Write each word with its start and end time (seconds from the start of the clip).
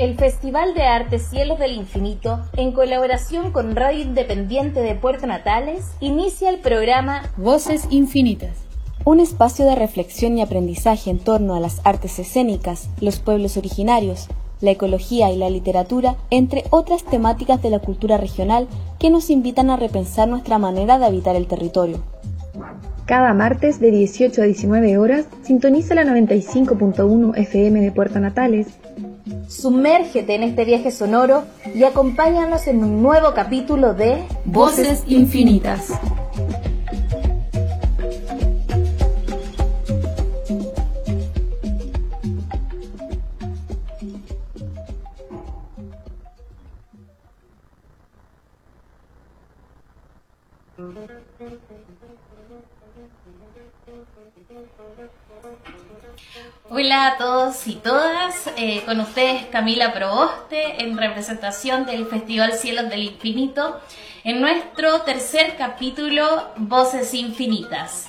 El 0.00 0.16
Festival 0.16 0.72
de 0.72 0.84
Arte 0.84 1.18
Cielos 1.18 1.58
del 1.58 1.72
Infinito, 1.72 2.40
en 2.56 2.72
colaboración 2.72 3.52
con 3.52 3.76
Radio 3.76 4.00
Independiente 4.00 4.80
de 4.80 4.94
Puerto 4.94 5.26
Natales, 5.26 5.90
inicia 6.00 6.48
el 6.48 6.58
programa 6.58 7.30
Voces 7.36 7.86
Infinitas. 7.90 8.56
Un 9.04 9.20
espacio 9.20 9.66
de 9.66 9.74
reflexión 9.74 10.38
y 10.38 10.40
aprendizaje 10.40 11.10
en 11.10 11.18
torno 11.18 11.54
a 11.54 11.60
las 11.60 11.82
artes 11.84 12.18
escénicas, 12.18 12.88
los 13.02 13.18
pueblos 13.18 13.58
originarios, 13.58 14.28
la 14.62 14.70
ecología 14.70 15.30
y 15.32 15.36
la 15.36 15.50
literatura, 15.50 16.16
entre 16.30 16.64
otras 16.70 17.04
temáticas 17.04 17.60
de 17.60 17.68
la 17.68 17.80
cultura 17.80 18.16
regional 18.16 18.68
que 18.98 19.10
nos 19.10 19.28
invitan 19.28 19.68
a 19.68 19.76
repensar 19.76 20.28
nuestra 20.28 20.56
manera 20.56 20.98
de 20.98 21.04
habitar 21.04 21.36
el 21.36 21.46
territorio. 21.46 22.02
Cada 23.04 23.34
martes 23.34 23.80
de 23.80 23.90
18 23.90 24.40
a 24.40 24.44
19 24.46 24.96
horas, 24.96 25.26
sintoniza 25.42 25.94
la 25.94 26.04
95.1 26.04 27.36
FM 27.36 27.80
de 27.82 27.92
Puerto 27.92 28.18
Natales 28.18 28.68
Sumérgete 29.48 30.34
en 30.34 30.42
este 30.42 30.64
viaje 30.64 30.90
sonoro 30.90 31.44
y 31.74 31.84
acompáñanos 31.84 32.66
en 32.66 32.82
un 32.82 33.02
nuevo 33.02 33.34
capítulo 33.34 33.94
de 33.94 34.24
Voces 34.44 35.04
Infinitas. 35.06 35.90
Hola 56.72 57.08
a 57.08 57.16
todos 57.16 57.66
y 57.66 57.74
todas, 57.74 58.48
eh, 58.56 58.82
con 58.86 59.00
ustedes 59.00 59.46
Camila 59.46 59.92
Proboste 59.92 60.84
en 60.84 60.96
representación 60.96 61.84
del 61.84 62.06
Festival 62.06 62.52
Cielos 62.52 62.88
del 62.88 63.02
Infinito 63.02 63.80
en 64.22 64.40
nuestro 64.40 65.00
tercer 65.00 65.56
capítulo 65.56 66.24
Voces 66.56 67.12
Infinitas. 67.14 68.08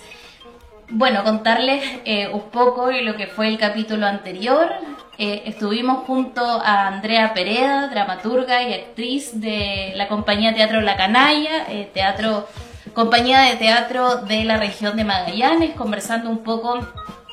Bueno, 0.90 1.24
contarles 1.24 1.84
eh, 2.06 2.28
un 2.28 2.52
poco 2.52 2.92
lo 2.92 3.16
que 3.16 3.26
fue 3.26 3.48
el 3.48 3.58
capítulo 3.58 4.06
anterior. 4.06 4.70
Eh, 5.18 5.42
estuvimos 5.48 6.06
junto 6.06 6.44
a 6.44 6.86
Andrea 6.86 7.34
Pereda, 7.34 7.88
dramaturga 7.88 8.62
y 8.62 8.76
actriz 8.76 9.42
de 9.42 9.94
la 9.96 10.08
compañía 10.08 10.54
Teatro 10.54 10.82
La 10.82 10.98
Canalla, 10.98 11.66
teatro, 11.96 12.48
compañía 12.94 13.42
de 13.42 13.56
teatro 13.56 14.18
de 14.18 14.44
la 14.44 14.58
región 14.58 14.96
de 14.98 15.04
Magallanes, 15.04 15.72
conversando 15.76 16.30
un 16.30 16.44
poco 16.44 16.80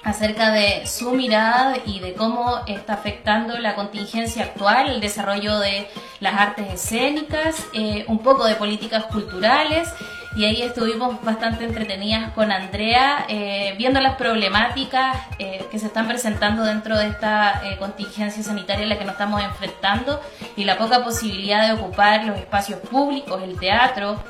acerca 0.03 0.51
de 0.51 0.87
su 0.87 1.13
mirada 1.13 1.77
y 1.85 2.01
de 2.01 2.15
cómo 2.15 2.61
está 2.67 2.95
afectando 2.95 3.59
la 3.59 3.75
contingencia 3.75 4.45
actual, 4.45 4.89
el 4.89 5.01
desarrollo 5.01 5.59
de 5.59 5.89
las 6.21 6.35
artes 6.35 6.73
escénicas, 6.73 7.67
eh, 7.73 8.05
un 8.09 8.19
poco 8.21 8.45
de 8.45 8.55
políticas 8.55 9.05
culturales. 9.05 9.89
Y 10.37 10.45
ahí 10.45 10.63
estuvimos 10.63 11.23
bastante 11.25 11.65
entretenidas 11.65 12.33
con 12.33 12.53
Andrea 12.53 13.25
eh, 13.29 13.75
viendo 13.79 13.99
las 14.01 14.17
problemáticas 14.17 15.17
eh, 15.39 15.65
que 15.71 15.79
se 15.79 15.87
están 15.87 16.07
presentando 16.07 16.65
dentro 16.65 16.97
de 16.99 17.09
esta 17.09 17.61
contingencia 17.79 18.43
sanitaria 18.43 18.83
en 18.83 18.91
la 18.91 18.99
que 18.99 19.05
nos 19.05 19.15
estamos 19.15 19.43
enfrentando 19.43 20.21
y 20.55 20.65
la 20.65 20.77
poca 20.77 21.03
posibilidad 21.03 21.67
de 21.67 21.81
ocupar 21.81 22.25
los 22.25 22.37
espacios 22.37 22.79
públicos, 22.81 23.43
el 23.43 23.59
teatro, 23.59 24.23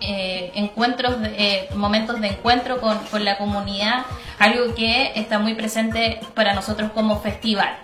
encuentros, 0.00 1.16
momentos 1.74 2.20
de 2.20 2.28
encuentro 2.28 2.80
con, 2.80 2.98
con 3.10 3.24
la 3.24 3.38
comunidad 3.38 4.04
algo 4.38 4.74
que 4.74 5.12
está 5.14 5.38
muy 5.38 5.54
presente 5.54 6.20
para 6.34 6.54
nosotros 6.54 6.90
como 6.92 7.20
festival. 7.20 7.76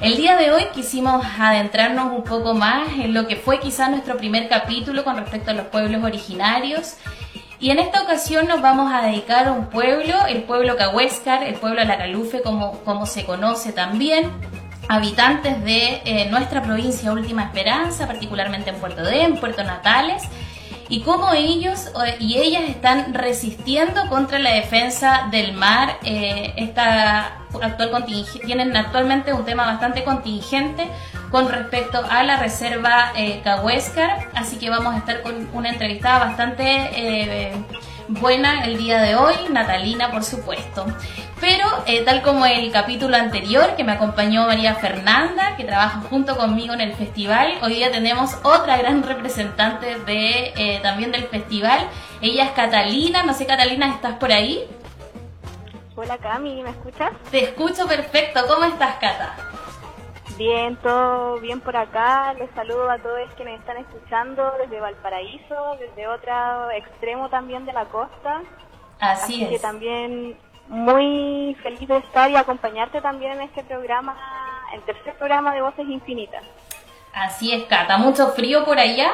El 0.00 0.16
día 0.16 0.36
de 0.36 0.50
hoy 0.50 0.64
quisimos 0.72 1.24
adentrarnos 1.38 2.12
un 2.12 2.24
poco 2.24 2.54
más 2.54 2.88
en 2.98 3.12
lo 3.12 3.26
que 3.26 3.36
fue 3.36 3.60
quizá 3.60 3.88
nuestro 3.90 4.16
primer 4.16 4.48
capítulo 4.48 5.04
con 5.04 5.16
respecto 5.16 5.50
a 5.50 5.54
los 5.54 5.66
pueblos 5.66 6.02
originarios. 6.02 6.94
Y 7.58 7.70
en 7.70 7.78
esta 7.78 8.02
ocasión 8.02 8.48
nos 8.48 8.62
vamos 8.62 8.90
a 8.90 9.02
dedicar 9.02 9.48
a 9.48 9.52
un 9.52 9.66
pueblo, 9.66 10.14
el 10.26 10.44
pueblo 10.44 10.76
Cahuéscar, 10.78 11.42
el 11.42 11.56
pueblo 11.56 11.82
Alacalufe, 11.82 12.40
como, 12.40 12.78
como 12.84 13.04
se 13.04 13.26
conoce 13.26 13.72
también, 13.72 14.30
habitantes 14.88 15.62
de 15.62 16.00
eh, 16.06 16.28
nuestra 16.30 16.62
provincia 16.62 17.12
Última 17.12 17.42
Esperanza, 17.44 18.06
particularmente 18.06 18.70
en 18.70 18.76
Puerto 18.76 19.04
D, 19.04 19.24
en 19.24 19.36
Puerto 19.36 19.62
Natales, 19.62 20.22
y 20.90 21.02
cómo 21.02 21.32
ellos 21.32 21.90
y 22.18 22.36
ellas 22.38 22.64
están 22.68 23.14
resistiendo 23.14 24.08
contra 24.08 24.38
la 24.38 24.52
defensa 24.52 25.28
del 25.30 25.54
mar. 25.54 25.98
Eh, 26.04 26.52
esta 26.56 27.36
actual 27.62 28.04
tienen 28.44 28.76
actualmente 28.76 29.32
un 29.32 29.44
tema 29.44 29.64
bastante 29.64 30.04
contingente 30.04 30.88
con 31.30 31.48
respecto 31.48 32.04
a 32.08 32.24
la 32.24 32.36
reserva 32.36 33.12
eh, 33.16 33.40
Cahuéscar, 33.42 34.28
así 34.34 34.56
que 34.58 34.68
vamos 34.68 34.94
a 34.94 34.98
estar 34.98 35.22
con 35.22 35.48
una 35.52 35.70
entrevistada 35.70 36.26
bastante 36.26 36.64
eh, 36.64 37.52
buena 38.10 38.64
el 38.64 38.76
día 38.76 39.00
de 39.00 39.14
hoy, 39.14 39.34
Natalina 39.50 40.10
por 40.10 40.24
supuesto. 40.24 40.86
Pero 41.40 41.66
eh, 41.86 42.02
tal 42.04 42.22
como 42.22 42.44
el 42.44 42.70
capítulo 42.70 43.16
anterior 43.16 43.76
que 43.76 43.84
me 43.84 43.92
acompañó 43.92 44.46
María 44.46 44.74
Fernanda, 44.74 45.56
que 45.56 45.64
trabaja 45.64 46.00
junto 46.10 46.36
conmigo 46.36 46.74
en 46.74 46.80
el 46.80 46.92
festival, 46.94 47.54
hoy 47.62 47.74
día 47.74 47.90
tenemos 47.90 48.36
otra 48.42 48.76
gran 48.76 49.02
representante 49.02 49.98
de, 50.00 50.52
eh, 50.56 50.80
también 50.82 51.12
del 51.12 51.24
festival. 51.24 51.88
Ella 52.20 52.44
es 52.44 52.50
Catalina, 52.50 53.22
no 53.22 53.32
sé 53.32 53.46
Catalina, 53.46 53.88
¿estás 53.88 54.14
por 54.14 54.32
ahí? 54.32 54.64
Hola 55.96 56.18
Cami, 56.18 56.62
¿me 56.62 56.70
escuchas? 56.70 57.12
Te 57.30 57.44
escucho 57.44 57.86
perfecto, 57.86 58.40
¿cómo 58.46 58.64
estás 58.64 58.96
Cata? 58.96 59.34
Bien, 60.40 60.74
todo 60.76 61.38
bien 61.38 61.60
por 61.60 61.76
acá. 61.76 62.32
Les 62.32 62.50
saludo 62.52 62.90
a 62.90 62.96
todos 62.96 63.28
quienes 63.36 63.60
están 63.60 63.76
escuchando 63.76 64.54
desde 64.58 64.80
Valparaíso, 64.80 65.76
desde 65.78 66.08
otro 66.08 66.70
extremo 66.70 67.28
también 67.28 67.66
de 67.66 67.74
la 67.74 67.84
costa. 67.84 68.40
Así, 68.98 69.42
es. 69.42 69.50
que 69.50 69.58
también 69.58 70.38
muy 70.66 71.54
feliz 71.62 71.86
de 71.86 71.98
estar 71.98 72.30
y 72.30 72.36
acompañarte 72.36 73.02
también 73.02 73.32
en 73.32 73.42
este 73.42 73.64
programa, 73.64 74.16
el 74.72 74.80
tercer 74.80 75.14
programa 75.18 75.52
de 75.52 75.60
Voces 75.60 75.86
Infinitas. 75.86 76.42
Así 77.12 77.52
es, 77.52 77.64
Cata. 77.64 77.98
¿Mucho 77.98 78.28
frío 78.28 78.64
por 78.64 78.78
allá? 78.78 79.10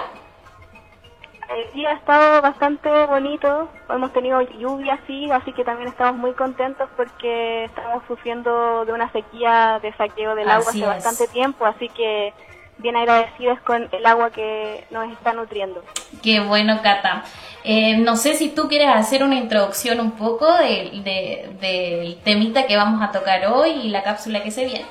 El 1.48 1.72
día 1.72 1.90
ha 1.90 1.94
estado 1.94 2.42
bastante 2.42 2.88
bonito, 3.06 3.70
hemos 3.88 4.12
tenido 4.12 4.40
lluvia 4.42 4.98
sí, 5.06 5.30
así 5.30 5.52
que 5.52 5.64
también 5.64 5.88
estamos 5.88 6.16
muy 6.16 6.32
contentos 6.32 6.88
porque 6.96 7.64
estamos 7.64 8.02
sufriendo 8.08 8.84
de 8.84 8.92
una 8.92 9.10
sequía 9.12 9.78
de 9.80 9.92
saqueo 9.94 10.34
del 10.34 10.50
agua 10.50 10.68
hace 10.68 10.84
bastante 10.84 11.28
tiempo, 11.28 11.64
así 11.64 11.88
que 11.90 12.34
bien 12.78 12.96
agradecidos 12.96 13.60
con 13.60 13.88
el 13.90 14.06
agua 14.06 14.30
que 14.30 14.84
nos 14.90 15.10
está 15.12 15.32
nutriendo. 15.32 15.82
Qué 16.22 16.40
bueno, 16.40 16.80
Cata. 16.82 17.24
Eh, 17.64 17.96
no 17.98 18.16
sé 18.16 18.34
si 18.34 18.50
tú 18.50 18.68
quieres 18.68 18.88
hacer 18.88 19.22
una 19.22 19.36
introducción 19.36 20.00
un 20.00 20.12
poco 20.12 20.52
del 20.54 21.02
de, 21.02 22.18
temita 22.24 22.66
que 22.66 22.76
vamos 22.76 23.02
a 23.02 23.12
tocar 23.12 23.46
hoy 23.46 23.70
y 23.70 23.88
la 23.88 24.02
cápsula 24.02 24.42
que 24.42 24.50
se 24.50 24.66
viene. 24.66 24.86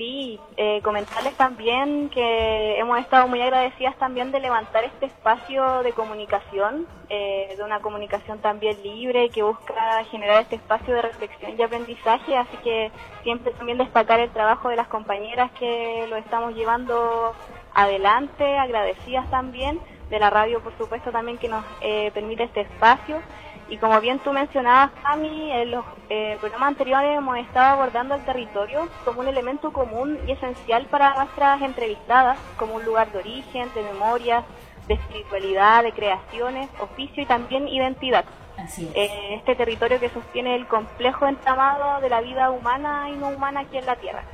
Sí, 0.00 0.40
eh, 0.56 0.80
comentarles 0.82 1.34
también 1.34 2.08
que 2.08 2.78
hemos 2.78 2.98
estado 3.00 3.28
muy 3.28 3.42
agradecidas 3.42 3.94
también 3.98 4.32
de 4.32 4.40
levantar 4.40 4.82
este 4.82 5.04
espacio 5.04 5.82
de 5.82 5.92
comunicación, 5.92 6.86
eh, 7.10 7.52
de 7.54 7.62
una 7.62 7.80
comunicación 7.80 8.38
también 8.38 8.82
libre 8.82 9.28
que 9.28 9.42
busca 9.42 10.02
generar 10.10 10.40
este 10.40 10.56
espacio 10.56 10.94
de 10.94 11.02
reflexión 11.02 11.52
y 11.54 11.62
aprendizaje, 11.62 12.34
así 12.34 12.56
que 12.64 12.90
siempre 13.24 13.52
también 13.52 13.76
destacar 13.76 14.20
el 14.20 14.30
trabajo 14.30 14.70
de 14.70 14.76
las 14.76 14.88
compañeras 14.88 15.50
que 15.58 16.06
lo 16.08 16.16
estamos 16.16 16.54
llevando 16.54 17.34
adelante, 17.74 18.56
agradecidas 18.56 19.30
también 19.30 19.80
de 20.08 20.18
la 20.18 20.30
radio 20.30 20.62
por 20.62 20.76
supuesto 20.78 21.12
también 21.12 21.36
que 21.36 21.48
nos 21.48 21.62
eh, 21.82 22.10
permite 22.14 22.44
este 22.44 22.62
espacio 22.62 23.20
y 23.70 23.76
como 23.78 24.00
bien 24.00 24.18
tú 24.18 24.32
mencionabas, 24.32 24.90
Cami, 25.02 25.52
en 25.52 25.70
los 25.70 25.84
eh, 26.08 26.36
programas 26.40 26.68
anteriores 26.70 27.16
hemos 27.16 27.38
estado 27.38 27.74
abordando 27.74 28.16
el 28.16 28.24
territorio 28.24 28.88
como 29.04 29.20
un 29.20 29.28
elemento 29.28 29.72
común 29.72 30.18
y 30.26 30.32
esencial 30.32 30.86
para 30.86 31.14
nuestras 31.14 31.62
entrevistadas, 31.62 32.36
como 32.58 32.74
un 32.74 32.84
lugar 32.84 33.12
de 33.12 33.18
origen, 33.18 33.72
de 33.74 33.82
memorias, 33.82 34.44
de 34.88 34.94
espiritualidad, 34.94 35.84
de 35.84 35.92
creaciones, 35.92 36.68
oficio 36.80 37.22
y 37.22 37.26
también 37.26 37.68
identidad. 37.68 38.24
Así 38.58 38.90
eh, 38.94 39.36
este 39.36 39.54
territorio 39.54 40.00
que 40.00 40.10
sostiene 40.10 40.56
el 40.56 40.66
complejo 40.66 41.28
entramado 41.28 42.00
de 42.00 42.10
la 42.10 42.20
vida 42.20 42.50
humana 42.50 43.08
y 43.08 43.12
no 43.12 43.28
humana 43.28 43.60
aquí 43.60 43.78
en 43.78 43.86
la 43.86 43.94
Tierra. 43.96 44.24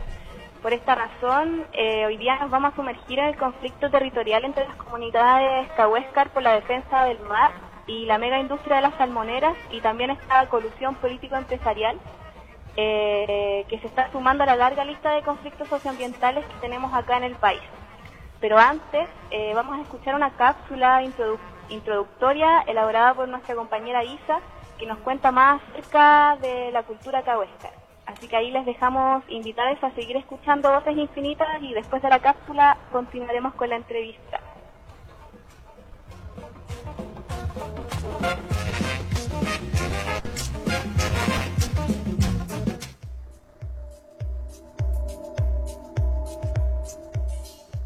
Por 0.63 0.73
esta 0.73 0.95
razón, 0.95 1.67
eh, 1.75 2.07
hoy 2.07 2.17
día 2.17 2.39
nos 2.39 2.51
vamos 2.51 2.73
a 2.73 2.77
sumergir 2.77 3.19
en 3.19 3.27
el 3.27 3.37
conflicto 3.37 3.91
territorial 3.91 4.47
entre 4.47 4.67
las 4.67 4.77
comunidades 4.77 5.71
Cahuéscar 5.77 6.31
por 6.31 6.43
la 6.43 6.55
defensa 6.55 7.05
del 7.05 7.21
mar 7.21 7.66
y 7.87 8.07
la 8.07 8.19
mega 8.19 8.39
industria 8.39 8.77
de 8.77 8.83
las 8.83 8.95
salmoneras 8.97 9.57
y 9.71 9.81
también 9.81 10.11
esta 10.11 10.49
colusión 10.49 10.95
político-empresarial 10.97 11.99
eh, 12.77 13.65
que 13.69 13.79
se 13.79 13.87
está 13.87 14.11
sumando 14.13 14.43
a 14.43 14.47
la 14.47 14.57
larga 14.57 14.85
lista 14.85 15.13
de 15.13 15.23
conflictos 15.23 15.69
socioambientales 15.69 16.45
que 16.45 16.61
tenemos 16.61 16.93
acá 16.93 17.17
en 17.17 17.25
el 17.25 17.35
país. 17.37 17.63
Pero 18.41 18.59
antes 18.59 19.09
eh, 19.31 19.53
vamos 19.55 19.79
a 19.79 19.83
escuchar 19.83 20.15
una 20.15 20.31
cápsula 20.37 21.03
introductoria 21.69 22.61
elaborada 22.67 23.15
por 23.15 23.29
nuestra 23.29 23.55
compañera 23.55 24.05
Isa 24.05 24.41
que 24.79 24.87
nos 24.87 24.99
cuenta 24.99 25.33
más 25.33 25.63
acerca 25.71 26.37
de 26.43 26.71
la 26.71 26.83
cultura 26.83 27.23
cahuéscar. 27.23 27.73
Así 28.05 28.29
que 28.29 28.37
ahí 28.37 28.51
les 28.51 28.67
dejamos 28.67 29.25
invitados 29.29 29.83
a 29.83 29.91
seguir 29.93 30.17
escuchando 30.17 30.71
Voces 30.71 30.97
Infinitas 30.97 31.61
y 31.63 31.73
después 31.73 32.03
de 32.03 32.09
la 32.09 32.21
cápsula 32.21 32.77
continuaremos 32.93 33.55
con 33.55 33.71
la 33.71 33.77
entrevista. 33.77 34.41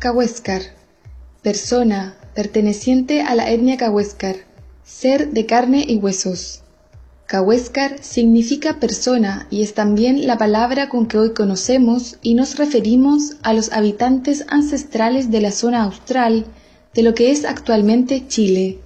Cahuéscar. 0.01 0.63
Persona 1.43 2.17
perteneciente 2.35 3.21
a 3.21 3.35
la 3.35 3.51
etnia 3.51 3.77
Cahuéscar. 3.77 4.37
Ser 4.83 5.31
de 5.33 5.45
carne 5.45 5.85
y 5.87 5.99
huesos. 5.99 6.63
Cahuéscar 7.27 8.03
significa 8.03 8.81
persona 8.81 9.47
y 9.51 9.63
es 9.63 9.75
también 9.75 10.27
la 10.27 10.39
palabra 10.39 10.89
con 10.89 11.07
que 11.07 11.19
hoy 11.19 11.35
conocemos 11.35 12.17
y 12.23 12.33
nos 12.33 12.57
referimos 12.57 13.37
a 13.43 13.53
los 13.53 13.73
habitantes 13.73 14.47
ancestrales 14.49 15.31
de 15.31 15.43
la 15.43 15.51
zona 15.51 15.83
austral 15.83 16.47
de 16.95 17.03
lo 17.03 17.15
que 17.15 17.31
es 17.31 17.45
actualmente 17.45 18.27
Chile. 18.27 18.79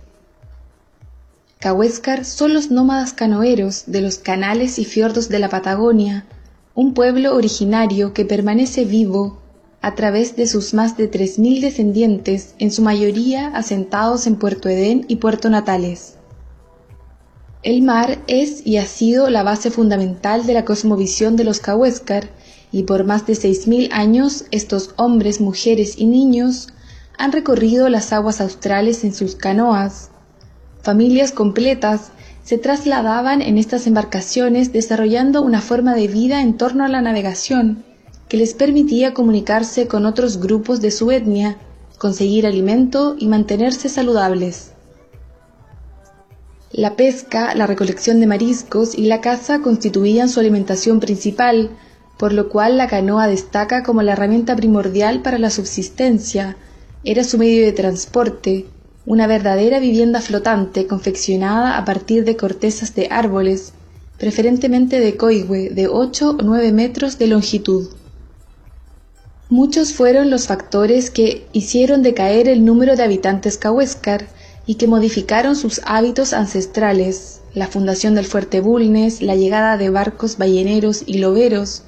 Cahuéscar 1.64 2.26
son 2.26 2.52
los 2.52 2.70
nómadas 2.70 3.14
canoeros 3.14 3.84
de 3.86 4.02
los 4.02 4.18
canales 4.18 4.78
y 4.78 4.84
fiordos 4.84 5.30
de 5.30 5.38
la 5.38 5.48
Patagonia, 5.48 6.26
un 6.74 6.92
pueblo 6.92 7.34
originario 7.34 8.12
que 8.12 8.26
permanece 8.26 8.84
vivo 8.84 9.40
a 9.80 9.94
través 9.94 10.36
de 10.36 10.46
sus 10.46 10.74
más 10.74 10.98
de 10.98 11.10
3.000 11.10 11.62
descendientes, 11.62 12.54
en 12.58 12.70
su 12.70 12.82
mayoría 12.82 13.46
asentados 13.46 14.26
en 14.26 14.36
Puerto 14.36 14.68
Edén 14.68 15.06
y 15.08 15.16
Puerto 15.16 15.48
Natales. 15.48 16.18
El 17.62 17.80
mar 17.80 18.18
es 18.26 18.60
y 18.66 18.76
ha 18.76 18.84
sido 18.84 19.30
la 19.30 19.42
base 19.42 19.70
fundamental 19.70 20.44
de 20.44 20.52
la 20.52 20.66
cosmovisión 20.66 21.34
de 21.34 21.44
los 21.44 21.60
Cahuéscar, 21.60 22.28
y 22.72 22.82
por 22.82 23.04
más 23.04 23.26
de 23.26 23.32
6.000 23.32 23.88
años 23.90 24.44
estos 24.50 24.90
hombres, 24.96 25.40
mujeres 25.40 25.94
y 25.96 26.04
niños 26.04 26.68
han 27.16 27.32
recorrido 27.32 27.88
las 27.88 28.12
aguas 28.12 28.42
australes 28.42 29.02
en 29.02 29.14
sus 29.14 29.34
canoas. 29.34 30.10
Familias 30.84 31.32
completas 31.32 32.12
se 32.42 32.58
trasladaban 32.58 33.40
en 33.40 33.56
estas 33.56 33.86
embarcaciones 33.86 34.70
desarrollando 34.70 35.40
una 35.40 35.62
forma 35.62 35.94
de 35.94 36.08
vida 36.08 36.42
en 36.42 36.58
torno 36.58 36.84
a 36.84 36.88
la 36.88 37.00
navegación, 37.00 37.82
que 38.28 38.36
les 38.36 38.52
permitía 38.52 39.14
comunicarse 39.14 39.88
con 39.88 40.04
otros 40.04 40.36
grupos 40.40 40.82
de 40.82 40.90
su 40.90 41.10
etnia, 41.10 41.56
conseguir 41.96 42.46
alimento 42.46 43.16
y 43.18 43.28
mantenerse 43.28 43.88
saludables. 43.88 44.72
La 46.70 46.96
pesca, 46.96 47.54
la 47.54 47.66
recolección 47.66 48.20
de 48.20 48.26
mariscos 48.26 48.94
y 48.94 49.06
la 49.06 49.22
caza 49.22 49.60
constituían 49.60 50.28
su 50.28 50.38
alimentación 50.38 51.00
principal, 51.00 51.70
por 52.18 52.34
lo 52.34 52.50
cual 52.50 52.76
la 52.76 52.88
canoa 52.88 53.26
destaca 53.26 53.84
como 53.84 54.02
la 54.02 54.12
herramienta 54.12 54.54
primordial 54.54 55.22
para 55.22 55.38
la 55.38 55.48
subsistencia, 55.48 56.58
era 57.04 57.24
su 57.24 57.38
medio 57.38 57.64
de 57.64 57.72
transporte, 57.72 58.66
una 59.06 59.26
verdadera 59.26 59.80
vivienda 59.80 60.20
flotante 60.20 60.86
confeccionada 60.86 61.76
a 61.76 61.84
partir 61.84 62.24
de 62.24 62.36
cortezas 62.36 62.94
de 62.94 63.08
árboles, 63.10 63.74
preferentemente 64.18 65.00
de 65.00 65.16
coigüe 65.16 65.70
de 65.70 65.88
8 65.88 66.30
o 66.30 66.42
9 66.42 66.72
metros 66.72 67.18
de 67.18 67.26
longitud. 67.26 67.88
Muchos 69.50 69.92
fueron 69.92 70.30
los 70.30 70.46
factores 70.46 71.10
que 71.10 71.46
hicieron 71.52 72.02
decaer 72.02 72.48
el 72.48 72.64
número 72.64 72.96
de 72.96 73.02
habitantes 73.02 73.58
cahuéscar 73.58 74.26
y 74.66 74.76
que 74.76 74.86
modificaron 74.86 75.54
sus 75.54 75.82
hábitos 75.84 76.32
ancestrales, 76.32 77.42
la 77.52 77.66
fundación 77.66 78.14
del 78.14 78.24
fuerte 78.24 78.60
Bulnes, 78.60 79.20
la 79.20 79.36
llegada 79.36 79.76
de 79.76 79.90
barcos 79.90 80.38
balleneros 80.38 81.02
y 81.06 81.18
loberos, 81.18 81.82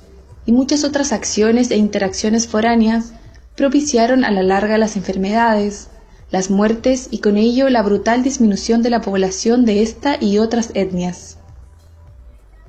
y 0.44 0.52
muchas 0.52 0.84
otras 0.84 1.12
acciones 1.12 1.70
e 1.70 1.76
interacciones 1.76 2.46
foráneas 2.46 3.12
propiciaron 3.56 4.24
a 4.24 4.30
la 4.30 4.42
larga 4.42 4.76
las 4.76 4.96
enfermedades, 4.96 5.88
las 6.30 6.50
muertes 6.50 7.08
y 7.10 7.18
con 7.18 7.36
ello 7.36 7.68
la 7.68 7.82
brutal 7.82 8.22
disminución 8.22 8.82
de 8.82 8.90
la 8.90 9.00
población 9.00 9.64
de 9.64 9.82
esta 9.82 10.16
y 10.20 10.38
otras 10.38 10.70
etnias. 10.74 11.38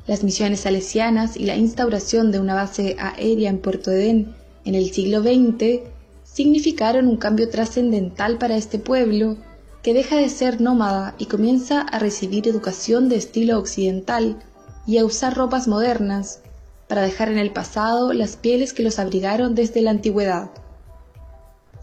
Las 0.06 0.24
misiones 0.24 0.62
salesianas 0.62 1.36
y 1.36 1.45
la 1.45 1.56
instauración 1.56 2.31
de 2.31 2.39
una 2.39 2.54
base 2.54 2.95
aérea 3.00 3.50
en 3.50 3.59
Puerto 3.59 3.92
Edén 3.92 4.36
en 4.63 4.75
el 4.75 4.92
siglo 4.92 5.21
XX 5.21 5.81
significaron 6.24 7.07
un 7.07 7.18
cambio 7.18 7.50
trascendental 7.50 8.38
para 8.38 8.57
este 8.57 8.80
pueblo 8.80 9.38
que 9.81 9.94
deja 9.94 10.18
de 10.18 10.30
ser 10.30 10.62
nómada 10.62 11.15
y 11.18 11.25
comienza 11.25 11.81
a 11.81 12.00
recibir 12.00 12.48
educación 12.48 13.10
de 13.10 13.15
estilo 13.15 13.57
occidental 13.57 14.38
y 14.86 14.98
a 14.98 15.06
usar 15.06 15.36
ropas 15.36 15.68
modernas 15.68 16.42
para 16.88 17.01
dejar 17.01 17.30
en 17.30 17.38
el 17.38 17.51
pasado 17.51 18.13
las 18.13 18.38
pieles 18.38 18.74
que 18.74 18.83
los 18.83 19.00
abrigaron 19.00 19.56
desde 19.56 19.81
la 19.81 19.92
antigüedad. 19.92 20.51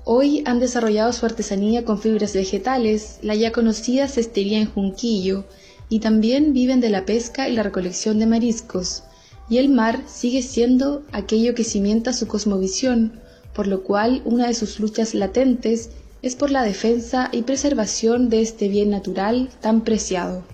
Hoy 0.07 0.43
han 0.45 0.61
desarrollado 0.61 1.15
su 1.15 1.25
artesanía 1.25 1.87
con 1.87 1.99
fibras 1.99 2.35
vegetales, 2.35 3.19
la 3.23 3.35
ya 3.35 3.53
conocida 3.53 4.07
cestería 4.07 4.59
en 4.59 4.71
Junquillo, 4.71 5.45
y 5.89 6.01
también 6.01 6.53
viven 6.53 6.81
de 6.81 6.91
la 6.91 7.07
pesca 7.07 7.49
y 7.49 7.55
la 7.55 7.63
recolección 7.63 8.19
de 8.19 8.27
mariscos, 8.27 9.05
y 9.49 9.57
el 9.57 9.71
mar 9.71 10.03
sigue 10.07 10.43
siendo 10.43 11.03
aquello 11.13 11.55
que 11.55 11.65
cimienta 11.65 12.13
su 12.13 12.27
cosmovisión, 12.27 13.19
por 13.55 13.67
lo 13.67 13.83
cual 13.83 14.21
una 14.27 14.47
de 14.47 14.55
sus 14.55 14.79
luchas 14.79 15.15
latentes 15.15 15.89
es 16.21 16.37
por 16.37 16.51
la 16.51 16.63
defensa 16.63 17.31
y 17.33 17.43
preservación 17.43 18.29
de 18.29 18.43
este 18.43 18.69
bien 18.69 18.91
natural 18.91 19.49
tan 19.63 19.85
preciado. 19.85 20.45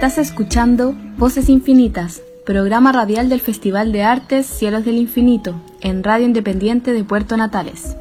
Estás 0.00 0.16
escuchando 0.16 0.94
Voces 1.18 1.50
Infinitas, 1.50 2.22
programa 2.46 2.90
radial 2.90 3.28
del 3.28 3.42
Festival 3.42 3.92
de 3.92 4.02
Artes 4.02 4.46
Cielos 4.46 4.86
del 4.86 4.96
Infinito, 4.96 5.60
en 5.82 6.02
Radio 6.02 6.24
Independiente 6.24 6.94
de 6.94 7.04
Puerto 7.04 7.36
Natales. 7.36 7.98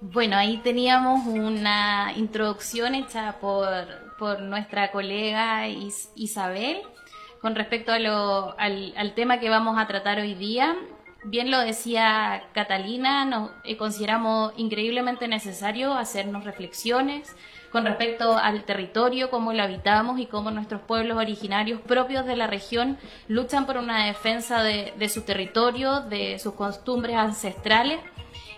Bueno, 0.00 0.38
ahí 0.38 0.62
teníamos 0.64 1.26
una 1.26 2.14
introducción 2.16 2.94
hecha 2.94 3.36
por, 3.38 3.68
por 4.18 4.40
nuestra 4.40 4.90
colega 4.90 5.68
Isabel 5.68 6.78
con 7.42 7.56
respecto 7.56 7.92
a 7.92 7.98
lo, 7.98 8.54
al, 8.58 9.12
tema 9.14 9.40
que 9.40 9.50
vamos 9.50 9.76
a 9.76 9.88
tratar 9.88 10.20
hoy 10.20 10.34
día. 10.34 10.76
Bien 11.24 11.50
lo 11.50 11.58
decía 11.58 12.44
Catalina, 12.54 13.24
nos 13.24 13.50
eh, 13.64 13.76
consideramos 13.76 14.52
increíblemente 14.56 15.28
necesario 15.28 15.92
hacernos 15.92 16.44
reflexiones 16.44 17.36
con 17.70 17.84
respecto 17.84 18.36
al 18.36 18.64
territorio, 18.64 19.30
cómo 19.30 19.52
lo 19.52 19.62
habitamos 19.62 20.20
y 20.20 20.26
cómo 20.26 20.50
nuestros 20.50 20.82
pueblos 20.82 21.16
originarios 21.16 21.80
propios 21.80 22.26
de 22.26 22.36
la 22.36 22.46
región 22.46 22.98
luchan 23.28 23.66
por 23.66 23.76
una 23.76 24.06
defensa 24.06 24.62
de, 24.62 24.92
de 24.96 25.08
su 25.08 25.22
territorio, 25.22 26.00
de 26.00 26.38
sus 26.38 26.54
costumbres 26.54 27.16
ancestrales. 27.16 27.98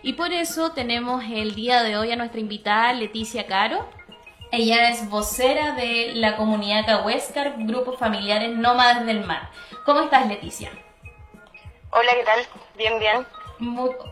Y 0.03 0.15
por 0.15 0.33
eso 0.33 0.73
tenemos 0.73 1.25
el 1.31 1.55
día 1.55 1.83
de 1.83 1.97
hoy 1.97 2.11
a 2.13 2.17
nuestra 2.17 2.41
invitada 2.41 2.93
Leticia 2.93 3.47
Caro, 3.47 3.89
ella 4.55 4.91
es 4.91 5.09
vocera 5.09 5.73
de 5.73 6.13
la 6.15 6.37
comunidad 6.37 6.87
Cahuéscar, 6.87 7.55
grupos 7.59 7.99
familiares 7.99 8.57
nómadas 8.57 9.05
del 9.05 9.25
mar. 9.25 9.51
¿Cómo 9.85 10.01
estás, 10.01 10.27
Leticia? 10.29 10.71
Hola, 11.91 12.13
¿qué 12.15 12.25
tal? 12.25 12.41
Bien, 12.77 12.99
bien. 12.99 13.27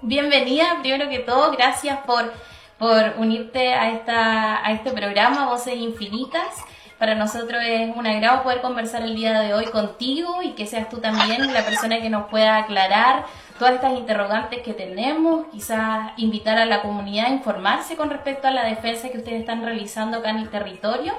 bienvenida, 0.02 0.78
primero 0.80 1.08
que 1.08 1.20
todo, 1.20 1.52
gracias 1.52 1.98
por, 2.06 2.32
por 2.78 3.14
unirte 3.18 3.72
a, 3.72 3.90
esta, 3.90 4.66
a 4.66 4.72
este 4.72 4.90
programa, 4.90 5.46
Voces 5.46 5.76
Infinitas. 5.76 6.64
Para 6.98 7.14
nosotros 7.14 7.62
es 7.64 7.94
un 7.96 8.06
agrado 8.06 8.42
poder 8.42 8.60
conversar 8.60 9.02
el 9.02 9.14
día 9.14 9.40
de 9.40 9.54
hoy 9.54 9.66
contigo 9.66 10.42
y 10.42 10.52
que 10.52 10.66
seas 10.66 10.88
tú 10.88 10.98
también 10.98 11.52
la 11.52 11.64
persona 11.64 12.00
que 12.00 12.10
nos 12.10 12.28
pueda 12.28 12.58
aclarar 12.58 13.26
todas 13.62 13.76
estas 13.76 13.96
interrogantes 13.96 14.60
que 14.62 14.74
tenemos, 14.74 15.46
quizás 15.52 16.14
invitar 16.16 16.58
a 16.58 16.66
la 16.66 16.82
comunidad 16.82 17.26
a 17.26 17.28
informarse 17.28 17.96
con 17.96 18.10
respecto 18.10 18.48
a 18.48 18.50
la 18.50 18.64
defensa 18.64 19.08
que 19.08 19.18
ustedes 19.18 19.38
están 19.38 19.64
realizando 19.64 20.18
acá 20.18 20.30
en 20.30 20.38
el 20.38 20.50
territorio. 20.50 21.12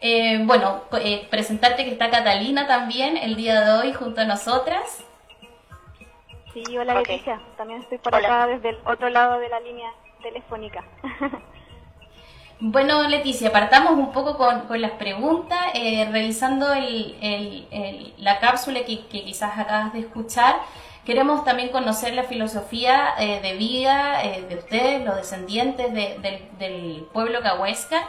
Eh, 0.00 0.42
bueno, 0.46 0.80
eh, 1.00 1.28
presentarte 1.30 1.84
que 1.84 1.92
está 1.92 2.10
Catalina 2.10 2.66
también 2.66 3.16
el 3.16 3.36
día 3.36 3.60
de 3.60 3.70
hoy 3.70 3.92
junto 3.92 4.20
a 4.20 4.24
nosotras. 4.24 5.04
Sí, 6.52 6.76
hola 6.76 6.94
Leticia, 6.94 7.40
también 7.56 7.82
estoy 7.82 7.98
por 7.98 8.16
acá 8.16 8.48
desde 8.48 8.70
el 8.70 8.78
otro 8.84 9.08
lado 9.08 9.38
de 9.38 9.48
la 9.48 9.60
línea 9.60 9.92
telefónica. 10.24 10.82
Bueno, 12.62 13.08
Leticia, 13.08 13.50
partamos 13.52 13.92
un 13.92 14.12
poco 14.12 14.36
con, 14.36 14.82
las 14.82 14.90
preguntas, 14.92 15.58
eh, 15.72 16.06
revisando 16.12 16.66
la 18.18 18.38
cápsula 18.38 18.80
que, 18.84 19.00
quizás 19.06 19.58
acabas 19.58 19.94
de 19.94 20.00
escuchar. 20.00 20.56
Queremos 21.06 21.42
también 21.42 21.70
conocer 21.70 22.12
la 22.12 22.24
filosofía 22.24 23.14
eh, 23.18 23.40
de 23.40 23.54
vida 23.54 24.22
eh, 24.22 24.44
de 24.46 24.56
ustedes, 24.56 25.02
los 25.06 25.16
descendientes 25.16 25.94
del 25.94 27.08
pueblo 27.14 27.40
cahuesca. 27.40 28.06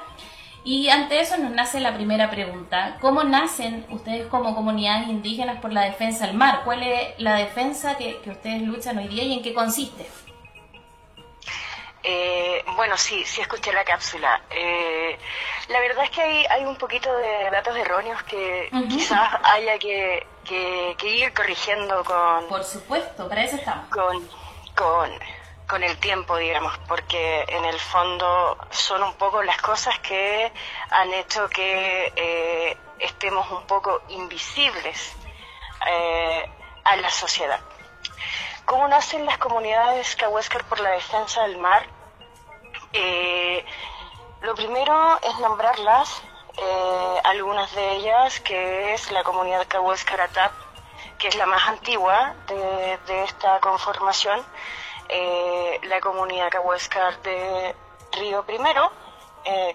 Y 0.66 0.90
ante 0.90 1.22
eso 1.22 1.38
nos 1.38 1.52
nace 1.52 1.80
la 1.80 1.94
primera 1.96 2.30
pregunta. 2.30 2.98
¿Cómo 3.00 3.24
nacen 3.24 3.86
ustedes 3.90 4.28
como 4.28 4.54
comunidades 4.54 5.08
indígenas 5.08 5.62
por 5.62 5.72
la 5.72 5.84
defensa 5.84 6.28
del 6.28 6.36
mar? 6.36 6.64
¿Cuál 6.66 6.84
es 6.84 7.18
la 7.20 7.36
defensa 7.36 7.96
que 7.96 8.20
ustedes 8.30 8.62
luchan 8.64 8.98
hoy 8.98 9.08
día 9.08 9.24
y 9.24 9.34
en 9.34 9.44
qué 9.44 9.54
consiste? 9.54 10.06
Eh, 12.04 12.64
bueno, 12.76 12.98
sí, 12.98 13.24
sí 13.26 13.42
escuché 13.42 13.72
la 13.72 13.84
cápsula. 13.84 14.42
Eh, 14.50 15.18
la 15.68 15.80
verdad 15.80 16.06
es 16.06 16.10
que 16.10 16.22
hay, 16.22 16.46
hay 16.48 16.66
un 16.66 16.76
poquito 16.76 17.16
de 17.16 17.50
datos 17.52 17.76
erróneos 17.76 18.22
que 18.24 18.70
quizás 18.90 19.40
haya 19.44 19.78
que, 19.78 20.26
que, 20.44 20.96
ir 21.04 21.34
corrigiendo 21.34 22.04
con... 22.04 22.48
Por 22.48 22.64
supuesto, 22.64 23.30
para 23.30 23.44
eso 23.44 23.58
estamos. 23.58 23.88
Con, 23.90 24.28
con, 24.76 25.12
con 25.68 25.84
el 25.84 25.98
tiempo, 25.98 26.38
digamos, 26.38 26.76
porque 26.88 27.46
en 27.48 27.66
el 27.66 27.80
fondo 27.80 28.58
son 28.72 29.04
un 29.04 29.14
poco 29.14 29.44
las 29.44 29.62
cosas 29.62 30.00
que 30.00 30.52
han 30.90 31.14
hecho 31.14 31.48
que 31.50 32.12
eh, 32.16 32.78
estemos 32.98 33.50
un 33.52 33.66
poco 33.68 34.02
invisibles 34.10 35.16
a 36.84 36.96
la 36.96 37.10
sociedad. 37.10 37.60
¿Cómo 38.66 38.88
nacen 38.88 39.26
las 39.26 39.38
comunidades 39.38 40.16
Cahuéscar 40.16 40.64
por 40.66 40.80
la 40.80 40.92
defensa 40.92 41.44
del 41.44 41.58
mar? 41.58 41.86
Eh, 42.94 43.66
lo 44.42 44.56
primero 44.56 45.20
es 45.22 45.40
nombrarlas, 45.40 46.22
eh, 46.58 47.22
algunas 47.24 47.74
de 47.76 47.96
ellas, 47.96 48.40
que 48.40 48.94
es 48.94 49.12
la 49.12 49.24
comunidad 49.24 49.68
Cahuéscar 49.68 50.22
Atap, 50.22 50.52
que 51.18 51.28
es 51.28 51.36
la 51.36 51.46
más 51.46 51.68
antigua 51.68 52.36
de, 52.48 53.24
esta 53.24 53.60
conformación, 53.60 54.44
eh, 55.10 55.80
la 55.84 56.00
comunidad 56.00 56.50
Cahuéscar 56.50 57.22
de 57.22 57.76
Río 58.14 58.44
Primero, 58.44 58.92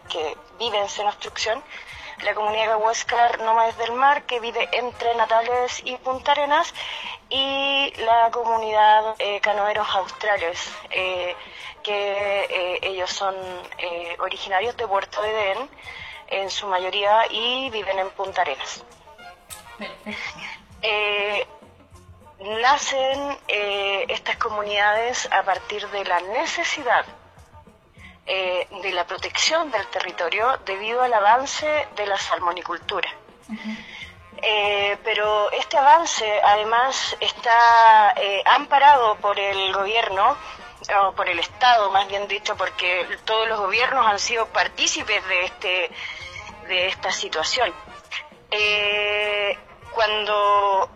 que 0.08 0.36
vive 0.58 0.78
en 0.78 0.88
Senostrucción, 0.88 1.62
la 2.22 2.34
comunidad 2.34 2.78
Huescar 2.78 3.38
Nómades 3.40 3.76
del 3.78 3.92
Mar, 3.92 4.24
que 4.24 4.40
vive 4.40 4.68
entre 4.72 5.14
Natales 5.14 5.82
y 5.84 5.96
Punta 5.96 6.32
Arenas, 6.32 6.72
y 7.28 7.92
la 7.98 8.30
comunidad 8.30 9.14
eh, 9.18 9.40
Canoeros 9.40 9.88
Australes, 9.94 10.70
eh, 10.90 11.34
que 11.82 12.44
eh, 12.44 12.78
ellos 12.82 13.10
son 13.10 13.34
originarios 14.18 14.76
de 14.76 14.86
Puerto 14.86 15.22
de 15.22 15.30
Edén, 15.30 15.70
en 16.28 16.50
su 16.50 16.66
mayoría, 16.66 17.26
y 17.30 17.70
viven 17.70 17.98
en 17.98 18.10
Punta 18.10 18.42
Arenas. 18.42 18.84
nacen 22.38 23.38
estas 23.48 24.36
comunidades 24.36 25.28
a 25.32 25.42
partir 25.42 25.88
de 25.88 26.04
la 26.04 26.20
necesidad 26.20 27.04
eh, 28.28 28.66
de 28.82 28.90
la 28.90 29.06
protección 29.06 29.70
del 29.70 29.86
territorio 29.86 30.58
debido 30.64 31.00
al 31.00 31.14
avance 31.14 31.86
de 31.94 32.06
la 32.06 32.18
salmonicultura. 32.18 33.08
Eh, 34.42 34.98
pero 35.04 35.48
este 35.52 35.78
avance 35.78 36.40
además 36.42 37.16
está 37.20 38.14
eh, 38.16 38.42
amparado 38.44 39.14
por 39.18 39.38
el 39.38 39.72
gobierno, 39.72 40.36
o 41.04 41.12
por 41.12 41.28
el 41.28 41.38
Estado 41.38 41.88
más 41.92 42.08
bien 42.08 42.26
dicho, 42.26 42.56
porque 42.56 43.06
todos 43.24 43.48
los 43.48 43.60
gobiernos 43.60 44.04
han 44.04 44.18
sido 44.18 44.46
partícipes 44.46 45.24
de, 45.28 45.44
este, 45.44 45.90
de 46.66 46.88
esta 46.88 47.12
situación. 47.12 47.72
cuando 49.94 50.90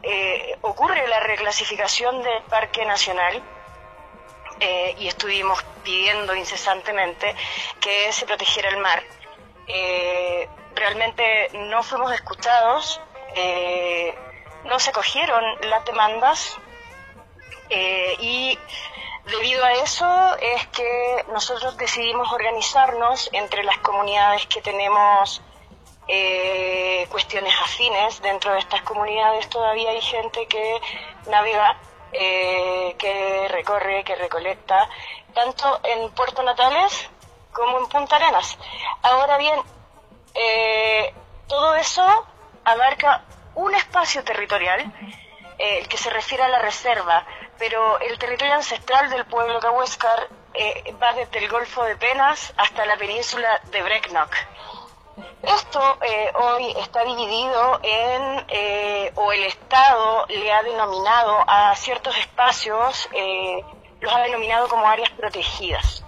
ocurre 0.62 1.06
la 1.06 1.20
reclasificación 1.20 2.24
del 2.24 2.42
Parque 2.42 2.84
Nacional, 2.84 3.40
eh, 4.60 4.94
y 4.98 5.08
estuvimos 5.08 5.62
pidiendo 5.82 6.34
incesantemente 6.34 7.34
que 7.80 8.12
se 8.12 8.26
protegiera 8.26 8.68
el 8.68 8.76
mar. 8.76 9.02
Eh, 9.66 10.46
realmente 10.74 11.48
no 11.54 11.82
fuimos 11.82 12.12
escuchados, 12.12 13.00
eh, 13.34 14.14
no 14.64 14.78
se 14.78 14.92
cogieron 14.92 15.42
las 15.62 15.84
demandas 15.86 16.58
y 18.18 18.58
debido 19.26 19.64
a 19.64 19.72
eso 19.74 20.36
es 20.38 20.66
que 20.68 21.24
nosotros 21.32 21.76
decidimos 21.76 22.32
organizarnos 22.32 23.30
entre 23.32 23.62
las 23.62 23.78
comunidades 23.78 24.44
que 24.46 24.60
tenemos 24.60 25.40
cuestiones 27.08 27.54
afines. 27.62 28.20
Dentro 28.20 28.52
de 28.52 28.58
estas 28.58 28.82
comunidades 28.82 29.48
todavía 29.48 29.90
hay 29.90 30.00
gente 30.00 30.46
que 30.46 30.80
navega 31.28 31.78
eh, 32.12 32.96
que 32.98 33.48
recorre, 33.48 34.04
que 34.04 34.16
recolecta, 34.16 34.88
tanto 35.32 35.80
en 35.84 36.10
Puerto 36.12 36.42
Natales 36.42 37.08
como 37.52 37.78
en 37.78 37.86
Punta 37.86 38.16
Arenas. 38.16 38.58
Ahora 39.02 39.38
bien, 39.38 39.60
eh, 40.34 41.14
todo 41.46 41.74
eso 41.74 42.26
abarca 42.64 43.24
un 43.54 43.74
espacio 43.74 44.24
territorial, 44.24 44.92
eh, 45.58 45.78
el 45.78 45.88
que 45.88 45.96
se 45.96 46.10
refiere 46.10 46.42
a 46.44 46.48
la 46.48 46.58
reserva, 46.58 47.26
pero 47.58 47.98
el 48.00 48.18
territorio 48.18 48.54
ancestral 48.54 49.10
del 49.10 49.26
pueblo 49.26 49.60
Cahuéscar 49.60 50.28
va 51.00 51.12
desde 51.12 51.38
el 51.38 51.48
Golfo 51.48 51.84
de 51.84 51.96
Penas 51.96 52.52
hasta 52.56 52.84
la 52.86 52.96
península 52.96 53.60
de 53.70 53.82
Brecknock. 53.82 54.34
Esto 55.42 55.98
eh, 56.02 56.32
hoy 56.34 56.74
está 56.78 57.04
dividido 57.04 57.80
en, 57.82 58.44
eh, 58.48 59.12
o 59.14 59.32
el 59.32 59.44
Estado 59.44 60.26
le 60.28 60.52
ha 60.52 60.62
denominado 60.62 61.44
a 61.46 61.74
ciertos 61.76 62.16
espacios, 62.18 63.08
eh, 63.12 63.64
los 64.00 64.14
ha 64.14 64.20
denominado 64.20 64.68
como 64.68 64.86
áreas 64.86 65.10
protegidas. 65.10 66.04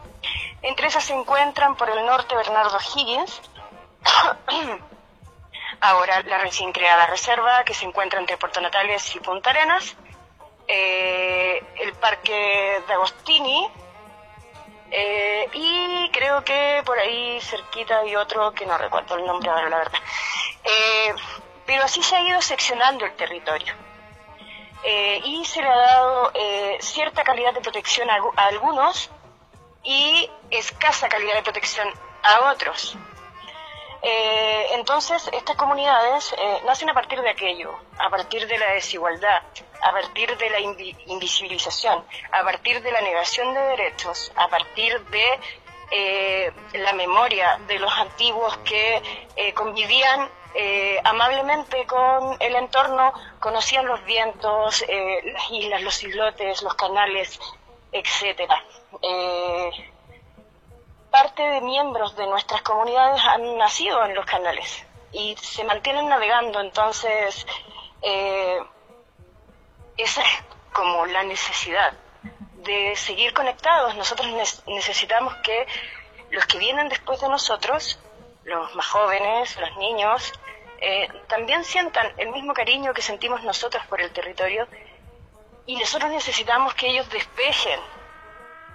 Entre 0.61 0.87
esas 0.87 1.04
se 1.04 1.14
encuentran 1.14 1.76
por 1.76 1.88
el 1.90 2.04
norte 2.04 2.35
Bernardo 2.35 2.78
Higgins, 2.95 3.40
ahora 5.81 6.23
la 6.23 6.38
recién 6.38 6.73
creada 6.73 7.07
reserva 7.07 7.64
que 7.64 7.75
se 7.75 7.85
encuentra 7.85 8.21
entre 8.21 8.37
Puerto 8.37 8.61
Natales 8.61 9.16
y 9.16 9.21
Punta 9.21 9.50
Arenas, 9.50 9.97
el 10.69 11.92
Parque 12.00 12.83
de 12.87 12.92
Agostini, 12.92 13.69
eh, 14.94 15.49
y 15.54 16.11
creo 16.12 16.44
que 16.44 16.82
por 16.84 16.99
ahí 16.99 17.40
cerquita 17.40 18.00
hay 18.00 18.14
otro 18.14 18.52
que 18.52 18.66
no 18.66 18.76
recuerdo 18.76 19.16
el 19.16 19.25
nombre 19.25 19.49
ahora, 19.49 19.70
la 19.70 19.78
verdad. 19.78 20.00
Eh, 20.64 21.14
pero 21.64 21.84
así 21.84 22.02
se 22.02 22.14
ha 22.14 22.20
ido 22.20 22.42
seccionando 22.42 23.06
el 23.06 23.12
territorio. 23.14 23.75
Eh, 24.84 25.22
y 25.25 25.44
se 25.46 25.62
le 25.62 25.68
ha 25.68 25.76
dado 25.76 26.32
cierta 26.80 27.25
calidad 27.25 27.54
de 27.54 27.61
protección 27.62 28.11
a, 28.11 28.18
algunos 28.37 29.11
y 29.82 30.28
escasa 30.50 31.08
calidad 31.08 31.37
de 31.37 31.42
protección 31.42 31.88
a 32.22 32.52
otros. 32.52 32.96
Entonces, 34.02 35.30
estas 35.32 35.56
comunidades 35.56 36.35
nacen 36.64 36.90
a 36.90 36.94
partir 36.94 37.21
de 37.23 37.30
aquello, 37.30 37.73
a 37.99 38.11
partir 38.11 38.49
de 38.49 38.59
la 38.59 38.73
desigualdad, 38.73 39.42
a 39.82 39.92
partir 39.92 40.37
de 40.37 40.50
la 40.50 40.61
invisibilización, 41.06 42.04
a 42.32 42.42
partir 42.42 42.82
de 42.82 42.90
la 42.90 43.00
negación 43.00 43.54
de 43.54 43.61
derechos, 43.61 44.32
a 44.37 44.49
partir 44.49 45.00
de 45.06 45.38
eh, 45.94 46.50
la 46.73 46.94
memoria 46.94 47.61
de 47.66 47.78
los 47.78 47.92
antiguos 47.92 48.56
que 48.64 49.02
eh, 49.37 49.52
convivían 49.52 50.26
eh, 50.54 50.99
amablemente 51.04 51.85
con 51.85 52.35
el 52.40 52.56
entorno, 52.56 53.12
conocían 53.38 53.85
los 53.85 54.02
vientos, 54.06 54.82
las 54.88 55.50
islas, 55.50 55.82
los 55.82 56.02
islotes, 56.02 56.62
los 56.62 56.75
canales, 56.76 57.38
etcétera. 57.92 58.64
Parte 61.12 61.42
de 61.42 61.61
miembros 61.61 62.16
de 62.16 62.26
nuestras 62.26 62.62
comunidades 62.62 63.23
han 63.25 63.57
nacido 63.57 64.04
en 64.04 64.14
los 64.16 64.26
canales 64.26 64.85
y 65.12 65.37
se 65.37 65.62
mantienen 65.62 66.09
navegando, 66.09 66.61
entonces 66.61 67.47
esa 69.97 70.23
es 70.23 70.45
como 70.73 71.07
la 71.07 71.23
necesidad 71.23 71.92
de 72.57 72.97
seguir 72.97 73.33
conectados. 73.35 73.95
Nosotros 73.97 74.28
necesitamos 74.66 75.35
que 75.37 75.66
los 76.31 76.47
que 76.47 76.59
vienen 76.59 76.88
después 76.88 77.21
de 77.21 77.28
nosotros, 77.28 77.99
los 78.45 78.75
más 78.75 78.87
jóvenes, 78.87 79.57
los 79.61 79.76
niños, 79.76 80.33
eh, 80.81 81.09
también 81.28 81.64
sientan 81.64 82.12
el 82.16 82.31
mismo 82.31 82.54
cariño 82.54 82.92
que 82.92 83.02
sentimos 83.02 83.42
nosotros 83.45 83.85
por 83.87 84.00
el 84.00 84.11
territorio 84.12 84.66
y 85.64 85.76
nosotros 85.76 86.11
necesitamos 86.11 86.75
que 86.75 86.88
ellos 86.88 87.09
despejen 87.11 87.78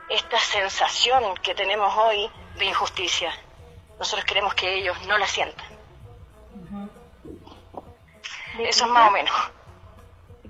esta 0.09 0.37
sensación 0.39 1.35
que 1.37 1.53
tenemos 1.55 1.95
hoy 1.97 2.29
de 2.57 2.65
injusticia. 2.65 3.31
Nosotros 3.99 4.25
queremos 4.25 4.53
que 4.53 4.75
ellos 4.75 4.97
no 5.07 5.17
la 5.17 5.27
sientan. 5.27 5.65
Eso 8.59 8.85
es 8.85 8.91
más 8.91 9.09
o 9.09 9.11
menos. 9.11 9.51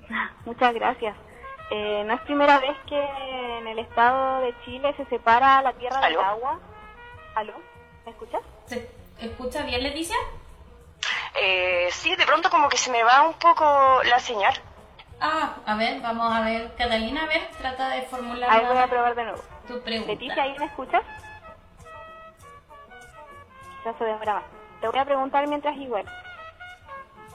Muchas 0.44 0.74
gracias. 0.74 1.16
Eh, 1.70 2.02
no 2.06 2.14
es 2.14 2.20
primera 2.22 2.58
vez 2.58 2.76
que 2.86 2.98
en 3.58 3.66
el 3.66 3.78
estado 3.78 4.40
de 4.40 4.54
Chile 4.64 4.94
se 4.96 5.04
separa 5.06 5.60
la 5.62 5.72
tierra 5.74 6.00
del 6.00 6.18
agua. 6.18 6.58
¿Aló? 7.34 7.54
¿Me 8.06 8.12
escuchas? 8.12 8.40
¿Se 8.66 8.90
escucha 9.20 9.62
bien, 9.64 9.82
Leticia? 9.82 10.16
Eh, 11.34 11.88
sí, 11.92 12.14
de 12.16 12.24
pronto 12.24 12.48
como 12.48 12.68
que 12.68 12.78
se 12.78 12.90
me 12.90 13.04
va 13.04 13.22
un 13.22 13.34
poco 13.34 14.02
la 14.04 14.18
señal. 14.18 14.54
Ah, 15.20 15.56
a 15.66 15.74
ver, 15.76 16.00
vamos 16.00 16.32
a 16.32 16.40
ver. 16.42 16.72
Catalina, 16.76 17.22
a 17.24 17.26
ver, 17.26 17.48
trata 17.58 17.88
de 17.90 18.02
formular 18.02 18.50
Ahí 18.50 18.64
voy 18.66 18.76
a 18.78 18.86
probar 18.86 19.14
de 19.14 19.24
nuevo. 19.24 19.42
tu 19.66 19.80
pregunta. 19.82 20.12
Leticia, 20.12 20.42
¿ahí 20.42 20.56
me 20.58 20.66
escuchas? 20.66 21.02
Quizás 23.78 23.96
se 23.98 24.04
demora 24.04 24.34
más. 24.34 24.44
Te 24.80 24.88
voy 24.88 24.98
a 24.98 25.04
preguntar 25.04 25.46
mientras 25.48 25.76
igual. 25.76 26.04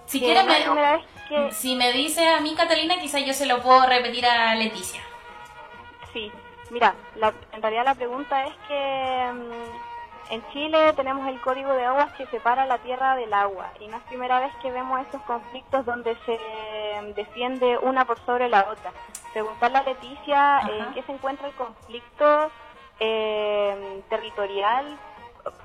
Si 0.05 0.19
quieres, 0.19 0.45
me, 0.45 1.05
que... 1.27 1.51
si 1.51 1.75
me 1.75 1.91
dice 1.93 2.27
a 2.27 2.39
mí, 2.39 2.53
Catalina, 2.55 2.95
quizás 2.99 3.25
yo 3.25 3.33
se 3.33 3.45
lo 3.45 3.61
puedo 3.61 3.85
repetir 3.85 4.25
a 4.25 4.53
Leticia. 4.55 5.01
Sí, 6.13 6.31
mira, 6.69 6.93
la- 7.15 7.33
en 7.51 7.61
realidad 7.61 7.85
la 7.85 7.95
pregunta 7.95 8.45
es 8.45 8.53
que 8.67 9.31
mm, 9.33 9.92
en 10.29 10.45
Chile 10.51 10.93
tenemos 10.93 11.27
el 11.27 11.39
código 11.41 11.71
de 11.73 11.85
aguas 11.85 12.13
que 12.13 12.25
separa 12.27 12.65
la 12.65 12.77
tierra 12.79 13.15
del 13.15 13.33
agua 13.33 13.71
y 13.79 13.87
no 13.87 13.97
es 13.97 14.03
primera 14.03 14.39
vez 14.39 14.53
que 14.61 14.71
vemos 14.71 15.01
estos 15.01 15.21
conflictos 15.23 15.85
donde 15.85 16.15
se 16.25 16.39
mm, 17.01 17.13
defiende 17.13 17.77
una 17.77 18.05
por 18.05 18.19
sobre 18.25 18.49
la 18.49 18.67
otra. 18.69 18.91
Preguntarle 19.33 19.77
a 19.77 19.83
Leticia 19.83 20.57
Ajá. 20.57 20.69
en 20.71 20.93
qué 20.93 21.03
se 21.03 21.11
encuentra 21.11 21.47
el 21.47 21.53
conflicto 21.53 22.51
eh, 22.99 24.01
territorial 24.09 24.97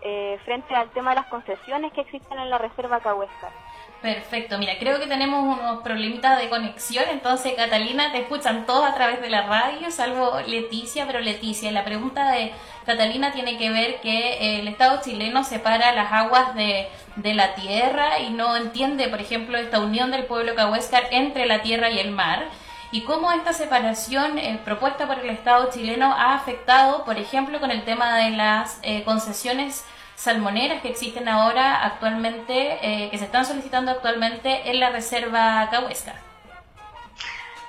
eh, 0.01 0.39
frente 0.45 0.75
al 0.75 0.91
tema 0.91 1.11
de 1.11 1.17
las 1.17 1.27
concesiones 1.27 1.93
que 1.93 2.01
existen 2.01 2.39
en 2.39 2.51
la 2.51 2.59
reserva 2.59 3.01
Cahuéscar. 3.01 3.53
Perfecto, 4.01 4.59
mira, 4.59 4.79
creo 4.79 5.01
que 5.01 5.09
tenemos 5.09 5.43
unos 5.43 5.83
problemitas 5.83 6.39
de 6.39 6.49
conexión, 6.49 7.05
entonces 7.11 7.55
Catalina, 7.57 8.13
te 8.13 8.19
escuchan 8.19 8.65
todos 8.65 8.89
a 8.89 8.95
través 8.95 9.21
de 9.21 9.29
la 9.29 9.43
radio, 9.43 9.91
salvo 9.91 10.39
Leticia, 10.47 11.05
pero 11.05 11.19
Leticia, 11.19 11.73
la 11.73 11.85
pregunta 11.85 12.31
de 12.31 12.53
Catalina 12.87 13.33
tiene 13.33 13.59
que 13.59 13.71
ver 13.71 14.01
que 14.01 14.35
eh, 14.35 14.61
el 14.61 14.69
Estado 14.69 15.01
chileno 15.03 15.43
separa 15.43 15.93
las 15.93 16.13
aguas 16.13 16.55
de, 16.55 16.89
de 17.17 17.35
la 17.35 17.57
tierra 17.57 18.21
y 18.21 18.31
no 18.31 18.57
entiende, 18.57 19.09
por 19.09 19.21
ejemplo, 19.21 19.59
esta 19.59 19.81
unión 19.81 20.13
del 20.13 20.27
pueblo 20.27 20.55
cahuéscar 20.55 21.09
entre 21.11 21.47
la 21.47 21.63
tierra 21.63 21.91
y 21.91 21.99
el 21.99 22.13
mar. 22.13 22.47
Y 22.93 23.03
cómo 23.03 23.33
esta 23.33 23.53
separación 23.53 24.39
eh, 24.39 24.61
propuesta 24.65 25.09
por 25.09 25.19
el 25.19 25.29
Estado 25.29 25.71
chileno 25.71 26.15
ha 26.15 26.35
afectado, 26.35 27.05
por 27.05 27.19
ejemplo, 27.19 27.59
con 27.59 27.73
el 27.73 27.83
tema 27.85 28.17
de 28.17 28.31
las 28.31 28.79
eh, 28.83 29.03
concesiones 29.03 29.85
salmoneras 30.19 30.83
que 30.83 30.89
existen 30.89 31.29
ahora 31.29 31.85
actualmente, 31.85 32.79
eh, 32.83 33.09
que 33.09 33.19
se 33.19 33.25
están 33.25 33.47
solicitando 33.47 33.93
actualmente 33.93 34.69
en 34.69 34.81
la 34.81 34.91
reserva 34.91 35.69
Cahuéscar. 35.71 36.17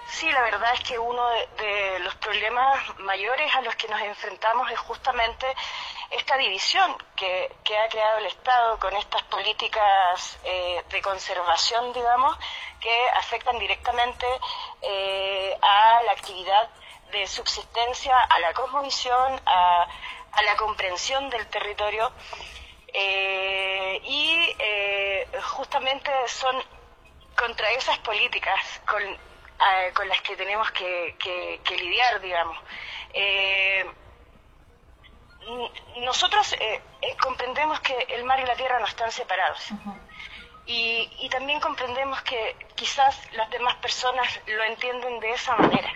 Sí, 0.08 0.30
la 0.32 0.42
verdad 0.42 0.74
es 0.74 0.82
que 0.82 0.98
uno 0.98 1.30
de, 1.30 1.48
de 1.64 2.00
los 2.00 2.16
problemas 2.16 2.78
mayores 2.98 3.56
a 3.56 3.62
los 3.62 3.76
que 3.76 3.88
nos 3.88 4.02
enfrentamos 4.02 4.70
es 4.72 4.80
justamente 4.80 5.46
esta 6.10 6.38
división 6.38 6.98
que, 7.16 7.56
que 7.64 7.78
ha 7.78 7.88
creado 7.88 8.18
el 8.18 8.26
Estado 8.26 8.80
con 8.80 8.96
estas 8.98 9.22
políticas 9.24 10.40
eh, 10.44 10.84
de 10.90 11.02
conservación, 11.04 11.94
digamos, 11.94 12.36
que 12.82 13.10
afectan 13.16 13.60
directamente 13.60 14.26
eh, 14.82 15.56
a 15.62 16.02
la 16.04 16.12
actividad 16.14 16.68
de 17.12 17.28
subsistencia, 17.28 18.18
a 18.18 18.40
la 18.40 18.54
cosmovisión, 18.54 19.40
a, 19.46 19.88
a 20.32 20.42
la 20.44 20.56
comprensión 20.56 21.30
del 21.30 21.48
territorio. 21.48 22.12
eh, 22.92 24.02
y 24.04 24.56
eh, 24.58 25.28
justamente 25.44 26.10
son 26.28 26.56
contra 27.38 27.70
esas 27.72 28.00
políticas 28.00 28.60
con, 28.88 29.02
eh, 29.04 29.92
con 29.94 30.08
las 30.10 30.20
que 30.22 30.36
tenemos 30.36 30.72
que, 30.72 31.16
que- 31.20 31.62
que 31.64 31.76
lidiar, 31.78 32.20
digamos. 32.20 32.58
Eh, 33.14 33.86
nosotros 35.98 36.56
comprendemos 37.22 37.80
que 37.82 37.96
el 38.10 38.24
mar 38.24 38.40
y 38.40 38.46
la 38.46 38.56
tierra 38.56 38.80
no 38.80 38.86
están 38.86 39.12
separados. 39.12 39.70
Y, 40.66 41.10
y 41.20 41.30
también 41.30 41.60
comprendemos 41.60 42.22
que 42.24 42.56
quizás 42.76 43.20
las 43.34 43.50
demás 43.50 43.76
personas 43.76 44.28
lo 44.48 44.64
entienden 44.64 45.20
de 45.20 45.32
esa 45.32 45.56
manera. 45.56 45.92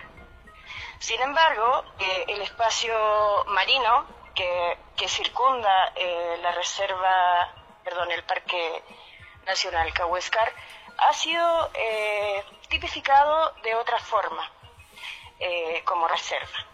Sin 0.98 1.20
embargo, 1.20 1.84
eh, 1.98 2.24
el 2.28 2.40
espacio 2.42 3.44
marino 3.48 4.06
que, 4.34 4.78
que 4.96 5.08
circunda 5.08 5.92
eh, 5.96 6.38
la 6.42 6.52
reserva, 6.52 7.52
perdón, 7.84 8.10
el 8.12 8.22
Parque 8.24 8.82
Nacional 9.46 9.92
Cahuéscar, 9.92 10.52
ha 10.98 11.12
sido 11.12 11.70
eh, 11.74 12.42
tipificado 12.68 13.52
de 13.62 13.74
otra 13.74 13.98
forma 13.98 14.50
eh, 15.40 15.82
como 15.84 16.06
reserva. 16.08 16.66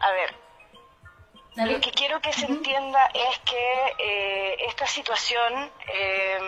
A 0.00 0.10
ver, 0.12 0.34
lo 1.74 1.80
que 1.80 1.90
quiero 1.92 2.20
que 2.20 2.32
se 2.32 2.46
entienda 2.46 3.10
es 3.12 3.38
que 3.40 4.56
esta 4.66 4.86
situación 4.86 5.70
eh, 5.88 6.40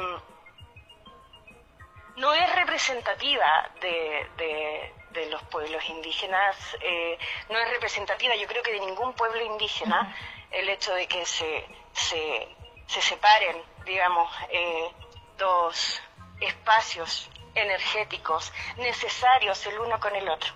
no 2.16 2.32
es 2.32 2.54
representativa 2.54 3.70
de, 3.80 4.26
de- 4.36 4.94
de 5.14 5.26
los 5.26 5.42
pueblos 5.44 5.82
indígenas, 5.88 6.56
eh, 6.80 7.18
no 7.48 7.58
es 7.58 7.70
representativa, 7.70 8.34
yo 8.34 8.46
creo 8.46 8.62
que 8.62 8.72
de 8.72 8.80
ningún 8.80 9.14
pueblo 9.14 9.42
indígena, 9.42 10.14
el 10.50 10.68
hecho 10.68 10.92
de 10.94 11.06
que 11.06 11.24
se, 11.24 11.66
se, 11.92 12.48
se 12.86 13.00
separen, 13.00 13.62
digamos, 13.86 14.30
eh, 14.50 14.90
dos 15.38 16.02
espacios 16.40 17.30
energéticos 17.54 18.52
necesarios 18.76 19.64
el 19.66 19.78
uno 19.78 19.98
con 20.00 20.14
el 20.14 20.28
otro. 20.28 20.52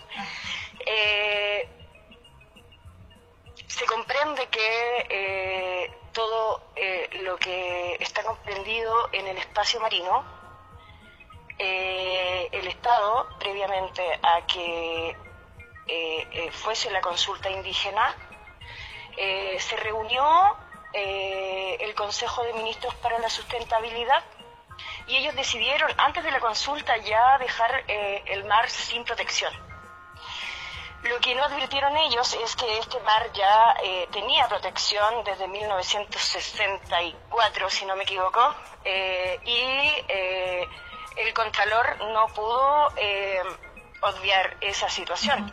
Eh, 0.84 1.68
se 3.66 3.86
comprende 3.86 4.46
que 4.48 5.96
todo 6.18 6.60
eh, 6.74 7.08
lo 7.22 7.36
que 7.36 7.96
está 8.00 8.24
comprendido 8.24 9.08
en 9.12 9.28
el 9.28 9.38
espacio 9.38 9.78
marino, 9.78 10.24
eh, 11.58 12.48
el 12.52 12.68
Estado, 12.68 13.26
previamente 13.40 14.20
a 14.22 14.46
que 14.46 15.10
eh, 15.10 15.16
eh, 15.86 16.50
fuese 16.52 16.88
la 16.90 17.00
consulta 17.00 17.50
indígena, 17.50 18.14
se 19.16 19.76
reunió 19.78 20.56
el 20.92 21.92
Consejo 21.96 22.44
de 22.44 22.52
Ministros 22.52 22.94
para 22.96 23.18
la 23.18 23.28
Sustentabilidad 23.28 24.22
y 25.08 25.16
ellos 25.16 25.34
decidieron 25.34 25.90
antes 25.98 26.22
de 26.22 26.30
la 26.30 26.38
consulta 26.38 26.96
ya 26.98 27.36
dejar 27.38 27.82
el 27.88 28.44
mar 28.44 28.70
sin 28.70 29.02
protección. 29.02 29.52
Lo 31.02 31.18
que 31.18 31.34
no 31.34 31.42
advirtieron 31.42 31.96
ellos 31.96 32.32
es 32.44 32.54
que 32.54 32.78
este 32.78 33.00
mar 33.00 33.32
ya 33.32 33.74
tenía 34.12 34.46
protección 34.46 35.24
desde 35.24 35.48
1964, 35.48 37.70
si 37.70 37.86
no 37.86 37.96
me 37.96 38.04
equivoco, 38.04 38.54
y 39.44 40.04
el 41.18 41.34
Contralor 41.34 41.98
no 42.12 42.28
pudo 42.28 42.92
eh, 42.96 43.42
obviar 44.00 44.56
esa 44.60 44.88
situación 44.88 45.52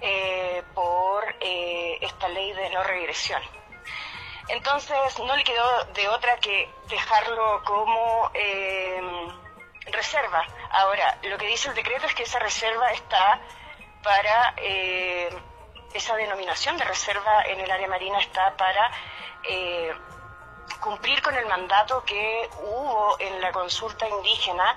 eh, 0.00 0.62
por 0.74 1.34
eh, 1.40 1.98
esta 2.00 2.28
ley 2.28 2.52
de 2.52 2.70
no 2.70 2.82
regresión. 2.84 3.42
Entonces 4.48 5.18
no 5.18 5.36
le 5.36 5.44
quedó 5.44 5.84
de 5.94 6.08
otra 6.08 6.36
que 6.38 6.68
dejarlo 6.88 7.62
como 7.64 8.32
reserva. 9.92 10.44
Ahora, 10.70 11.18
lo 11.22 11.38
que 11.38 11.46
dice 11.46 11.68
el 11.68 11.74
decreto 11.74 12.06
es 12.06 12.14
que 12.14 12.24
esa 12.24 12.40
reserva 12.40 12.90
está 12.90 13.40
para, 14.02 14.56
esa 15.94 16.16
denominación 16.16 16.76
de 16.78 16.84
reserva 16.84 17.42
en 17.44 17.60
el 17.60 17.70
área 17.70 17.86
marina 17.86 18.18
está 18.18 18.56
para 18.56 18.90
cumplir 20.80 21.20
con 21.22 21.34
el 21.34 21.46
mandato 21.46 22.04
que 22.04 22.48
hubo 22.62 23.16
en 23.18 23.40
la 23.40 23.52
consulta 23.52 24.08
indígena, 24.08 24.76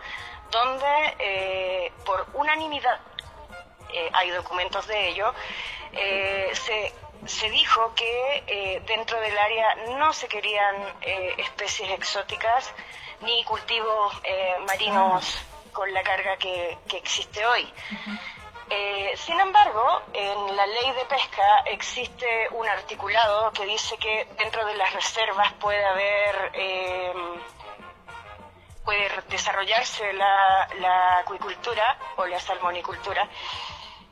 donde 0.51 1.15
eh, 1.19 1.91
por 2.05 2.25
unanimidad, 2.33 2.99
eh, 3.93 4.09
hay 4.13 4.29
documentos 4.31 4.87
de 4.87 5.09
ello, 5.09 5.33
eh, 5.93 6.51
se, 6.53 6.93
se 7.25 7.49
dijo 7.49 7.93
que 7.95 8.43
eh, 8.47 8.81
dentro 8.85 9.19
del 9.19 9.37
área 9.37 9.75
no 9.97 10.13
se 10.13 10.27
querían 10.27 10.75
eh, 11.01 11.35
especies 11.37 11.89
exóticas 11.91 12.71
ni 13.21 13.43
cultivos 13.45 14.13
eh, 14.23 14.55
marinos 14.67 15.39
con 15.71 15.91
la 15.93 16.03
carga 16.03 16.37
que, 16.37 16.77
que 16.87 16.97
existe 16.97 17.45
hoy. 17.45 17.71
Eh, 18.69 19.13
sin 19.17 19.39
embargo, 19.39 20.01
en 20.13 20.55
la 20.55 20.65
ley 20.65 20.91
de 20.93 21.05
pesca 21.05 21.63
existe 21.65 22.47
un 22.51 22.67
articulado 22.67 23.51
que 23.51 23.65
dice 23.65 23.97
que 23.97 24.27
dentro 24.37 24.65
de 24.65 24.75
las 24.75 24.93
reservas 24.93 25.53
puede 25.53 25.83
haber, 25.83 26.51
eh, 26.53 27.13
puede 28.83 29.09
desarrollarse 29.29 30.13
la, 30.13 30.67
la 30.79 31.19
acuicultura 31.19 31.97
o 32.17 32.25
la 32.25 32.39
salmonicultura. 32.39 33.27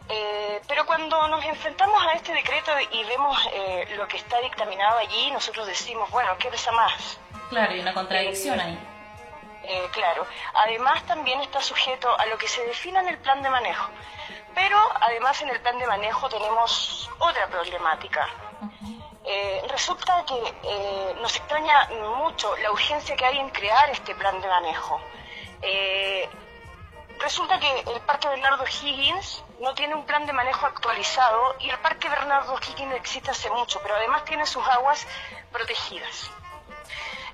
Eh, 0.10 0.62
pero 0.68 0.86
cuando 0.86 1.28
nos 1.30 1.44
enfrentamos 1.46 2.06
a 2.06 2.14
este 2.14 2.34
decreto 2.34 2.72
y 2.92 3.04
vemos 3.06 3.38
eh, 3.54 3.88
lo 3.96 4.08
que 4.08 4.18
está 4.18 4.40
dictaminado 4.42 4.98
allí, 4.98 5.32
nosotros 5.32 5.66
decimos, 5.68 6.10
bueno, 6.12 6.38
¿qué 6.38 6.50
pesa 6.50 6.72
más? 6.74 7.18
Claro, 7.50 7.72
hay 7.72 7.80
una 7.80 7.94
contradicción 7.94 8.60
ahí. 8.60 8.78
Eh, 9.64 9.88
claro. 9.94 10.26
Además 10.54 11.04
también 11.06 11.40
está 11.42 11.62
sujeto 11.62 12.14
a 12.20 12.26
lo 12.26 12.38
que 12.38 12.48
se 12.48 12.66
define 12.66 13.00
en 13.00 13.08
el 13.10 13.18
plan 13.20 13.42
de 13.42 13.50
manejo. 13.50 13.90
Pero 14.54 14.78
además 15.00 15.42
en 15.42 15.50
el 15.50 15.62
plan 15.62 15.78
de 15.80 15.88
manejo 15.88 16.30
tenemos 16.30 17.10
otra 17.20 17.48
problemática. 17.48 18.28
Eh, 19.24 19.64
resulta 19.70 20.26
que 20.26 20.56
eh, 20.64 21.16
nos 21.22 21.36
extraña 21.36 21.88
mucho 22.18 22.56
la 22.58 22.72
urgencia 22.72 23.16
que 23.16 23.26
hay 23.26 23.38
en 23.38 23.50
crear 23.50 23.90
este 23.92 24.16
plan 24.16 24.42
de 24.42 24.48
manejo. 24.48 25.00
Eh, 25.62 26.28
resulta 27.20 27.60
que 27.60 27.80
el 27.80 28.02
Parque 28.02 28.28
Bernardo 28.28 28.66
Higgins 28.66 29.44
no 29.60 29.76
tiene 29.76 29.94
un 29.94 30.06
plan 30.06 30.26
de 30.26 30.34
manejo 30.34 30.66
actualizado 30.66 31.56
y 31.60 31.70
el 31.70 31.78
Parque 31.80 32.10
Bernardo 32.10 32.58
Higgins 32.58 32.96
existe 32.96 33.30
hace 33.30 33.50
mucho, 33.52 33.80
pero 33.84 33.96
además 33.96 34.26
tiene 34.26 34.46
sus 34.48 34.68
aguas 34.68 35.08
protegidas. 35.52 36.32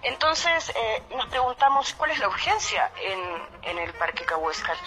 Entonces 0.04 0.74
nos 1.10 1.26
preguntamos 1.28 1.94
cuál 1.94 2.12
es 2.12 2.20
la 2.20 2.28
urgencia 2.28 2.92
en, 3.02 3.48
en 3.64 3.80
el 3.80 3.94
Parque 3.94 4.26
Cahuéscar 4.26 4.78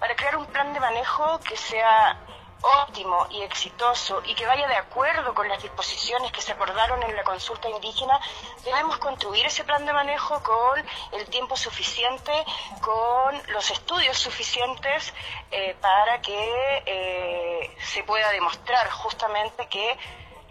para 0.00 0.16
crear 0.16 0.36
un 0.36 0.46
plan 0.46 0.72
de 0.72 0.80
manejo 0.80 1.38
que 1.40 1.56
sea 1.56 2.18
óptimo 2.62 3.26
y 3.30 3.42
exitoso 3.42 4.22
y 4.24 4.34
que 4.34 4.46
vaya 4.46 4.66
de 4.68 4.76
acuerdo 4.76 5.34
con 5.34 5.48
las 5.48 5.62
disposiciones 5.62 6.30
que 6.32 6.42
se 6.42 6.52
acordaron 6.52 7.02
en 7.02 7.16
la 7.16 7.24
consulta 7.24 7.68
indígena, 7.68 8.18
debemos 8.64 8.98
construir 8.98 9.46
ese 9.46 9.64
plan 9.64 9.84
de 9.86 9.92
manejo 9.92 10.42
con 10.42 10.84
el 11.12 11.26
tiempo 11.26 11.56
suficiente, 11.56 12.32
con 12.80 13.40
los 13.52 13.70
estudios 13.70 14.18
suficientes 14.18 15.14
eh, 15.50 15.76
para 15.80 16.20
que 16.20 16.82
eh, 16.86 17.76
se 17.80 18.02
pueda 18.02 18.30
demostrar 18.30 18.90
justamente 18.90 19.66
que 19.68 19.98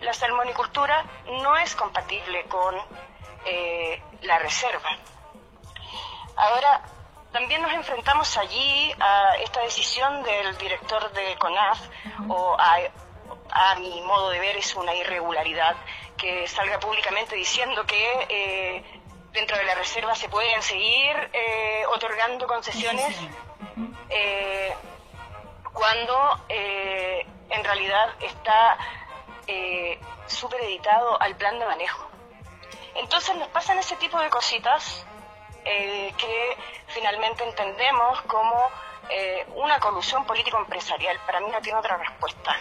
la 0.01 0.13
salmonicultura 0.13 1.03
no 1.43 1.57
es 1.57 1.75
compatible 1.75 2.45
con 2.45 2.75
eh, 3.45 4.01
la 4.21 4.39
reserva. 4.39 4.89
Ahora, 6.37 6.81
también 7.31 7.61
nos 7.61 7.71
enfrentamos 7.73 8.37
allí 8.37 8.93
a 8.99 9.35
esta 9.37 9.61
decisión 9.61 10.23
del 10.23 10.57
director 10.57 11.11
de 11.11 11.35
CONAF, 11.37 11.79
o 12.27 12.57
a, 12.59 13.75
mi 13.75 14.01
modo 14.01 14.29
de 14.29 14.39
ver 14.39 14.57
es 14.57 14.75
una 14.75 14.93
irregularidad, 14.95 15.75
que 16.17 16.47
salga 16.47 16.79
públicamente 16.79 17.35
diciendo 17.35 17.85
que 17.85 18.25
eh, 18.29 18.83
dentro 19.31 19.57
de 19.57 19.63
la 19.63 19.75
reserva 19.75 20.15
se 20.15 20.27
pueden 20.27 20.61
seguir 20.61 21.15
eh, 21.33 21.85
otorgando 21.93 22.47
concesiones 22.47 23.15
eh, 24.09 24.73
cuando 25.71 26.39
en 26.49 27.63
realidad 27.63 28.09
está 28.21 28.77
supereditado 30.27 31.21
al 31.21 31.35
plan 31.35 31.57
de 31.57 31.65
manejo. 31.65 32.09
Entonces 32.95 33.35
nos 33.37 33.47
pasan 33.49 33.77
ese 33.79 33.95
tipo 33.95 34.19
de 34.19 34.29
cositas 34.29 35.05
eh, 35.71 36.11
que 36.17 36.57
finalmente 36.87 37.43
entendemos 37.43 38.19
como 38.23 38.71
eh, 39.07 39.45
una 39.53 39.79
colusión 39.79 40.25
político-empresarial. 40.25 41.19
Para 41.27 41.41
mí 41.41 41.51
no 41.51 41.61
tiene 41.61 41.77
otra 41.77 41.95
respuesta. 41.97 42.57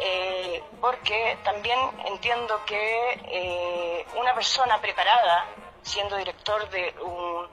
Eh, 0.00 0.60
porque 0.80 1.38
también 1.44 1.78
entiendo 2.06 2.64
que 2.64 4.06
una 4.16 4.34
persona 4.34 4.80
preparada, 4.80 5.46
siendo 5.82 6.16
director 6.16 6.68
de 6.70 6.92
un, 7.00 7.48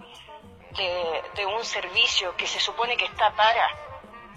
de, 1.35 1.45
un 1.45 1.63
servicio 1.63 2.35
que 2.35 2.47
se 2.47 2.59
supone 2.59 2.97
que 2.97 3.05
está 3.05 3.29
para 3.33 3.69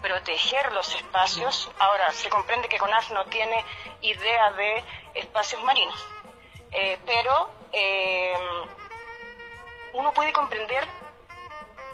proteger 0.03 0.71
los 0.73 0.95
espacios, 0.95 1.71
ahora 1.79 2.13
se 2.13 2.29
comprende 2.29 2.69
que 2.69 2.79
CONAF 2.79 3.11
no 3.13 3.25
tiene 3.27 3.65
idea 4.03 4.53
de 4.53 4.85
espacios 5.15 5.63
marinos, 5.63 6.07
pero 7.07 7.49
uno 9.95 10.13
puede 10.13 10.33
comprender 10.33 10.87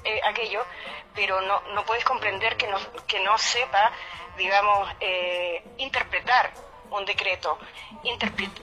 eh, 0.04 0.20
aquello, 0.24 0.64
pero 1.14 1.40
no, 1.40 1.60
no 1.74 1.84
puedes 1.84 2.04
comprender 2.04 2.56
que 2.56 2.68
no, 2.68 2.78
que 3.06 3.20
no 3.20 3.36
sepa, 3.38 3.90
digamos, 4.36 4.88
eh, 5.00 5.64
interpretar 5.78 6.52
un 6.90 7.04
decreto, 7.04 7.58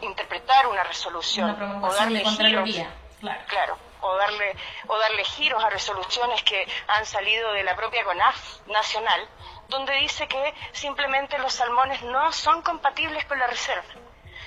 interpretar 0.01 0.67
una 0.67 0.83
resolución 0.83 1.49
o 1.83 1.93
darle 1.93 2.23
giros, 2.23 2.69
claro. 3.47 3.77
o 3.99 4.15
darle 4.15 4.55
o 4.87 4.97
darle 4.97 5.25
giros 5.25 5.61
a 5.61 5.69
resoluciones 5.69 6.41
que 6.43 6.65
han 6.87 7.05
salido 7.05 7.51
de 7.51 7.63
la 7.63 7.75
propia 7.75 8.05
CONAF 8.05 8.65
nacional, 8.67 9.27
donde 9.67 9.93
dice 9.95 10.27
que 10.27 10.53
simplemente 10.71 11.37
los 11.39 11.53
salmones 11.53 12.01
no 12.03 12.31
son 12.31 12.61
compatibles 12.61 13.25
con 13.25 13.37
la 13.37 13.47
reserva. 13.47 13.83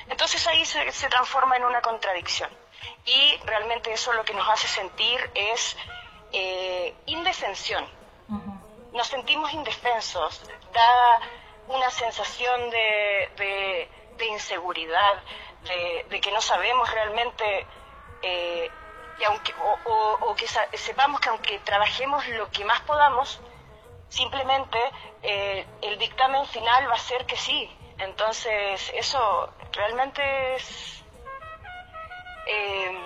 Entonces 0.08 0.46
ahí 0.46 0.64
se, 0.64 0.90
se 0.92 1.08
transforma 1.08 1.56
en 1.56 1.64
una 1.64 1.82
contradicción 1.82 2.48
y 3.04 3.36
realmente 3.44 3.92
eso 3.92 4.12
lo 4.12 4.24
que 4.24 4.34
nos 4.34 4.48
hace 4.48 4.68
sentir 4.68 5.30
es 5.34 5.76
eh, 6.32 6.94
indefensión. 7.06 7.86
Nos 8.92 9.06
sentimos 9.06 9.52
indefensos, 9.52 10.42
da 10.72 11.20
una 11.68 11.90
sensación 11.90 12.70
de, 12.70 13.88
inseguridad, 14.30 15.22
de, 16.08 16.20
que 16.20 16.32
no 16.32 16.40
sabemos 16.40 16.90
realmente, 16.90 17.66
eh, 18.22 18.70
y 19.18 19.24
aunque, 19.24 19.54
o, 19.84 20.34
que 20.34 20.46
sepamos 20.78 21.20
que 21.20 21.28
aunque 21.28 21.58
trabajemos 21.60 22.26
lo 22.28 22.50
que 22.50 22.64
más 22.64 22.80
podamos, 22.82 23.40
simplemente 24.08 24.78
eh, 25.22 25.66
el 25.82 25.98
dictamen 25.98 26.46
final 26.46 26.88
va 26.88 26.94
a 26.94 26.98
ser 26.98 27.24
que 27.26 27.36
sí. 27.36 27.70
Entonces, 27.98 28.92
eso 28.94 29.50
realmente 29.72 30.56
es 30.56 30.95
eh, 32.46 32.98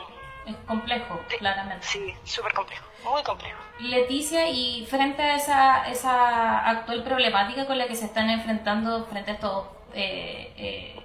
es 0.47 0.57
complejo, 0.67 1.21
claramente. 1.39 1.87
Sí, 1.87 2.15
súper 2.25 2.53
complejo, 2.53 2.85
muy 3.05 3.23
complejo. 3.23 3.59
Leticia, 3.81 4.49
y 4.49 4.87
frente 4.87 5.23
a 5.23 5.37
esa, 5.37 5.89
esa 5.89 6.59
actual 6.69 7.03
problemática 7.03 7.67
con 7.67 7.79
la 7.79 7.87
que 7.87 7.97
se 7.97 8.07
están 8.07 8.31
enfrentando 8.31 9.07
frente 9.07 9.33
a 9.33 9.35
estos 9.35 9.67
eh, 9.95 10.53
eh, 10.57 11.01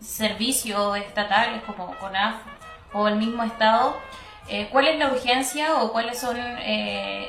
servicios 0.00 0.96
estatales 0.96 1.62
como 1.64 1.96
CONAF 1.98 2.36
o 2.92 3.08
el 3.08 3.16
mismo 3.16 3.42
Estado, 3.42 3.98
¿cuál 4.70 4.88
es 4.88 4.98
la 4.98 5.06
urgencia 5.06 5.76
o 5.76 5.92
cuáles 5.92 6.18
son 6.18 6.36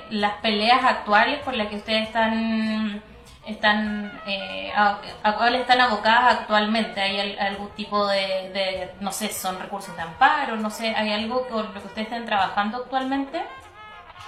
las 0.10 0.34
peleas 0.42 0.84
actuales 0.84 1.40
por 1.40 1.56
las 1.56 1.68
que 1.68 1.78
ustedes 1.78 2.08
están 2.08 3.02
están 3.46 4.22
eh, 4.26 4.72
a, 4.76 5.00
cuál 5.38 5.56
están 5.56 5.82
abocadas 5.82 6.40
actualmente. 6.40 7.02
Hay 7.02 7.38
algún 7.38 7.70
tipo 7.72 8.08
de, 8.08 8.92
no 9.00 9.12
sé 9.12 9.30
son 9.30 9.60
recursos 9.60 9.96
de 9.96 10.02
amparo 10.02 10.56
no 10.56 10.70
sé 10.70 10.96
hay 10.96 11.12
algo 11.12 11.48
con 11.48 11.66
lo 11.66 11.74
que 11.74 11.88
ustedes 11.88 12.08
estén 12.08 12.26
trabajando 12.26 12.78
actualmente 12.78 13.42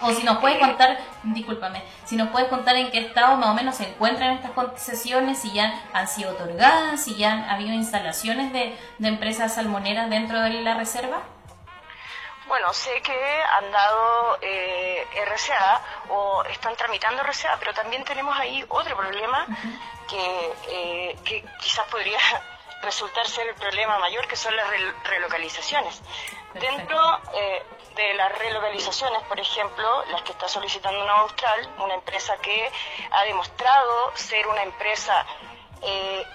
o 0.01 0.11
si 0.11 0.23
nos 0.23 0.37
puedes 0.39 0.59
contar 0.59 0.97
discúlpame 1.23 1.81
si 2.03 2.15
nos 2.17 2.29
puedes 2.29 2.49
contar 2.49 2.75
en 2.75 2.91
qué 2.91 2.99
estado 2.99 3.37
más 3.37 3.49
o 3.49 3.53
menos 3.53 3.75
se 3.75 3.89
encuentran 3.89 4.35
estas 4.35 4.51
concesiones 4.51 5.39
si 5.39 5.51
ya 5.53 5.81
han 5.93 6.07
sido 6.07 6.31
otorgadas 6.31 7.01
si 7.01 7.15
ya 7.15 7.33
han 7.33 7.43
habido 7.49 7.73
instalaciones 7.73 8.51
de, 8.51 8.75
de 8.97 9.07
empresas 9.07 9.55
salmoneras 9.55 10.09
dentro 10.09 10.41
de 10.41 10.61
la 10.61 10.75
reserva 10.75 11.23
bueno, 12.47 12.71
sé 12.73 13.01
que 13.01 13.43
han 13.43 13.71
dado 13.71 14.37
eh, 14.41 15.05
RCA 15.25 15.81
o 16.09 16.43
están 16.43 16.75
tramitando 16.75 17.23
RCA, 17.23 17.57
pero 17.59 17.73
también 17.73 18.03
tenemos 18.03 18.37
ahí 18.37 18.63
otro 18.69 18.95
problema 18.95 19.45
que, 20.07 20.53
eh, 20.69 21.17
que 21.23 21.43
quizás 21.59 21.87
podría 21.87 22.19
resultar 22.81 23.27
ser 23.27 23.47
el 23.47 23.55
problema 23.55 23.97
mayor, 23.99 24.27
que 24.27 24.35
son 24.35 24.55
las 24.55 24.67
relocalizaciones. 25.03 26.01
Dentro 26.53 27.19
eh, 27.33 27.63
de 27.95 28.13
las 28.13 28.37
relocalizaciones, 28.37 29.23
por 29.23 29.39
ejemplo, 29.39 30.05
las 30.11 30.21
que 30.21 30.31
está 30.31 30.47
solicitando 30.47 31.03
una 31.03 31.13
Austral, 31.13 31.69
una 31.79 31.95
empresa 31.95 32.37
que 32.37 32.71
ha 33.11 33.23
demostrado 33.23 34.15
ser 34.15 34.47
una 34.47 34.63
empresa 34.63 35.25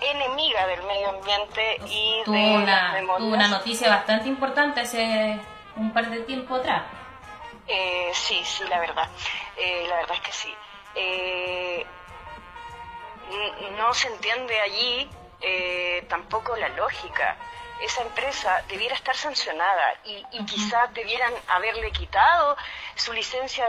enemiga 0.01 0.65
del 0.69 0.83
medio 0.85 1.09
ambiente 1.09 1.81
y 1.87 2.23
de 2.25 3.03
una 3.19 3.49
noticia 3.49 3.89
bastante 3.89 4.29
importante 4.29 4.83
ese 4.83 5.41
un 5.77 5.93
par 5.93 6.09
de 6.11 6.21
tiempo 6.21 6.57
atrás. 6.57 6.83
Eh, 7.67 8.11
sí, 8.15 8.43
sí, 8.45 8.65
la 8.69 8.81
verdad. 8.81 9.09
Eh, 9.57 9.87
la 9.89 9.97
verdad 9.97 10.17
es 10.17 10.21
que 10.21 10.33
sí. 10.33 10.55
Eh, 10.95 11.87
no 13.77 13.95
se 13.95 14.09
entiende 14.09 14.61
allí 14.61 15.09
tampoco 16.09 16.57
la 16.57 16.69
lógica. 16.71 17.37
Esa 17.81 18.03
empresa 18.03 18.63
debiera 18.69 18.95
estar 18.95 19.17
sancionada 19.17 19.95
y, 20.05 20.45
quizás 20.45 20.93
debieran 20.93 21.33
haberle 21.49 21.93
quitado 21.93 22.57
su 22.97 23.13
licencia 23.13 23.67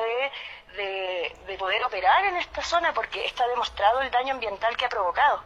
de, 0.75 1.35
de 1.47 1.57
poder 1.57 1.83
operar 1.85 2.25
en 2.25 2.35
esta 2.37 2.61
zona 2.63 2.93
porque 2.93 3.23
está 3.25 3.47
demostrado 3.47 4.01
el 4.01 4.11
daño 4.11 4.33
ambiental 4.33 4.75
que 4.75 4.85
ha 4.85 4.89
provocado. 4.89 5.43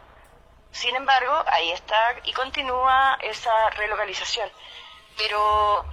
Sin 0.72 0.96
embargo, 0.96 1.44
ahí 1.46 1.70
está 1.72 2.16
y 2.24 2.32
continúa 2.32 3.18
esa 3.22 3.70
relocalización. 3.70 4.50
Pero 5.16 5.84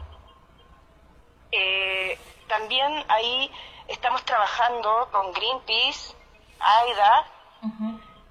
eh, 1.55 2.17
también 2.47 3.05
ahí 3.07 3.51
estamos 3.87 4.25
trabajando 4.25 5.07
con 5.11 5.31
Greenpeace, 5.33 6.15
AIDA, 6.59 7.27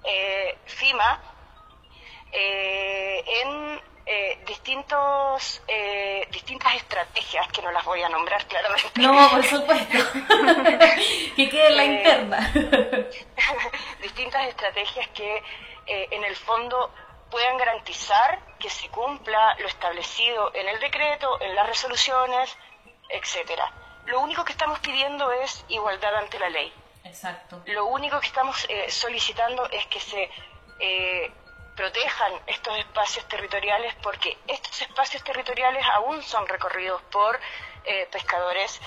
eh, 0.03 0.57
FIMA, 0.65 1.21
eh, 2.31 3.23
en 3.41 3.93
distintos 4.45 5.61
distintas 6.29 6.75
estrategias 6.75 7.47
que 7.47 7.61
no 7.61 7.71
las 7.71 7.85
voy 7.85 8.01
a 8.03 8.09
nombrar 8.09 8.45
claramente. 8.47 9.01
No, 9.01 9.29
por 9.29 9.43
supuesto. 9.45 9.97
que 11.35 11.49
quede 11.49 11.67
en 11.67 11.77
la 11.77 11.85
interna. 11.85 12.53
distintas 14.01 14.47
estrategias 14.49 15.07
que 15.09 15.41
en 15.85 16.23
el 16.23 16.35
fondo 16.35 16.91
puedan 17.31 17.57
garantizar 17.57 18.39
que 18.59 18.69
se 18.69 18.89
cumpla 18.89 19.55
lo 19.59 19.67
establecido 19.67 20.53
en 20.53 20.67
el 20.67 20.79
decreto, 20.79 21.41
en 21.41 21.55
las 21.55 21.65
resoluciones, 21.65 22.55
etcétera. 23.13 23.71
Lo 24.05 24.19
único 24.19 24.43
que 24.43 24.51
estamos 24.51 24.79
pidiendo 24.79 25.31
es 25.31 25.63
igualdad 25.69 26.15
ante 26.15 26.39
la 26.39 26.49
ley. 26.49 26.73
Exacto. 27.03 27.61
Lo 27.67 27.85
único 27.85 28.19
que 28.19 28.27
estamos 28.27 28.65
eh, 28.69 28.89
solicitando 28.89 29.69
es 29.69 29.85
que 29.87 29.99
se 29.99 30.29
eh, 30.79 31.31
protejan 31.75 32.33
estos 32.47 32.77
espacios 32.77 33.27
territoriales 33.27 33.95
porque 34.01 34.37
estos 34.47 34.81
espacios 34.81 35.23
territoriales 35.23 35.85
aún 35.93 36.21
son 36.23 36.47
recorridos 36.47 37.01
por 37.03 37.39
eh, 37.85 38.07
pescadores 38.11 38.79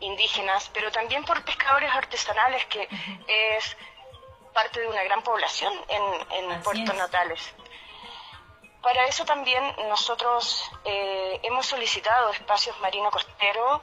indígenas, 0.00 0.70
pero 0.74 0.92
también 0.92 1.24
por 1.24 1.42
pescadores 1.42 1.90
artesanales, 1.90 2.66
que 2.66 2.86
es 3.26 3.76
parte 4.52 4.80
de 4.80 4.88
una 4.88 5.02
gran 5.04 5.22
población 5.22 5.72
en, 5.88 6.62
Puerto 6.62 6.92
Natales. 6.92 7.54
Para 8.82 9.06
eso 9.06 9.24
también 9.24 9.74
nosotros 9.88 10.70
hemos 10.84 11.66
solicitado 11.66 12.30
espacios 12.30 12.78
marino 12.80 13.10
costero 13.10 13.82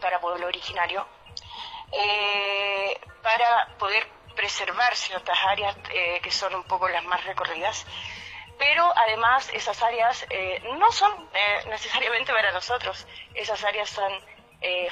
para 0.00 0.20
pueblo 0.20 0.46
originario, 0.46 1.06
eh, 1.92 3.00
para 3.22 3.68
poder 3.78 4.06
preservar 4.34 4.94
ciertas 4.96 5.38
áreas 5.46 5.76
eh, 5.90 6.20
que 6.22 6.30
son 6.30 6.54
un 6.54 6.64
poco 6.64 6.88
las 6.88 7.04
más 7.04 7.24
recorridas. 7.24 7.86
Pero 8.58 8.92
además 8.96 9.48
esas 9.52 9.82
áreas 9.82 10.26
eh, 10.30 10.62
no 10.78 10.92
son 10.92 11.30
necesariamente 11.68 12.32
para 12.32 12.52
nosotros, 12.52 13.06
esas 13.34 13.62
áreas 13.64 13.88
son 13.90 14.12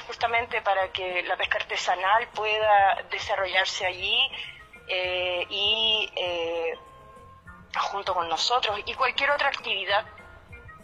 justamente 0.05 0.61
para 0.61 0.91
que 0.91 1.23
la 1.23 1.35
pesca 1.35 1.57
artesanal 1.57 2.27
pueda 2.27 3.01
desarrollarse 3.09 3.87
allí 3.87 4.29
y 5.49 6.11
junto 7.79 8.13
con 8.13 8.27
nosotros 8.29 8.79
y 8.85 8.93
cualquier 8.93 9.31
otra 9.31 9.47
actividad 9.47 10.05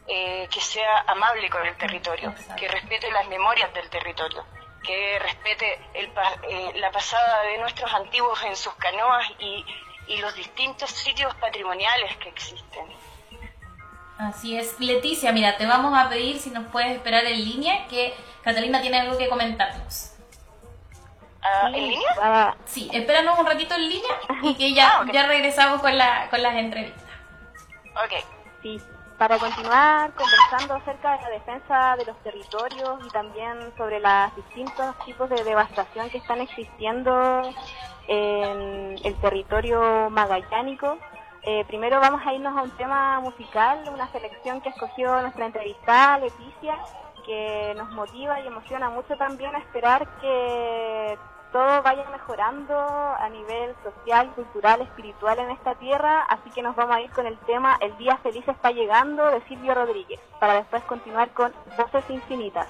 eh, 0.07 0.47
que 0.51 0.59
sea 0.59 1.01
amable 1.07 1.49
con 1.49 1.65
el 1.65 1.77
territorio, 1.77 2.33
que 2.57 2.67
respete 2.67 3.11
las 3.11 3.27
memorias 3.27 3.71
del 3.73 3.89
territorio, 3.89 4.43
que 4.83 5.19
respete 5.19 5.79
el, 5.93 6.11
eh, 6.49 6.71
la 6.75 6.91
pasada 6.91 7.43
de 7.43 7.57
nuestros 7.59 7.93
antiguos 7.93 8.41
en 8.43 8.55
sus 8.55 8.73
canoas 8.75 9.29
y, 9.39 9.65
y 10.07 10.17
los 10.17 10.33
distintos 10.35 10.89
sitios 10.89 11.33
patrimoniales 11.35 12.17
que 12.17 12.29
existen. 12.29 12.87
Así 14.17 14.57
es. 14.57 14.79
Leticia, 14.79 15.31
mira, 15.31 15.55
te 15.57 15.65
vamos 15.65 15.97
a 15.97 16.09
pedir 16.09 16.39
si 16.39 16.49
nos 16.49 16.67
puedes 16.71 16.91
esperar 16.91 17.25
en 17.25 17.37
línea, 17.37 17.87
que 17.87 18.13
Catalina 18.43 18.81
tiene 18.81 18.99
algo 18.99 19.17
que 19.17 19.29
comentarnos. 19.29 20.18
Ah, 21.41 21.67
¿En 21.67 21.89
línea? 21.89 22.57
Sí, 22.65 22.89
espéranos 22.93 23.39
un 23.39 23.45
ratito 23.45 23.75
en 23.75 23.89
línea 23.89 24.15
y 24.43 24.55
que 24.55 24.73
ya, 24.73 24.99
ah, 24.99 25.05
ya 25.11 25.27
regresamos 25.27 25.81
con, 25.81 25.97
la, 25.97 26.29
con 26.29 26.41
las 26.41 26.55
entrevistas. 26.55 27.03
Ok. 27.95 28.23
Sí 28.61 28.81
para 29.19 29.37
continuar 29.37 30.13
conversando 30.13 30.75
acerca 30.75 31.17
de 31.17 31.23
la 31.23 31.29
defensa 31.31 31.95
de 31.97 32.05
los 32.05 32.17
territorios 32.23 33.05
y 33.05 33.09
también 33.09 33.59
sobre 33.77 33.99
los 33.99 34.35
distintos 34.37 34.97
tipos 35.05 35.29
de 35.29 35.43
devastación 35.43 36.09
que 36.09 36.19
están 36.19 36.39
existiendo 36.39 37.41
en 38.07 38.97
el 39.03 39.15
territorio 39.19 40.09
magallánico. 40.09 40.97
Eh, 41.43 41.65
primero 41.67 41.99
vamos 41.99 42.21
a 42.25 42.33
irnos 42.33 42.57
a 42.57 42.61
un 42.61 42.71
tema 42.71 43.19
musical, 43.19 43.83
una 43.93 44.09
selección 44.13 44.61
que 44.61 44.69
escogió 44.69 45.21
nuestra 45.21 45.47
entrevistada 45.47 46.19
Leticia, 46.19 46.77
que 47.29 47.75
nos 47.77 47.91
motiva 47.91 48.39
y 48.39 48.47
emociona 48.47 48.89
mucho 48.89 49.15
también 49.15 49.55
a 49.55 49.59
esperar 49.59 50.07
que 50.19 51.15
todo 51.51 51.83
vaya 51.83 52.03
mejorando 52.11 52.75
a 52.75 53.29
nivel 53.29 53.75
social, 53.83 54.31
cultural, 54.31 54.81
espiritual 54.81 55.37
en 55.37 55.51
esta 55.51 55.75
tierra, 55.75 56.23
así 56.23 56.49
que 56.49 56.63
nos 56.63 56.75
vamos 56.75 56.95
a 56.95 57.01
ir 57.01 57.11
con 57.11 57.27
el 57.27 57.37
tema 57.39 57.77
El 57.81 57.95
día 57.99 58.17
feliz 58.17 58.47
está 58.47 58.71
llegando 58.71 59.23
de 59.27 59.41
Silvio 59.41 59.75
Rodríguez, 59.75 60.19
para 60.39 60.55
después 60.55 60.81
continuar 60.85 61.29
con 61.29 61.53
Voces 61.77 62.09
Infinitas. 62.09 62.67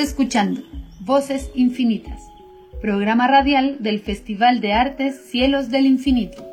Escuchando 0.00 0.62
Voces 1.00 1.50
Infinitas, 1.54 2.22
programa 2.80 3.28
radial 3.28 3.76
del 3.80 4.00
Festival 4.00 4.62
de 4.62 4.72
Artes 4.72 5.26
Cielos 5.30 5.68
del 5.68 5.84
Infinito. 5.84 6.49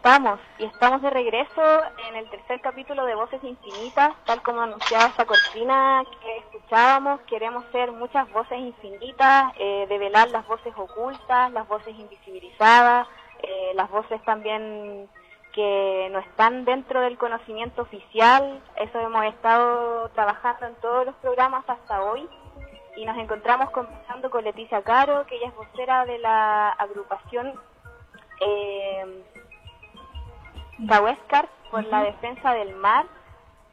Estamos. 0.00 0.40
Y 0.58 0.64
estamos 0.64 1.02
de 1.02 1.10
regreso 1.10 1.62
en 2.08 2.16
el 2.16 2.30
tercer 2.30 2.62
capítulo 2.62 3.04
de 3.04 3.14
Voces 3.14 3.44
Infinitas, 3.44 4.12
tal 4.24 4.42
como 4.42 4.62
anunciaba 4.62 5.04
esta 5.04 5.26
cortina 5.26 6.02
que 6.22 6.38
escuchábamos. 6.38 7.20
Queremos 7.28 7.66
ser 7.70 7.92
muchas 7.92 8.30
voces 8.32 8.58
infinitas, 8.58 9.52
eh, 9.58 9.84
develar 9.90 10.30
las 10.30 10.46
voces 10.46 10.72
ocultas, 10.74 11.52
las 11.52 11.68
voces 11.68 11.94
invisibilizadas, 11.98 13.08
eh, 13.42 13.72
las 13.74 13.90
voces 13.90 14.22
también 14.24 15.06
que 15.52 16.08
no 16.12 16.20
están 16.20 16.64
dentro 16.64 17.02
del 17.02 17.18
conocimiento 17.18 17.82
oficial. 17.82 18.58
Eso 18.76 19.00
hemos 19.00 19.26
estado 19.26 20.08
trabajando 20.14 20.66
en 20.66 20.74
todos 20.76 21.04
los 21.04 21.14
programas 21.16 21.68
hasta 21.68 22.02
hoy. 22.04 22.26
Y 22.96 23.04
nos 23.04 23.18
encontramos 23.18 23.68
conversando 23.70 24.30
con 24.30 24.44
Leticia 24.44 24.80
Caro, 24.80 25.26
que 25.26 25.36
ella 25.36 25.48
es 25.48 25.54
vocera 25.54 26.06
de 26.06 26.18
la 26.18 26.70
agrupación 26.70 27.52
eh, 28.40 29.24
por 31.70 31.84
la 31.84 32.02
defensa 32.02 32.52
del 32.52 32.74
mar 32.76 33.06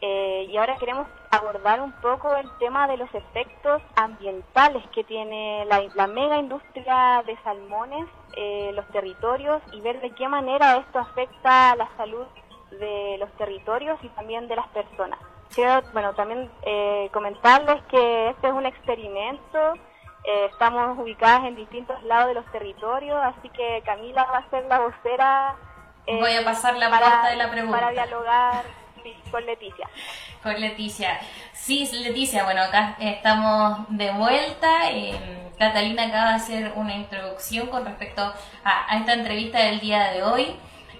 eh, 0.01 0.47
y 0.49 0.57
ahora 0.57 0.75
queremos 0.77 1.07
abordar 1.31 1.81
un 1.81 1.91
poco 1.93 2.35
el 2.35 2.49
tema 2.59 2.87
de 2.87 2.97
los 2.97 3.13
efectos 3.13 3.81
ambientales 3.95 4.83
que 4.93 5.03
tiene 5.03 5.65
la, 5.65 6.07
mega 6.07 6.37
industria 6.37 7.23
de 7.25 7.35
salmones, 7.43 8.05
eh, 8.35 8.71
los 8.73 8.87
territorios 8.89 9.61
y 9.73 9.81
ver 9.81 9.99
de 10.01 10.11
qué 10.11 10.27
manera 10.27 10.77
esto 10.77 10.99
afecta 10.99 11.75
la 11.75 11.89
salud 11.97 12.25
de 12.79 13.17
los 13.19 13.31
territorios 13.33 13.97
y 14.03 14.09
también 14.09 14.47
de 14.47 14.55
las 14.55 14.67
personas. 14.67 15.19
Quiero, 15.55 15.81
bueno, 15.93 16.13
también 16.13 16.51
eh, 16.63 17.09
comentarles 17.11 17.81
que 17.85 18.29
este 18.29 18.47
es 18.47 18.53
un 18.53 18.65
experimento 18.65 19.73
eh, 20.27 20.49
estamos 20.51 20.99
ubicadas 20.99 21.45
en 21.45 21.55
distintos 21.55 22.03
lados 22.03 22.27
de 22.27 22.33
los 22.33 22.45
territorios, 22.51 23.17
así 23.23 23.47
que 23.49 23.81
Camila 23.85 24.25
va 24.25 24.39
a 24.39 24.49
ser 24.49 24.65
la 24.65 24.79
vocera. 24.79 25.55
Eh, 26.07 26.19
Voy 26.19 26.33
a 26.33 26.43
pasar 26.43 26.77
la 26.77 26.89
para, 26.89 27.29
de 27.29 27.35
la 27.35 27.51
pregunta. 27.51 27.79
Para 27.79 27.91
dialogar 27.91 28.63
con 29.29 29.45
Leticia. 29.45 29.87
Con 30.41 30.59
Leticia. 30.59 31.19
Sí, 31.53 31.89
Leticia, 31.91 32.45
bueno, 32.45 32.61
acá 32.61 32.95
estamos 32.99 33.85
de 33.89 34.11
vuelta. 34.11 34.89
Catalina 35.57 36.03
acaba 36.03 36.29
de 36.29 36.35
hacer 36.35 36.71
una 36.75 36.95
introducción 36.95 37.67
con 37.67 37.85
respecto 37.85 38.21
a, 38.63 38.93
a 38.93 38.97
esta 38.97 39.13
entrevista 39.13 39.59
del 39.59 39.79
día 39.79 40.11
de 40.11 40.23
hoy. 40.23 40.55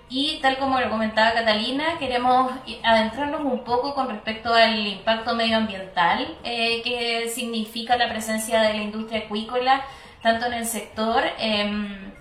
Y 0.10 0.40
tal 0.42 0.58
como 0.58 0.80
lo 0.80 0.90
comentaba 0.90 1.34
Catalina, 1.34 1.98
queremos 2.00 2.52
adentrarnos 2.84 3.42
un 3.42 3.64
poco 3.66 3.94
con 3.94 4.10
respecto 4.10 4.54
al 4.54 4.88
impacto 4.88 5.36
medioambiental 5.36 6.38
eh, 6.44 6.82
que 6.82 7.30
significa 7.30 7.98
la 7.98 8.08
presencia 8.08 8.62
de 8.62 8.74
la 8.74 8.84
industria 8.84 9.22
acuícola, 9.22 9.84
tanto 10.22 10.46
en 10.46 10.54
el 10.54 10.66
sector 10.66 11.24
em, 11.38 12.14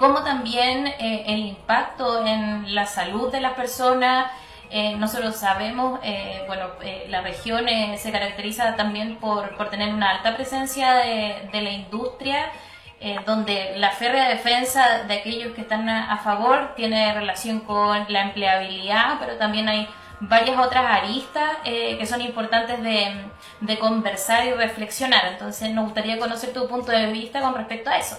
como 0.00 0.24
también 0.24 0.88
eh, 0.88 1.24
el 1.28 1.38
impacto 1.46 2.26
en 2.26 2.74
la 2.74 2.86
salud 2.86 3.30
de 3.30 3.40
las 3.40 3.52
personas. 3.52 4.32
Eh, 4.72 4.96
nosotros 4.96 5.36
sabemos, 5.36 6.00
bueno, 6.46 6.66
la 7.08 7.22
región 7.22 7.66
se 7.98 8.12
caracteriza 8.12 8.76
también 8.76 9.16
por, 9.16 9.56
por, 9.56 9.68
tener 9.68 9.92
una 9.92 10.10
alta 10.10 10.36
presencia 10.36 10.94
de, 10.94 11.60
la 11.60 11.70
industria 11.70 12.50
eh, 13.02 13.18
donde 13.24 13.76
la 13.78 13.92
férrea 13.92 14.28
defensa 14.28 15.04
de 15.04 15.14
aquellos 15.14 15.54
que 15.54 15.62
están 15.62 15.88
a, 15.88 16.18
favor 16.18 16.74
tiene 16.76 17.14
relación 17.14 17.60
con 17.60 18.04
la 18.12 18.20
empleabilidad, 18.20 19.18
pero 19.18 19.38
también 19.38 19.70
hay 19.70 19.88
varias 20.20 20.58
otras 20.58 20.84
aristas 20.84 21.48
eh, 21.64 21.96
que 21.96 22.04
son 22.04 22.20
importantes 22.20 22.82
de, 22.82 23.78
conversar 23.78 24.44
y 24.44 24.52
reflexionar. 24.52 25.24
Entonces 25.28 25.70
nos 25.70 25.84
gustaría 25.84 26.18
conocer 26.18 26.52
tu 26.52 26.68
punto 26.68 26.92
de 26.92 27.06
vista 27.06 27.40
con 27.40 27.54
respecto 27.54 27.88
a 27.88 27.96
eso. 27.96 28.18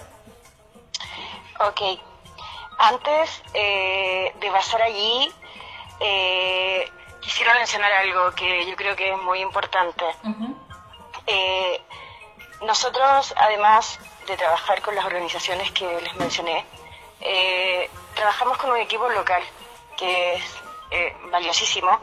Ok. 1.68 1.80
Antes 2.78 3.42
eh, 3.54 4.34
de 4.40 4.50
pasar 4.50 4.82
allí, 4.82 5.32
quisiera 7.20 7.54
mencionar 7.54 7.92
algo 7.92 8.32
que 8.32 8.66
yo 8.66 8.74
creo 8.76 8.96
que 8.96 9.12
es 9.12 9.18
muy 9.18 9.40
importante. 9.40 10.04
nosotros, 12.62 13.34
además, 13.36 13.98
de 14.26 14.36
trabajar 14.36 14.80
con 14.82 14.94
las 14.94 15.04
organizaciones 15.04 15.70
que 15.72 16.00
les 16.00 16.14
mencioné, 16.16 16.64
eh, 17.20 17.90
trabajamos 18.14 18.58
con 18.58 18.70
un 18.70 18.78
equipo 18.78 19.08
local 19.08 19.42
que 19.96 20.34
es 20.34 20.44
eh, 20.90 21.16
valiosísimo, 21.30 22.00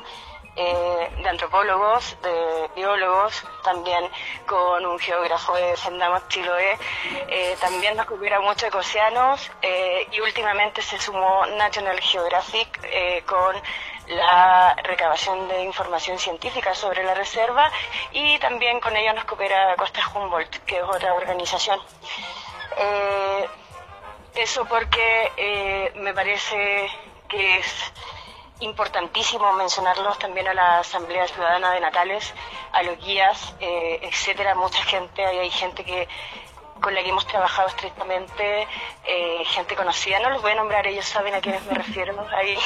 eh, 0.55 1.09
de 1.21 1.29
antropólogos, 1.29 2.17
de 2.21 2.69
biólogos, 2.75 3.43
también 3.63 4.09
con 4.45 4.85
un 4.85 4.99
geógrafo 4.99 5.55
de 5.55 5.77
Sendamos 5.77 6.27
Chiloé, 6.27 6.77
también 7.59 7.95
nos 7.95 8.05
cubriera 8.05 8.39
mucho 8.39 8.65
ecocianos 8.67 9.51
y 10.11 10.19
últimamente 10.19 10.81
se 10.81 10.99
sumó 10.99 11.45
National 11.45 11.99
Geographic 12.01 12.79
con 13.25 13.55
la 14.09 14.75
recabación 14.83 15.47
de 15.47 15.63
información 15.63 16.17
científica 16.17 16.73
sobre 16.73 17.03
la 17.03 17.13
reserva 17.13 17.71
y 18.11 18.39
también 18.39 18.79
con 18.79 18.95
ello 18.95 19.13
nos 19.13 19.25
coopera 19.25 19.75
Costa 19.75 20.01
Humboldt, 20.13 20.57
que 20.65 20.77
es 20.77 20.83
otra 20.83 21.13
organización. 21.13 21.79
Eh, 22.77 23.47
eso 24.35 24.65
porque 24.65 25.31
eh, 25.37 25.91
me 25.95 26.13
parece 26.13 26.89
que 27.27 27.57
es 27.57 27.93
importantísimo 28.59 29.53
mencionarlos 29.53 30.19
también 30.19 30.47
a 30.47 30.53
la 30.53 30.79
Asamblea 30.79 31.27
Ciudadana 31.27 31.71
de 31.71 31.79
Natales, 31.79 32.33
a 32.71 32.83
los 32.83 32.97
guías, 32.97 33.55
eh, 33.59 33.99
etcétera, 34.03 34.55
mucha 34.55 34.83
gente, 34.83 35.25
hay, 35.25 35.39
hay 35.39 35.49
gente 35.49 35.83
que 35.83 36.07
con 36.81 36.93
la 36.95 37.03
que 37.03 37.09
hemos 37.09 37.27
trabajado 37.27 37.67
estrictamente, 37.67 38.65
gente 39.47 39.75
conocida, 39.75 40.17
no 40.19 40.29
los 40.29 40.41
voy 40.41 40.53
a 40.53 40.55
nombrar, 40.55 40.87
ellos 40.87 41.03
saben 41.03 41.35
a 41.35 41.41
quiénes 41.41 41.61
me 41.65 41.73
refiero 41.83 42.25
ahí. 42.33 42.57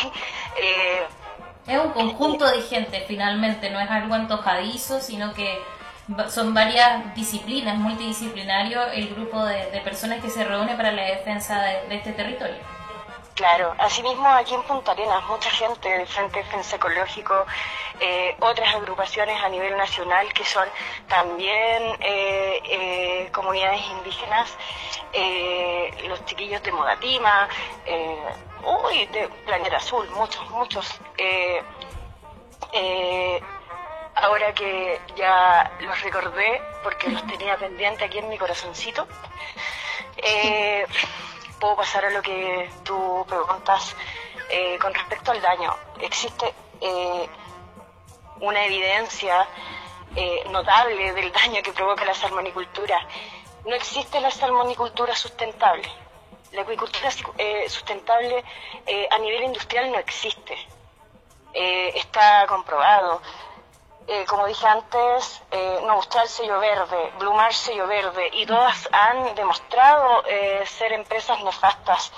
Es 1.65 1.79
un 1.79 1.91
conjunto 1.91 2.45
de 2.45 2.61
gente 2.61 3.05
finalmente, 3.07 3.69
no 3.69 3.79
es 3.79 3.89
algo 3.89 4.13
antojadizo, 4.13 4.99
sino 4.99 5.33
que 5.33 5.59
son 6.29 6.53
varias 6.53 7.15
disciplinas, 7.15 7.77
multidisciplinario 7.77 8.83
el 8.87 9.09
grupo 9.15 9.43
de, 9.45 9.81
personas 9.83 10.21
que 10.21 10.29
se 10.29 10.43
reúne 10.43 10.75
para 10.75 10.91
la 10.91 11.03
defensa 11.03 11.61
de, 11.61 11.95
este 11.95 12.11
territorio. 12.11 12.57
Claro, 13.35 13.73
asimismo 13.79 14.27
aquí 14.27 14.53
en 14.53 14.61
Punta 14.61 14.91
Arenas 14.91 15.25
mucha 15.25 15.49
gente 15.49 15.89
del 15.89 16.07
Frente 16.07 16.37
de 16.37 16.43
Defensa 16.43 16.75
Ecológico, 16.75 17.45
eh, 17.99 18.35
otras 18.39 18.75
agrupaciones 18.75 19.41
a 19.41 19.49
nivel 19.49 19.75
nacional 19.75 20.31
que 20.33 20.45
son 20.45 20.67
también 21.07 21.83
eh, 21.99 22.61
eh, 22.63 23.29
comunidades 23.31 23.81
indígenas, 23.87 24.55
los 26.07 26.23
chiquillos 26.25 26.61
de 26.61 26.71
Modatima, 26.73 27.47
uy, 28.63 29.07
de 29.07 29.27
Planeta 29.45 29.77
Azul, 29.77 30.07
muchos, 30.11 30.47
muchos. 30.51 30.99
ahora 34.15 34.53
que 34.53 35.01
ya 35.15 35.71
los 35.79 35.99
recordé 36.01 36.61
porque 36.83 37.09
los 37.09 37.25
tenía 37.25 37.57
pendiente 37.57 38.05
aquí 38.05 38.19
en 38.19 38.29
mi 38.29 38.37
corazoncito 38.37 39.07
puedo 41.63 41.77
pasar 41.77 42.03
a 42.03 42.09
lo 42.09 42.21
que 42.21 42.69
tú 42.83 43.25
preguntas 43.25 43.95
eh, 44.49 44.77
con 44.81 44.93
respecto 44.93 45.31
al 45.31 45.41
daño. 45.41 45.73
Existe 46.01 46.53
eh, 46.81 47.29
una 48.41 48.65
evidencia 48.65 49.47
eh, 50.13 50.43
notable 50.49 51.13
del 51.13 51.31
daño 51.31 51.63
que 51.63 51.71
provoca 51.71 52.03
la 52.03 52.13
salmonicultura. 52.13 52.99
No 53.65 53.73
existe 53.75 54.19
la 54.19 54.29
salmonicultura 54.29 55.15
sustentable. 55.15 55.89
La 56.51 56.63
acuicultura 56.63 57.09
sustentable 57.69 58.43
a 59.09 59.17
nivel 59.19 59.43
industrial 59.45 59.89
no 59.89 59.99
existe. 59.99 60.57
está 61.53 62.45
comprobado. 62.45 63.21
Eh, 64.05 64.25
como 64.27 64.45
dije 64.47 64.67
antes, 64.67 65.41
eh, 65.51 65.79
no 65.85 66.01
el 66.01 66.27
sello 66.27 66.59
verde, 66.59 67.13
Blumar 67.19 67.53
sello 67.53 67.87
verde, 67.87 68.29
y 68.33 68.45
todas 68.45 68.89
han 68.91 69.33
demostrado 69.35 70.23
eh, 70.25 70.63
ser 70.65 70.91
empresas 70.91 71.41
nefastas. 71.41 72.11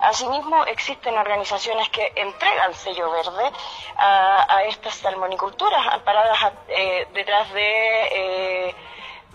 Asimismo, 0.00 0.64
existen 0.64 1.16
organizaciones 1.16 1.88
que 1.88 2.12
entregan 2.16 2.74
sello 2.74 3.10
verde 3.10 3.50
a, 3.96 4.64
estas 4.64 4.96
salmoniculturas, 4.96 5.86
amparadas 5.94 6.52
eh, 6.68 7.08
detrás 7.14 7.50
de 7.52 8.74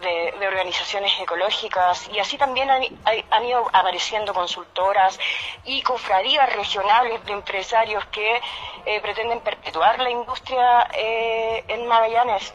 de, 0.01 0.47
organizaciones 0.47 1.11
ecológicas 1.19 2.07
y 2.13 2.19
así 2.19 2.37
también 2.37 2.69
han, 2.69 3.45
ido 3.45 3.67
apareciendo 3.73 4.33
consultoras 4.33 5.19
y 5.65 5.81
cofradías 5.81 6.51
regionales 6.55 7.23
de 7.25 7.33
empresarios 7.33 8.05
que 8.07 8.41
eh, 8.85 9.01
pretenden 9.01 9.41
perpetuar 9.41 9.99
la 9.99 10.09
industria 10.09 10.87
eh, 10.93 11.63
en 11.67 11.87
Magallanes. 11.87 12.53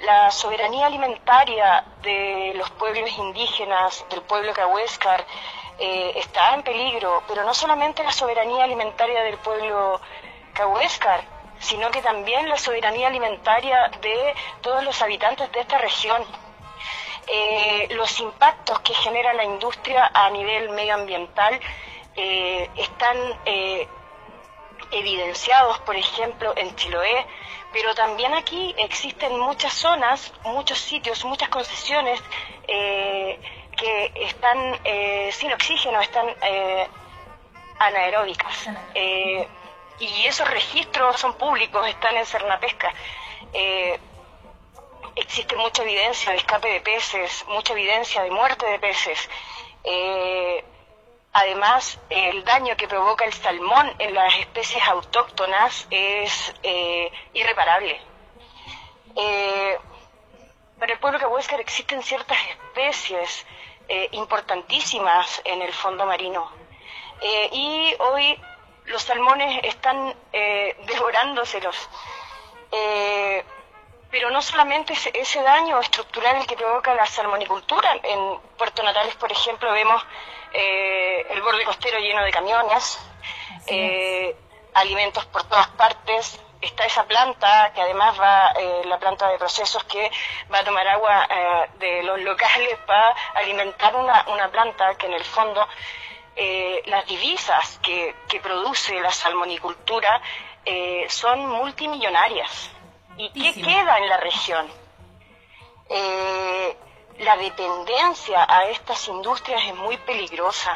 La 0.00 0.30
soberanía 0.30 0.86
alimentaria 0.86 1.84
de 2.02 2.54
los 2.56 2.70
pueblos 2.70 3.10
indígenas, 3.18 4.04
del 4.08 4.22
pueblo 4.22 4.54
cahuéscar, 4.54 5.26
eh, 5.78 6.12
está 6.16 6.54
en 6.54 6.62
peligro, 6.62 7.22
pero 7.28 7.44
no 7.44 7.52
solamente 7.52 8.02
la 8.02 8.12
soberanía 8.12 8.64
alimentaria 8.64 9.22
del 9.22 9.36
pueblo 9.38 10.00
cahuéscar, 10.54 11.22
sino 11.58 11.90
que 11.90 12.00
también 12.00 12.48
la 12.48 12.56
soberanía 12.56 13.08
alimentaria 13.08 13.90
de 14.00 14.34
todos 14.62 14.82
los 14.82 15.00
habitantes 15.02 15.52
de 15.52 15.60
esta 15.60 15.78
región. 15.78 16.24
Eh, 17.32 17.86
los 17.92 18.18
impactos 18.18 18.80
que 18.80 18.92
genera 18.92 19.32
la 19.32 19.44
industria 19.44 20.10
a 20.12 20.30
nivel 20.30 20.70
medioambiental 20.70 21.60
eh, 22.16 22.68
están 22.76 23.16
eh, 23.44 23.86
evidenciados, 24.90 25.78
por 25.80 25.94
ejemplo, 25.94 26.52
en 26.56 26.74
Chiloé, 26.74 27.24
pero 27.72 27.94
también 27.94 28.34
aquí 28.34 28.74
existen 28.78 29.38
muchas 29.38 29.72
zonas, 29.74 30.32
muchos 30.42 30.80
sitios, 30.80 31.24
muchas 31.24 31.48
concesiones 31.50 32.20
que 32.66 34.12
están 34.16 34.80
sin 35.32 35.52
oxígeno, 35.52 36.00
están 36.00 36.26
anaeróbicas. 37.78 38.68
y 40.00 40.26
esos 40.26 40.50
registros 40.50 41.20
son 41.20 41.34
públicos, 41.34 41.86
están 41.86 42.16
en 42.16 42.26
Cernapesca 42.26 42.92
existe 45.16 45.56
mucha 45.56 45.82
evidencia 45.82 46.32
de 46.32 46.38
escape 46.38 46.68
de 46.68 46.80
peces, 46.80 47.44
mucha 47.48 47.72
evidencia 47.72 48.22
de 48.22 48.30
muerte 48.30 48.66
de 48.66 48.78
peces. 48.78 49.28
Eh, 49.84 50.64
además, 51.32 51.98
el 52.10 52.44
daño 52.44 52.76
que 52.76 52.88
provoca 52.88 53.24
el 53.24 53.32
salmón 53.32 53.92
en 53.98 54.14
las 54.14 54.36
especies 54.38 54.82
autóctonas 54.84 55.86
es 55.90 56.54
eh, 56.62 57.10
irreparable. 57.34 58.00
Eh, 59.16 59.78
para 60.78 60.92
el 60.92 60.98
pueblo 60.98 61.18
cahuéscar 61.18 61.60
existen 61.60 62.02
ciertas 62.02 62.38
especies 62.48 63.46
importantísimas 64.12 65.42
en 65.44 65.62
el 65.62 65.72
fondo 65.72 66.06
marino. 66.06 66.48
y 67.50 67.92
hoy 67.98 68.40
los 68.84 69.02
salmones 69.02 69.64
están 69.64 70.14
devorándoselos 70.86 71.76
pero 74.10 74.30
no 74.30 74.42
solamente 74.42 74.94
ese, 75.14 75.42
daño 75.42 75.78
estructural 75.80 76.36
el 76.36 76.46
que 76.46 76.56
provoca 76.56 76.94
la 76.94 77.06
salmonicultura. 77.06 77.94
En 78.02 78.38
Puerto 78.58 78.82
Natales, 78.82 79.14
por 79.14 79.30
ejemplo, 79.30 79.70
vemos 79.72 80.02
eh, 80.52 81.26
el 81.30 81.40
borde 81.42 81.64
costero 81.64 81.98
lleno 81.98 82.22
de 82.24 82.32
camiones, 82.32 82.98
eh, 83.68 84.36
alimentos 84.74 85.24
por 85.26 85.44
todas 85.44 85.68
partes. 85.68 86.40
Está 86.60 86.84
esa 86.84 87.04
planta, 87.04 87.72
que 87.72 87.80
además 87.80 88.20
va, 88.20 88.50
eh, 88.50 88.82
la 88.84 88.98
planta 88.98 89.28
de 89.28 89.38
procesos 89.38 89.82
que 89.84 90.10
va 90.52 90.58
a 90.58 90.64
tomar 90.64 90.86
agua 90.88 91.26
de 91.78 92.02
los 92.02 92.20
locales 92.20 92.78
para 92.86 93.14
alimentar 93.34 93.94
una, 93.96 94.26
una 94.28 94.50
planta 94.50 94.94
que 94.96 95.06
en 95.06 95.14
el 95.14 95.24
fondo 95.24 95.66
las 96.86 97.06
divisas 97.06 97.78
que, 97.82 98.14
que 98.28 98.40
produce 98.40 98.98
la 99.00 99.10
salmonicultura 99.10 100.20
son 101.08 101.46
multimillonarias 101.46 102.70
¿Y 103.20 103.28
qué 103.28 103.60
queda 103.60 103.98
en 103.98 104.08
la 104.08 104.16
región? 104.16 104.66
Eh, 105.90 106.76
la 107.18 107.36
dependencia 107.36 108.46
a 108.48 108.64
estas 108.64 109.08
industrias 109.08 109.62
es 109.66 109.74
muy 109.74 109.98
peligrosa. 109.98 110.74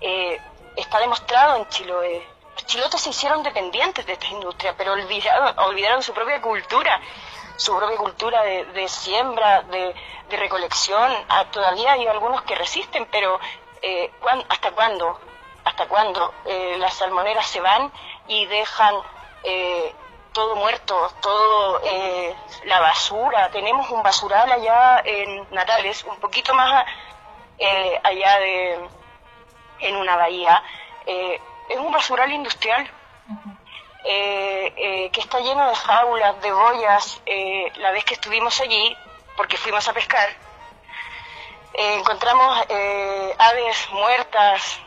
Eh, 0.00 0.40
está 0.76 1.00
demostrado 1.00 1.56
en 1.56 1.68
Chiloé. 1.70 2.24
Los 2.54 2.66
chilotes 2.66 3.00
se 3.00 3.10
hicieron 3.10 3.42
dependientes 3.42 4.06
de 4.06 4.12
esta 4.12 4.28
industria, 4.28 4.76
pero 4.78 4.92
olvidaron, 4.92 5.58
olvidaron 5.58 6.04
su 6.04 6.12
propia 6.12 6.40
cultura, 6.40 7.00
su 7.56 7.76
propia 7.76 7.96
cultura 7.96 8.42
de, 8.42 8.88
siembra, 8.88 9.62
de, 9.62 9.92
recolección. 10.30 11.12
Ah, 11.28 11.46
todavía 11.50 11.94
hay 11.94 12.06
algunos 12.06 12.42
que 12.42 12.54
resisten, 12.54 13.08
pero 13.10 13.40
eh, 13.80 14.08
¿hasta 14.48 14.70
cuándo? 14.70 15.18
¿Hasta 15.64 15.88
cuándo 15.88 16.32
las 16.78 16.94
salmoneras 16.94 17.46
se 17.46 17.60
van 17.60 17.92
y 18.28 18.46
dejan 18.46 18.94
todo 20.32 20.56
muerto, 20.56 21.12
todo 21.20 21.80
eh, 21.84 22.34
la 22.64 22.80
basura. 22.80 23.50
Tenemos 23.50 23.90
un 23.90 24.02
basural 24.02 24.50
allá 24.50 25.02
en 25.04 25.46
Natales, 25.50 26.04
un 26.04 26.16
poquito 26.16 26.54
más 26.54 26.84
eh, 27.58 28.00
allá 28.02 28.38
de 28.38 28.88
en 29.80 29.96
una 29.96 30.16
bahía. 30.16 30.62
Eh, 31.06 31.40
es 31.68 31.78
un 31.78 31.92
basural 31.92 32.32
industrial 32.32 32.90
que 34.04 35.20
está 35.20 35.38
lleno 35.40 35.68
de 35.68 35.74
jaulas, 35.76 36.40
de 36.42 36.52
boyas. 36.52 37.22
la 37.76 37.90
vez 37.92 38.04
que 38.04 38.14
estuvimos 38.14 38.60
allí, 38.60 38.96
porque 39.36 39.56
fuimos 39.56 39.86
a 39.88 39.92
pescar, 39.92 40.28
encontramos 41.74 42.66
aves 43.38 43.88
muertas, 43.92 44.80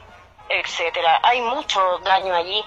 etcétera. 0.50 1.22
Hay 1.24 1.42
mucho 1.42 2.00
daño 2.00 2.36
allí. 2.36 2.64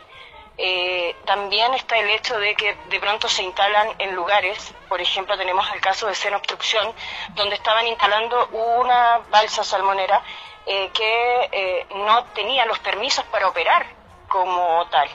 Eh, 0.60 1.14
también 1.24 1.72
está 1.74 1.98
el 1.98 2.10
hecho 2.10 2.36
de 2.36 2.56
que 2.56 2.74
de 2.88 2.98
pronto 2.98 3.28
se 3.28 3.44
instalan 3.44 3.94
en 4.00 4.16
lugares, 4.16 4.74
por 4.88 5.00
ejemplo 5.00 5.38
tenemos 5.38 5.64
el 5.72 5.80
caso 5.80 6.08
de 6.08 6.16
Sena 6.16 6.38
Obstrucción, 6.38 6.92
donde 7.34 7.54
estaban 7.54 7.86
instalando 7.86 8.48
una 8.48 9.18
balsa 9.30 9.62
salmonera 9.62 10.20
eh, 10.66 10.90
que 10.92 11.48
eh, 11.52 11.86
no 11.94 12.24
tenía 12.34 12.66
los 12.66 12.80
permisos 12.80 13.24
para 13.26 13.46
operar 13.46 13.86
como 14.26 14.84
tal. 14.88 15.08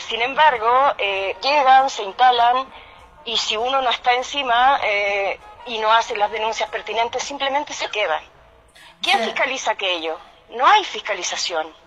sin 0.00 0.20
embargo, 0.20 0.94
llegan, 1.40 1.88
se 1.88 2.02
instalan 2.02 2.66
y 3.24 3.36
si 3.36 3.56
uno 3.56 3.80
no 3.80 3.90
está 3.90 4.12
encima 4.14 4.80
y 5.66 5.78
no 5.78 5.90
hace 5.92 6.16
las 6.16 6.30
denuncias 6.30 6.68
pertinentes, 6.68 7.22
simplemente 7.22 7.72
se 7.72 7.88
quedan. 7.88 8.22
¿Quién 9.00 9.20
fiscaliza 9.20 9.70
aquello? 9.72 10.18
No 10.50 10.66
hay 10.66 10.84
fiscalización. 10.84 11.81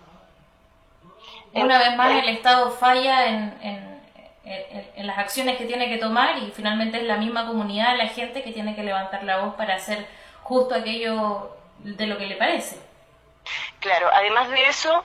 Una 1.55 1.79
vez 1.79 1.95
más 1.95 2.11
el 2.11 2.29
Estado 2.29 2.69
falla 2.71 3.27
en, 3.27 3.57
en, 3.63 5.07
las 5.07 5.17
acciones 5.17 5.57
que 5.57 5.65
tiene 5.65 5.87
que 5.87 5.97
tomar 5.97 6.37
y 6.37 6.51
finalmente 6.51 6.97
es 6.97 7.03
la 7.03 7.17
misma 7.17 7.47
comunidad, 7.47 7.95
la 7.97 8.07
gente 8.07 8.43
que 8.43 8.51
tiene 8.51 8.75
que 8.75 8.83
levantar 8.83 9.23
la 9.23 9.37
voz 9.37 9.55
para 9.55 9.75
hacer 9.75 10.07
justo 10.43 10.75
aquello 10.75 11.55
de 11.79 12.07
lo 12.07 12.17
que 12.17 12.25
le 12.25 12.35
parece. 12.35 12.77
Claro, 13.79 14.09
además 14.11 14.49
de 14.49 14.67
eso, 14.67 15.03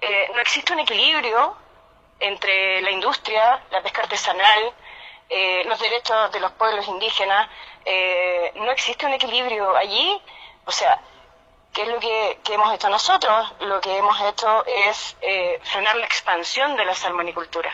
eh, 0.00 0.30
no 0.34 0.40
existe 0.40 0.72
un 0.72 0.80
equilibrio 0.80 1.56
entre 2.20 2.82
la 2.82 2.90
industria, 2.90 3.60
la 3.70 3.82
pesca 3.82 4.02
artesanal, 4.02 4.72
eh, 5.28 5.64
los 5.64 5.80
derechos 5.80 6.30
de 6.32 6.40
los 6.40 6.52
pueblos 6.52 6.86
indígenas, 6.88 7.48
eh, 7.84 8.52
no 8.56 8.70
existe 8.70 9.06
un 9.06 9.12
equilibrio 9.12 9.74
allí, 9.76 10.20
o 10.66 10.70
sea, 10.70 11.00
¿Qué 11.72 11.82
es 11.82 11.88
lo 11.88 12.00
que, 12.00 12.38
hemos 12.52 12.74
hecho 12.74 12.88
nosotros? 12.88 13.52
Lo 13.60 13.80
que 13.80 13.96
hemos 13.96 14.20
hecho 14.20 14.64
es 14.88 15.16
eh, 15.20 15.60
frenar 15.62 15.96
la 15.96 16.06
expansión 16.06 16.76
de 16.76 16.84
la 16.84 16.94
salmonicultura 16.94 17.70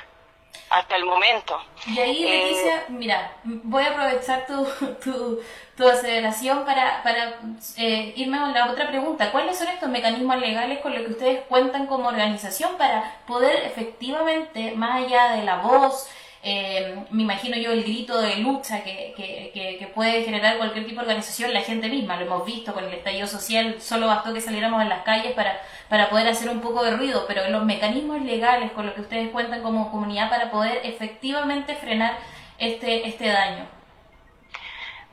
hasta 0.71 0.97
el 0.97 1.05
momento. 1.05 1.59
Y 1.87 1.99
ahí, 1.99 2.25
Leticia, 2.25 2.77
eh, 2.77 2.85
mira, 2.89 3.37
voy 3.45 3.85
a 3.85 3.91
aprovechar 3.91 4.47
tu, 4.47 4.65
tu, 5.03 5.41
tu 5.77 5.89
aceleración 5.89 6.65
para, 6.65 7.03
para 7.03 7.39
eh, 7.77 8.13
irme 8.17 8.39
a 8.39 8.49
la 8.49 8.71
otra 8.71 8.89
pregunta. 8.89 9.31
¿Cuáles 9.31 9.59
son 9.59 9.69
estos 9.69 9.89
mecanismos 9.89 10.37
legales 10.39 10.81
con 10.81 10.93
los 10.93 11.03
que 11.03 11.13
ustedes 11.13 11.45
cuentan 11.49 11.87
como 11.87 12.09
organización 12.09 12.77
para 12.77 13.21
poder 13.27 13.65
efectivamente, 13.65 14.73
más 14.73 15.05
allá 15.05 15.37
de 15.37 15.45
la 15.45 15.59
voz, 15.59 16.09
eh, 16.49 17.05
me 17.11 17.25
imagino 17.25 17.57
yo 17.57 17.73
el 17.73 17.83
grito 17.83 18.21
de 18.21 18.37
lucha 18.37 18.85
que, 18.85 19.13
que, 19.17 19.77
que, 19.81 19.87
puede 19.89 20.23
generar 20.23 20.59
cualquier 20.59 20.87
tipo 20.87 21.01
de 21.01 21.09
organización, 21.09 21.53
la 21.53 21.63
gente 21.63 21.89
misma, 21.89 22.15
lo 22.15 22.27
hemos 22.27 22.47
visto 22.47 22.73
con 22.73 22.85
el 22.85 22.95
estallido 22.95 23.27
social, 23.27 23.81
solo 23.81 24.07
bastó 24.07 24.33
que 24.33 24.41
saliéramos 24.41 24.81
en 24.81 24.89
las 24.89 25.03
calles 25.03 25.33
para, 25.33 25.61
para 25.89 26.09
poder 26.09 26.29
hacer 26.29 26.49
un 26.49 26.61
poco 26.61 26.85
de 26.85 26.93
ruido, 26.93 27.25
pero 27.27 27.49
los 27.49 27.65
mecanismos 27.65 28.23
legales 28.23 28.71
con 28.71 28.87
los 28.87 28.95
que 28.95 29.01
ustedes 29.01 29.33
cuentan 29.33 29.61
como 29.61 29.91
comunidad 29.91 30.31
para 30.31 30.53
poder 30.53 30.83
efectivamente 30.85 31.75
frenar 31.75 32.17
este, 32.59 33.09
este 33.09 33.27
daño. 33.27 33.67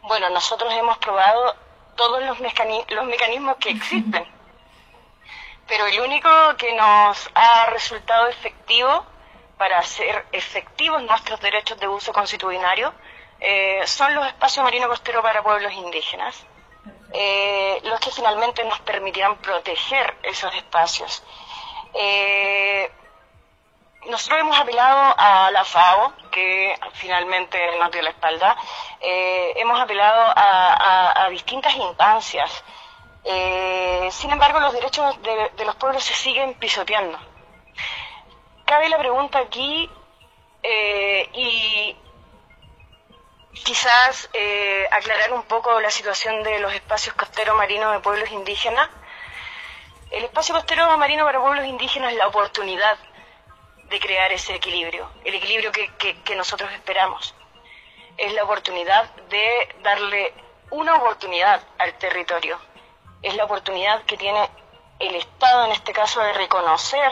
Bueno, 0.03 0.29
nosotros 0.29 0.71
hemos 0.75 0.99
probado 0.99 1.55
todos 1.95 2.21
los, 2.21 2.38
los 2.39 3.05
mecanismos 3.07 3.55
que 3.57 3.71
existen, 3.71 4.23
pero 5.67 5.88
el 5.88 5.99
único 5.99 6.29
que 6.59 6.75
nos 6.75 7.27
ha 7.34 7.71
resultado 7.71 8.27
efectivo 8.27 9.12
para 9.64 9.80
hacer 9.80 10.26
efectivos 10.34 11.01
nuestros 11.03 11.39
derechos 11.39 11.80
de 11.80 11.88
uso 11.88 12.11
constitucionario 12.11 12.93
eh, 13.39 13.82
son 13.88 14.14
los 14.14 14.28
espacios 14.28 14.61
marino 14.61 14.89
costero 14.89 15.22
para 15.22 15.41
pueblos 15.41 15.72
indígenas, 15.72 16.45
eh, 17.14 17.80
los 17.86 17.97
que 18.01 18.11
finalmente 18.11 18.61
nos 18.66 18.82
permitirán 18.82 19.38
proteger 19.38 20.18
esos 20.24 20.53
espacios. 20.53 21.24
Eh, 21.93 22.91
nosotros 24.07 24.41
hemos 24.41 24.59
apelado 24.59 25.16
a 25.18 25.49
la 25.51 25.64
FAO, 25.64 26.11
que 26.30 26.78
finalmente 26.95 27.57
nos 27.80 27.89
dio 27.89 28.01
la 28.01 28.09
espalda, 28.09 28.57
hemos 28.99 29.80
apelado 29.80 30.34
a, 30.36 31.30
distintas 31.30 31.74
instancias. 31.78 32.51
sin 34.11 34.30
embargo, 34.30 34.59
los 34.59 34.74
derechos 34.74 35.22
de 35.22 35.66
los 35.66 35.76
pueblos 35.76 36.03
se 36.03 36.16
siguen 36.16 36.53
pisoteando 36.55 37.18
cabe 38.66 38.89
la 38.89 38.97
pregunta 38.97 39.39
aquí 39.39 39.89
eh, 40.61 41.30
y 41.34 41.95
quizás 43.64 44.30
eh, 44.34 44.88
aclarar 44.91 45.34
un 45.34 45.43
poco 45.43 45.80
la 45.80 45.91
situación 45.91 46.43
de 46.43 46.59
los 46.59 46.74
espacios 46.74 47.16
costeros 47.16 47.55
marinos 47.55 47.93
de 47.93 47.99
pueblos 47.99 48.32
indígenas. 48.32 48.89
El 50.11 50.26
espacio 50.26 50.53
costero 50.55 50.97
marino 50.97 51.26
para 51.26 51.41
pueblos 51.41 51.66
indígenas 51.66 52.11
es 52.11 52.18
la 52.18 52.28
oportunidad 52.28 52.97
de 53.89 53.99
crear 53.99 54.32
ese 54.32 54.55
equilibrio, 54.55 55.09
el 55.24 55.36
equilibrio 55.36 55.72
que, 55.72 55.91
que 56.24 56.36
nosotros 56.36 56.72
esperamos. 56.72 57.36
Es 58.18 58.34
la 58.34 58.43
oportunidad 58.43 59.09
de 59.30 59.76
darle 59.82 60.34
una 60.70 60.95
oportunidad 60.95 61.61
al 61.80 61.93
territorio. 61.97 62.59
Es 63.22 63.36
la 63.36 63.45
oportunidad 63.45 64.03
que 64.03 64.18
tiene 64.18 64.49
el 64.99 65.16
Estado, 65.16 65.66
en 65.66 65.72
este 65.72 65.93
caso, 65.93 66.22
de 66.22 66.34
reconocer 66.34 67.11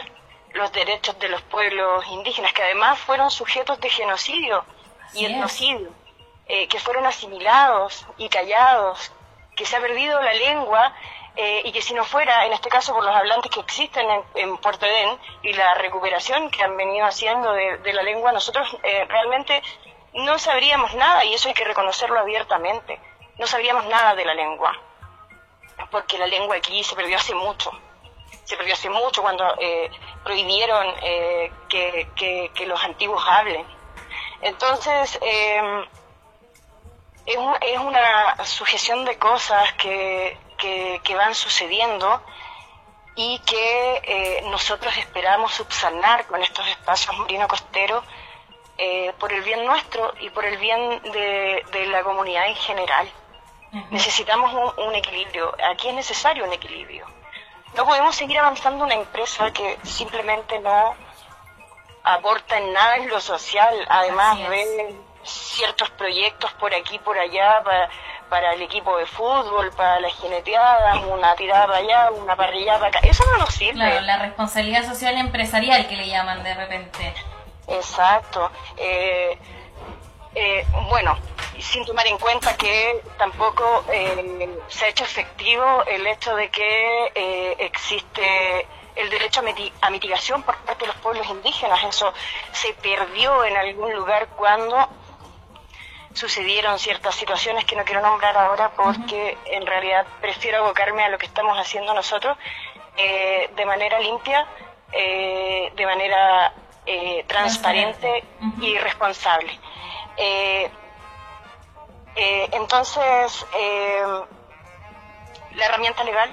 los 0.54 0.72
derechos 0.72 1.18
de 1.18 1.28
los 1.28 1.42
pueblos 1.42 2.04
indígenas, 2.08 2.52
que 2.52 2.62
además 2.62 2.98
fueron 2.98 3.30
sujetos 3.30 3.80
de 3.80 3.88
genocidio 3.88 4.64
y 5.14 5.26
etnocidio, 5.26 5.90
eh, 6.46 6.68
que 6.68 6.78
fueron 6.78 7.06
asimilados 7.06 8.06
y 8.18 8.28
callados, 8.28 9.12
que 9.56 9.66
se 9.66 9.76
ha 9.76 9.80
perdido 9.80 10.20
la 10.20 10.32
lengua 10.32 10.94
eh, 11.36 11.62
y 11.64 11.72
que 11.72 11.80
si 11.80 11.94
no 11.94 12.04
fuera, 12.04 12.46
en 12.46 12.52
este 12.52 12.68
caso 12.68 12.94
por 12.94 13.04
los 13.04 13.14
hablantes 13.14 13.50
que 13.50 13.60
existen 13.60 14.06
en, 14.34 14.56
Puerto 14.58 14.86
Edén 14.86 15.18
y 15.42 15.52
la 15.54 15.74
recuperación 15.74 16.50
que 16.50 16.62
han 16.62 16.76
venido 16.76 17.06
haciendo 17.06 17.52
de, 17.52 17.92
la 17.92 18.02
lengua, 18.02 18.32
nosotros 18.32 18.68
eh, 18.82 19.04
realmente 19.08 19.62
no 20.14 20.38
sabríamos 20.38 20.94
nada 20.94 21.24
y 21.24 21.34
eso 21.34 21.48
hay 21.48 21.54
que 21.54 21.64
reconocerlo 21.64 22.18
abiertamente. 22.18 23.00
No 23.38 23.46
sabríamos 23.46 23.86
nada 23.86 24.14
de 24.14 24.26
la 24.26 24.34
lengua, 24.34 24.78
porque 25.90 26.18
la 26.18 26.26
lengua 26.26 26.56
aquí 26.56 26.84
se 26.84 26.94
perdió 26.94 27.16
hace 27.16 27.34
mucho 27.34 27.72
se 28.44 28.56
perdió 28.56 28.74
hace 28.74 28.90
mucho 28.90 29.22
cuando 29.22 29.44
eh, 29.60 29.90
prohibieron 30.24 30.86
eh, 31.02 31.52
que, 31.68 32.66
los 32.66 32.82
antiguos 32.84 33.22
hablen. 33.28 33.66
Entonces, 34.40 35.18
em, 35.22 35.84
es, 37.26 37.38
es, 37.60 37.78
una 37.78 38.44
sujeción 38.44 39.04
de 39.04 39.18
cosas 39.18 39.72
que, 39.74 40.36
que, 40.58 41.14
van 41.14 41.34
sucediendo 41.34 42.22
y 43.14 43.38
que 43.40 44.00
eh, 44.04 44.42
nosotros 44.48 44.96
esperamos 44.96 45.52
subsanar 45.52 46.26
con 46.26 46.42
estos 46.42 46.66
espacios 46.68 47.16
marino 47.18 47.46
costeros 47.48 48.04
por 49.18 49.32
el 49.32 49.42
bien 49.42 49.64
nuestro 49.64 50.12
y 50.18 50.30
por 50.30 50.44
el 50.44 50.56
bien 50.56 51.00
de, 51.12 51.64
de 51.70 51.86
la 51.86 52.02
comunidad 52.02 52.48
en 52.48 52.56
general. 52.56 53.08
Necesitamos 53.90 54.52
un, 54.52 54.86
un 54.86 54.94
equilibrio. 54.96 55.54
Aquí 55.70 55.88
es 55.88 55.94
necesario 55.94 56.44
un 56.44 56.52
equilibrio. 56.52 57.06
No 57.76 57.86
podemos 57.86 58.14
seguir 58.14 58.38
avanzando 58.38 58.84
una 58.84 58.94
empresa 58.94 59.50
que 59.52 59.78
simplemente 59.82 60.58
no 60.60 60.94
aporta 62.04 62.58
en 62.58 62.72
nada 62.72 62.96
en 62.96 63.08
lo 63.08 63.20
social, 63.20 63.74
además 63.88 64.38
de 64.38 64.96
ciertos 65.24 65.90
proyectos 65.90 66.52
por 66.54 66.74
aquí 66.74 66.98
por 66.98 67.18
allá 67.18 67.62
para, 68.28 68.52
el 68.54 68.62
equipo 68.62 68.96
de 68.96 69.06
fútbol, 69.06 69.70
para 69.76 70.00
las 70.00 70.14
jineteadas, 70.14 71.04
una 71.04 71.34
tirada 71.34 71.66
para 71.66 71.78
allá, 71.78 72.10
una 72.10 72.34
parrillada 72.34 72.78
para 72.78 72.98
acá. 72.98 73.08
Eso 73.08 73.24
no 73.30 73.38
nos 73.38 73.54
sirve. 73.54 74.00
la 74.00 74.18
responsabilidad 74.18 74.84
social 74.84 75.16
empresarial 75.18 75.86
que 75.86 75.96
le 75.96 76.08
llaman 76.08 76.42
de 76.42 76.54
repente. 76.54 77.14
Exacto. 77.68 78.50
Eh, 78.76 79.38
eh, 80.34 80.64
bueno, 80.88 81.18
sin 81.58 81.84
tomar 81.84 82.06
en 82.06 82.16
cuenta 82.18 82.56
que 82.56 83.02
tampoco 83.18 83.84
eh, 83.92 84.48
se 84.68 84.86
ha 84.86 84.88
hecho 84.88 85.04
efectivo 85.04 85.84
el 85.86 86.06
hecho 86.06 86.34
de 86.34 86.48
que 86.50 87.12
eh, 87.14 87.56
existe 87.58 88.66
el 88.96 89.10
derecho 89.10 89.42
a, 89.80 89.90
mitigación 89.90 90.42
por 90.42 90.56
parte 90.58 90.84
de 90.84 90.86
los 90.86 90.96
pueblos 90.96 91.28
indígenas. 91.28 91.84
Eso 91.84 92.12
se 92.52 92.72
perdió 92.74 93.44
en 93.44 93.56
algún 93.56 93.92
lugar 93.94 94.28
cuando 94.28 94.88
sucedieron 96.14 96.78
ciertas 96.78 97.14
situaciones 97.14 97.64
que 97.64 97.76
no 97.76 97.84
quiero 97.84 98.02
nombrar 98.02 98.36
ahora 98.36 98.70
porque 98.76 99.36
en 99.46 99.66
realidad 99.66 100.06
prefiero 100.20 100.58
abocarme 100.58 101.04
a 101.04 101.08
lo 101.08 101.16
que 101.16 101.24
estamos 101.24 101.58
haciendo 101.58 101.94
nosotros 101.94 102.36
de 102.94 103.64
manera 103.64 103.98
limpia, 103.98 104.46
de 104.92 105.86
manera 105.86 106.52
transparente 107.26 108.24
y 108.60 108.76
responsable. 108.76 109.58
Eh, 110.16 110.70
eh, 112.14 112.48
entonces, 112.52 113.46
eh, 113.54 114.04
la 115.54 115.66
herramienta 115.66 116.04
legal 116.04 116.30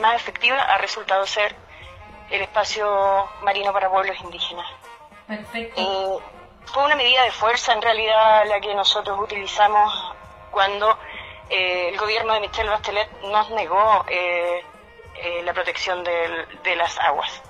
más 0.00 0.16
efectiva 0.16 0.60
ha 0.60 0.76
resultado 0.76 1.26
ser 1.26 1.56
el 2.30 2.42
espacio 2.42 3.26
marino 3.42 3.72
para 3.72 3.90
pueblos 3.90 4.16
indígenas. 4.20 4.66
Perfecto. 5.26 6.22
fue 6.66 6.84
una 6.84 6.96
medida 6.96 7.22
de 7.22 7.30
fuerza 7.30 7.72
en 7.72 7.80
realidad 7.80 8.44
la 8.46 8.60
que 8.60 8.74
nosotros 8.74 9.18
utilizamos 9.18 10.14
cuando 10.50 10.98
el 11.48 11.96
gobierno 11.96 12.34
de 12.34 12.40
Michelle 12.40 12.68
Bachelet 12.68 13.10
nos 13.22 13.48
negó 13.50 14.04
la 15.44 15.52
protección 15.54 16.04
de 16.04 16.76
las 16.76 16.98
aguas. 16.98 17.42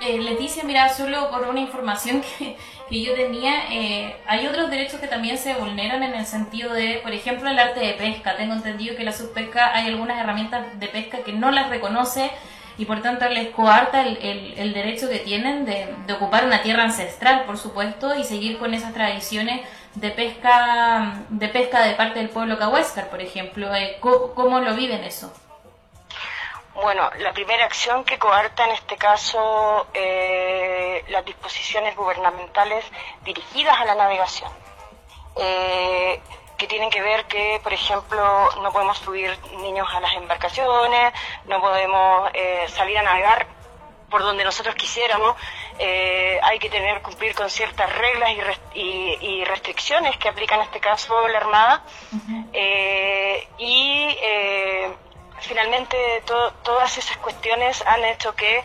Eh, 0.00 0.18
Leticia, 0.18 0.64
mira, 0.64 0.88
solo 0.88 1.30
por 1.30 1.48
una 1.48 1.60
información 1.60 2.22
que, 2.38 2.56
que 2.88 3.02
yo 3.02 3.14
tenía, 3.14 3.72
eh, 3.72 4.16
hay 4.26 4.46
otros 4.46 4.70
derechos 4.70 5.00
que 5.00 5.06
también 5.06 5.38
se 5.38 5.54
vulneran 5.54 6.02
en 6.02 6.14
el 6.14 6.26
sentido 6.26 6.72
de, 6.72 7.00
por 7.02 7.12
ejemplo, 7.12 7.48
el 7.48 7.58
arte 7.58 7.80
de 7.80 7.94
pesca. 7.94 8.36
Tengo 8.36 8.54
entendido 8.54 8.96
que 8.96 9.04
la 9.04 9.12
subpesca 9.12 9.74
hay 9.74 9.88
algunas 9.88 10.18
herramientas 10.18 10.78
de 10.78 10.88
pesca 10.88 11.18
que 11.18 11.32
no 11.32 11.50
las 11.50 11.70
reconoce 11.70 12.30
y 12.78 12.84
por 12.84 13.02
tanto 13.02 13.28
les 13.28 13.48
coarta 13.48 14.06
el, 14.06 14.54
el, 14.56 14.72
derecho 14.72 15.08
que 15.08 15.18
tienen 15.18 15.64
de, 15.64 15.92
de, 16.06 16.12
ocupar 16.12 16.44
una 16.44 16.62
tierra 16.62 16.84
ancestral, 16.84 17.44
por 17.44 17.58
supuesto, 17.58 18.14
y 18.14 18.22
seguir 18.22 18.56
con 18.58 18.72
esas 18.72 18.94
tradiciones 18.94 19.62
de 19.96 20.10
pesca 20.10 21.24
de 21.28 21.48
pesca 21.48 21.82
de 21.82 21.94
parte 21.94 22.20
del 22.20 22.28
pueblo 22.28 22.56
cahuéscar, 22.56 23.10
por 23.10 23.20
ejemplo. 23.20 23.74
Eh, 23.74 23.96
¿cómo, 24.00 24.60
lo 24.60 24.74
viven 24.74 25.02
eso? 25.02 25.32
Bueno, 26.80 27.10
la 27.18 27.32
primera 27.32 27.64
acción 27.64 28.04
que 28.04 28.18
coarta 28.18 28.64
en 28.64 28.70
este 28.70 28.96
caso 28.96 29.88
eh, 29.92 31.04
las 31.08 31.24
disposiciones 31.24 31.96
gubernamentales 31.96 32.84
dirigidas 33.24 33.80
a 33.80 33.84
la 33.84 33.96
navegación, 33.96 34.48
eh, 35.36 36.20
que 36.56 36.68
tienen 36.68 36.88
que 36.88 37.02
ver 37.02 37.24
que, 37.24 37.58
por 37.64 37.72
ejemplo, 37.72 38.22
no 38.62 38.70
podemos 38.70 38.96
subir 38.98 39.36
niños 39.60 39.88
a 39.92 39.98
las 39.98 40.14
embarcaciones, 40.14 41.12
no 41.46 41.60
podemos 41.60 42.30
eh, 42.32 42.66
salir 42.68 42.96
a 42.98 43.02
navegar 43.02 43.48
por 44.08 44.22
donde 44.22 44.44
nosotros 44.44 44.76
quisiéramos, 44.76 45.36
hay 45.78 46.58
que 46.58 46.70
tener 46.70 47.02
cumplir 47.02 47.34
con 47.34 47.50
ciertas 47.50 47.94
reglas 47.94 48.30
y, 48.74 49.44
restricciones 49.44 50.16
que 50.16 50.28
aplica 50.28 50.54
en 50.54 50.62
este 50.62 50.80
caso 50.80 51.28
la 51.28 51.38
Armada 51.38 51.82
y 53.58 54.16
finalmente 55.40 55.96
todas 56.24 56.98
esas 56.98 57.16
cuestiones 57.18 57.82
han 57.86 58.04
hecho 58.04 58.34
que 58.34 58.62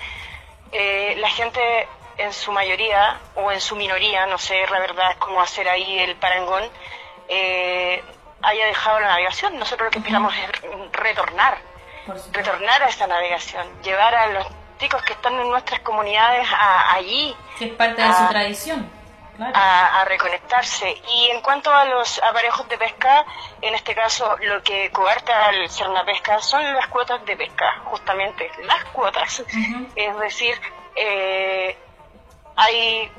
eh, 0.72 1.16
la 1.18 1.30
gente 1.30 1.88
en 2.18 2.34
su 2.34 2.52
mayoría 2.52 3.20
o 3.36 3.52
en 3.52 3.60
su 3.60 3.76
minoría, 3.76 4.26
no 4.26 4.38
sé 4.38 4.66
la 4.70 4.80
verdad 4.80 5.16
cómo 5.20 5.42
hacer 5.42 5.68
ahí 5.68 6.00
el 6.00 6.16
parangón, 6.16 6.64
eh, 7.28 8.04
haya 8.42 8.66
dejado 8.66 9.00
la 9.00 9.08
navegación. 9.08 9.58
Nosotros 9.58 9.88
lo 9.88 9.92
que 9.92 10.00
esperamos 10.00 10.34
es 10.36 10.92
retornar, 10.92 11.58
retornar 12.32 12.84
a 12.84 12.88
esa 12.90 13.08
navegación, 13.08 13.68
llevar 13.82 14.14
a 14.16 14.28
los 14.28 14.48
chicos 14.80 15.02
que 15.04 15.14
están 15.14 15.34
en 15.34 15.50
nuestras 15.50 15.80
comunidades 15.82 16.48
allí. 16.90 17.36
Que 17.58 17.66
es 17.66 17.74
parte 17.74 18.02
de 18.02 18.14
su 18.14 18.28
tradición. 18.28 19.03
A, 19.40 20.06
reconectarse. 20.06 20.96
Y 21.10 21.30
en 21.32 21.42
cuanto 21.42 21.74
a 21.74 21.86
los 21.86 22.22
aparejos 22.22 22.68
de 22.70 22.78
pesca, 22.78 23.26
en 23.62 23.74
este 23.74 23.96
caso 23.96 24.38
lo 24.42 24.62
que 24.62 24.92
coarta 24.92 25.48
al 25.48 25.70
ser 25.70 25.90
una 25.90 26.06
pesca 26.06 26.40
son 26.40 26.62
las 26.74 26.88
cuotas 26.88 27.26
de 27.26 27.36
pesca, 27.36 27.82
justamente 27.86 28.52
las 28.64 28.86
cuotas. 28.86 29.44
Es 29.96 30.20
decir, 30.20 30.60
eh, 30.96 31.76
hay, 32.56 33.12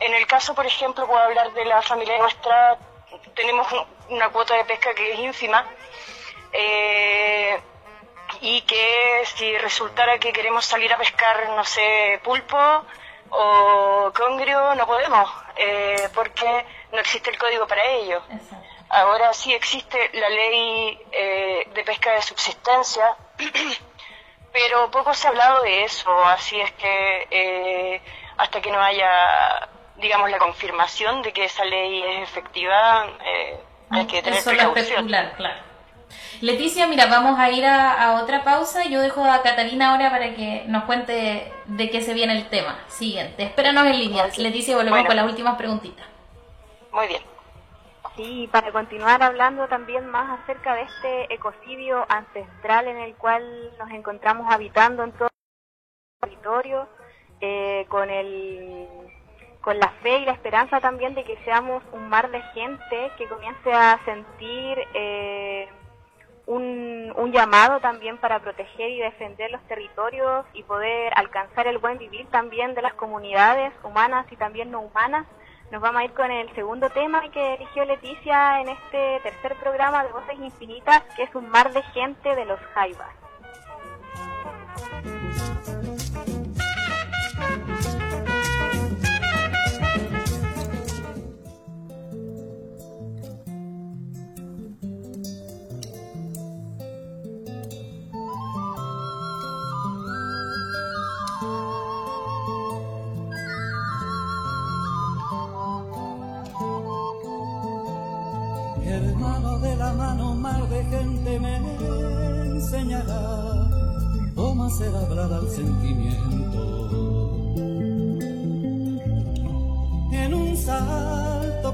en 0.00 0.14
el 0.14 0.26
caso, 0.26 0.54
por 0.54 0.64
ejemplo, 0.64 1.06
puedo 1.06 1.20
hablar 1.20 1.52
de 1.52 1.64
la 1.66 1.82
familia 1.82 2.18
nuestra, 2.18 2.78
tenemos 3.34 3.66
una 4.08 4.30
cuota 4.30 4.54
de 4.54 4.64
pesca 4.64 4.94
que 4.94 5.12
es 5.12 5.18
ínfima. 5.18 5.66
Eh, 6.52 7.60
y 8.40 8.60
que 8.62 9.22
si 9.24 9.56
resultara 9.58 10.18
que 10.18 10.32
queremos 10.32 10.64
salir 10.64 10.92
a 10.92 10.98
pescar, 10.98 11.48
no 11.50 11.64
sé, 11.64 12.20
pulpo 12.22 12.84
o 13.30 14.12
congrio, 14.14 14.74
no 14.74 14.86
podemos, 14.86 15.30
eh, 15.56 16.08
porque 16.14 16.64
no 16.92 16.98
existe 16.98 17.30
el 17.30 17.38
código 17.38 17.66
para 17.66 17.84
ello. 17.84 18.22
Ahora 18.90 19.32
sí 19.32 19.52
existe 19.52 20.10
la 20.14 20.28
ley 20.28 20.98
eh, 21.12 21.68
de 21.74 21.84
pesca 21.84 22.12
de 22.14 22.22
subsistencia, 22.22 23.16
pero 24.52 24.90
poco 24.90 25.12
se 25.14 25.26
ha 25.26 25.30
hablado 25.30 25.62
de 25.62 25.84
eso, 25.84 26.24
así 26.24 26.60
es 26.60 26.72
que 26.72 27.28
eh, 27.30 28.02
hasta 28.38 28.60
que 28.60 28.70
no 28.70 28.80
haya, 28.80 29.68
digamos, 29.96 30.30
la 30.30 30.38
confirmación 30.38 31.22
de 31.22 31.32
que 31.32 31.44
esa 31.44 31.64
ley 31.64 32.02
es 32.02 32.30
efectiva, 32.30 33.06
hay 33.90 34.06
que 34.06 34.22
tener 34.22 34.42
precaución. 34.42 35.06
claro. 35.06 35.67
Leticia, 36.40 36.86
mira, 36.86 37.06
vamos 37.06 37.38
a 37.38 37.50
ir 37.50 37.64
a, 37.66 38.20
otra 38.22 38.44
pausa. 38.44 38.84
Yo 38.84 39.00
dejo 39.00 39.24
a 39.24 39.42
Catalina 39.42 39.92
ahora 39.92 40.10
para 40.10 40.34
que 40.34 40.64
nos 40.66 40.84
cuente 40.84 41.52
de 41.66 41.90
qué 41.90 42.00
se 42.00 42.14
viene 42.14 42.34
el 42.34 42.48
tema. 42.48 42.78
Siguiente, 42.88 43.42
espéranos 43.42 43.86
en 43.86 43.98
línea. 43.98 44.28
Leticia, 44.36 44.76
volvemos 44.76 45.04
con 45.04 45.16
las 45.16 45.26
últimas 45.26 45.56
preguntitas. 45.56 46.06
Muy 46.92 47.06
bien. 47.08 47.22
Sí, 48.16 48.48
para 48.50 48.72
continuar 48.72 49.22
hablando 49.22 49.68
también 49.68 50.06
más 50.06 50.40
acerca 50.40 50.74
de 50.74 50.82
este 50.82 51.34
ecocidio 51.34 52.04
ancestral 52.08 52.88
en 52.88 52.96
el 52.96 53.14
cual 53.14 53.72
nos 53.78 53.90
encontramos 53.90 54.52
habitando 54.52 55.04
en 55.04 55.12
todo 55.12 55.28
el 55.28 56.28
territorio, 56.28 56.88
eh, 57.40 57.86
con 57.88 58.10
el 58.10 58.88
con 59.60 59.78
la 59.78 59.90
fe 60.02 60.18
y 60.18 60.24
la 60.24 60.32
esperanza 60.32 60.80
también 60.80 61.14
de 61.14 61.24
que 61.24 61.36
seamos 61.44 61.82
un 61.92 62.08
mar 62.08 62.30
de 62.30 62.40
gente 62.54 63.12
que 63.18 63.28
comience 63.28 63.72
a 63.72 64.00
sentir 64.04 64.78
eh, 64.94 65.68
un, 66.48 67.12
un, 67.14 67.30
llamado 67.30 67.78
también 67.78 68.16
para 68.16 68.40
proteger 68.40 68.90
y 68.90 69.00
defender 69.00 69.50
los 69.50 69.60
territorios 69.68 70.46
y 70.54 70.62
poder 70.62 71.12
alcanzar 71.14 71.66
el 71.66 71.76
buen 71.76 71.98
vivir 71.98 72.26
también 72.28 72.74
de 72.74 72.80
las 72.80 72.94
comunidades 72.94 73.72
humanas 73.84 74.26
y 74.32 74.36
también 74.36 74.70
no 74.70 74.80
humanas. 74.80 75.26
Nos 75.70 75.82
vamos 75.82 76.00
a 76.00 76.04
ir 76.06 76.12
con 76.12 76.30
el 76.30 76.52
segundo 76.54 76.88
tema 76.88 77.20
que 77.30 77.54
eligió 77.54 77.84
Leticia 77.84 78.62
en 78.62 78.70
este 78.70 79.20
tercer 79.22 79.56
programa 79.56 80.02
de 80.02 80.12
Voces 80.12 80.38
Infinitas, 80.38 81.02
que 81.14 81.24
es 81.24 81.34
un 81.34 81.50
mar 81.50 81.70
de 81.74 81.82
gente 81.82 82.34
de 82.34 82.46
los 82.46 82.58
Jaivas. 82.72 83.17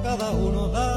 Cada 0.05 0.31
uno 0.33 0.69
da 0.69 0.94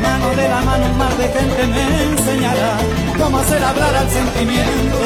de 0.00 0.48
la 0.48 0.60
mano 0.62 0.86
un 0.86 0.98
mar 0.98 1.16
de 1.16 1.28
gente 1.28 1.66
me 1.68 2.02
enseñará 2.02 2.76
cómo 3.16 3.38
hacer 3.38 3.62
hablar 3.62 3.94
al 3.94 4.10
sentimiento. 4.10 4.98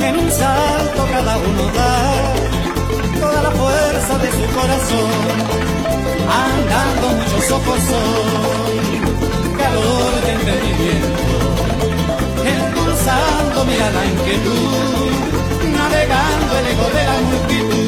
En 0.00 0.18
un 0.18 0.30
salto 0.30 1.06
cada 1.12 1.36
uno 1.36 1.64
da 1.76 3.20
toda 3.20 3.42
la 3.42 3.50
fuerza 3.50 4.18
de 4.18 4.30
su 4.30 4.44
corazón. 4.56 5.10
Andando 6.46 7.08
muchos 7.18 7.50
ojos 7.50 7.80
son 7.90 9.56
calor 9.58 10.12
de 10.24 10.32
entendimiento. 10.38 11.22
Impulsando 12.56 13.64
mirada 13.66 14.06
inquietud, 14.06 15.10
navegando 15.76 16.58
el 16.58 16.66
ego 16.72 16.88
de 16.96 17.04
la 17.04 17.16
multitud. 17.28 17.79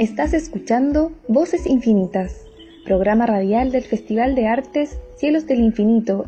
Estás 0.00 0.32
escuchando 0.32 1.12
Voces 1.28 1.66
Infinitas, 1.66 2.46
programa 2.86 3.26
radial 3.26 3.70
del 3.70 3.84
Festival 3.84 4.34
de 4.34 4.48
Artes 4.48 4.98
Cielos 5.18 5.46
del 5.46 5.58
Infinito. 5.58 6.24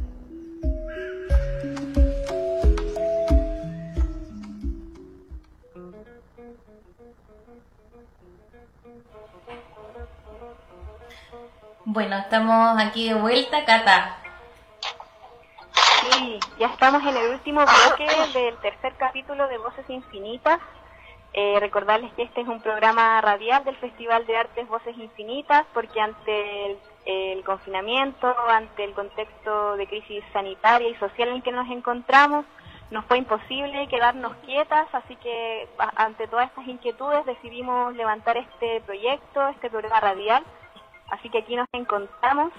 Bueno, 11.86 12.18
estamos 12.18 12.78
aquí 12.78 13.08
de 13.08 13.14
vuelta, 13.14 13.64
Cata. 13.64 14.18
Sí, 16.10 16.38
ya 16.58 16.66
estamos 16.66 17.00
en 17.04 17.16
el 17.16 17.30
último 17.30 17.62
bloque 17.62 18.38
del 18.38 18.54
tercer 18.58 18.92
capítulo 18.98 19.48
de 19.48 19.56
Voces 19.56 19.88
Infinitas. 19.88 20.60
Eh, 21.34 21.56
recordarles 21.60 22.12
que 22.12 22.24
este 22.24 22.42
es 22.42 22.48
un 22.48 22.60
programa 22.60 23.18
radial 23.22 23.64
del 23.64 23.76
Festival 23.76 24.26
de 24.26 24.36
Artes 24.36 24.68
Voces 24.68 24.96
Infinitas, 24.98 25.64
porque 25.72 25.98
ante 25.98 26.76
el, 27.06 27.42
confinamiento, 27.44 28.34
ante 28.48 28.84
el 28.84 28.92
contexto 28.92 29.76
de 29.76 29.86
crisis 29.86 30.22
sanitaria 30.32 30.88
y 30.88 30.94
social 30.96 31.28
en 31.28 31.36
el 31.36 31.42
que 31.42 31.52
nos 31.52 31.70
encontramos, 31.70 32.44
nos 32.90 33.06
fue 33.06 33.16
imposible 33.16 33.88
quedarnos 33.88 34.34
quietas, 34.44 34.86
así 34.92 35.16
que 35.16 35.68
ante 35.96 36.28
todas 36.28 36.48
estas 36.50 36.68
inquietudes 36.68 37.24
decidimos 37.24 37.94
levantar 37.94 38.36
este 38.36 38.82
proyecto, 38.82 39.48
este 39.48 39.70
programa 39.70 40.00
radial. 40.00 40.44
Así 41.08 41.30
que 41.30 41.38
aquí 41.38 41.56
nos 41.56 41.66
encontramos 41.72 42.52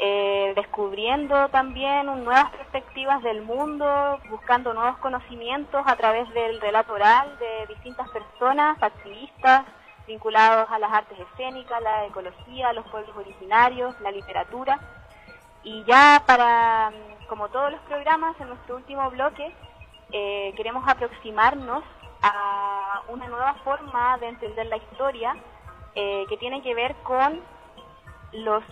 eh, 0.00 0.52
descubriendo 0.54 1.48
también 1.48 2.06
nuevas 2.06 2.50
perspectivas 2.52 3.20
del 3.22 3.42
mundo, 3.42 4.20
buscando 4.30 4.72
nuevos 4.72 4.96
conocimientos 4.98 5.82
a 5.84 5.96
través 5.96 6.32
del 6.34 6.60
relato 6.60 6.92
oral 6.92 7.36
de 7.38 7.66
distintas 7.66 8.08
personas, 8.10 8.80
activistas 8.80 9.64
vinculados 10.06 10.70
a 10.70 10.78
las 10.78 10.92
artes 10.92 11.18
escénicas, 11.18 11.82
la 11.82 12.06
ecología, 12.06 12.72
los 12.72 12.86
pueblos 12.86 13.14
originarios, 13.16 14.00
la 14.00 14.12
literatura. 14.12 14.78
Y 15.64 15.82
ya 15.84 16.22
para, 16.24 16.92
como 17.28 17.48
todos 17.48 17.72
los 17.72 17.80
programas, 17.82 18.40
en 18.40 18.48
nuestro 18.48 18.76
último 18.76 19.10
bloque, 19.10 19.52
eh, 20.12 20.54
queremos 20.56 20.88
aproximarnos 20.88 21.82
a 22.22 23.02
una 23.08 23.28
nueva 23.28 23.54
forma 23.64 24.16
de 24.18 24.28
entender 24.28 24.66
la 24.66 24.76
historia 24.76 25.36
eh, 25.94 26.24
que 26.28 26.36
tiene 26.36 26.62
que 26.62 26.74
ver 26.74 26.94
con 27.02 27.40
los 28.32 28.62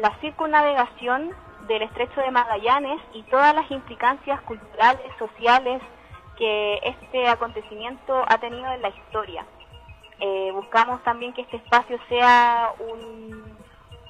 la 0.00 0.16
circunnavegación 0.20 1.30
del 1.68 1.82
estrecho 1.82 2.20
de 2.22 2.30
Magallanes 2.30 3.00
y 3.12 3.22
todas 3.24 3.54
las 3.54 3.70
implicancias 3.70 4.40
culturales, 4.42 5.06
sociales 5.18 5.82
que 6.38 6.80
este 6.82 7.28
acontecimiento 7.28 8.24
ha 8.26 8.38
tenido 8.38 8.72
en 8.72 8.80
la 8.80 8.88
historia. 8.88 9.44
Eh, 10.18 10.50
buscamos 10.52 11.02
también 11.02 11.34
que 11.34 11.42
este 11.42 11.58
espacio 11.58 11.98
sea 12.08 12.72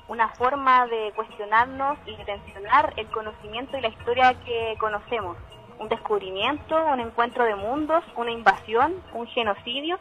una 0.07 0.28
forma 0.30 0.86
de 0.86 1.12
cuestionarnos 1.16 1.99
y 2.07 2.16
de 2.16 2.24
tensionar 2.24 2.95
el 2.97 3.09
conocimiento 3.09 3.76
y 3.76 3.80
la 3.80 3.88
historia 3.88 4.34
que 4.45 4.76
conocemos. 4.78 5.36
Un 5.80 5.88
descubrimiento, 5.88 6.76
un 6.86 7.01
encuentro 7.01 7.45
de 7.45 7.57
mundos, 7.57 8.05
una 8.16 8.30
invasión, 8.30 8.95
un 9.12 9.26
genocidio. 9.26 9.99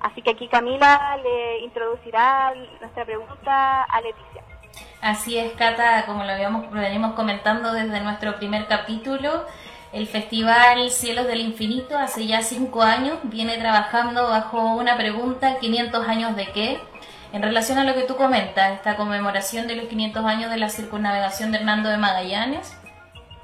Así 0.00 0.22
que 0.22 0.30
aquí 0.30 0.48
Camila 0.48 1.18
le 1.22 1.60
introducirá 1.60 2.54
nuestra 2.80 3.04
pregunta 3.04 3.82
a 3.82 4.00
Leticia. 4.00 4.55
Así 5.06 5.38
es, 5.38 5.52
Cata, 5.52 6.04
como 6.04 6.24
lo 6.24 6.32
habíamos 6.32 6.68
venimos 6.72 7.14
comentando 7.14 7.72
desde 7.72 8.00
nuestro 8.00 8.38
primer 8.38 8.66
capítulo, 8.66 9.46
el 9.92 10.08
Festival 10.08 10.90
Cielos 10.90 11.28
del 11.28 11.42
Infinito 11.42 11.96
hace 11.96 12.26
ya 12.26 12.42
cinco 12.42 12.82
años 12.82 13.16
viene 13.22 13.56
trabajando 13.56 14.26
bajo 14.26 14.74
una 14.74 14.96
pregunta, 14.96 15.60
¿500 15.60 16.08
años 16.08 16.34
de 16.34 16.46
qué? 16.46 16.80
En 17.32 17.40
relación 17.40 17.78
a 17.78 17.84
lo 17.84 17.94
que 17.94 18.02
tú 18.02 18.16
comentas, 18.16 18.72
esta 18.72 18.96
conmemoración 18.96 19.68
de 19.68 19.76
los 19.76 19.86
500 19.86 20.24
años 20.24 20.50
de 20.50 20.56
la 20.56 20.70
circunnavegación 20.70 21.52
de 21.52 21.58
Hernando 21.58 21.88
de 21.88 21.98
Magallanes 21.98 22.76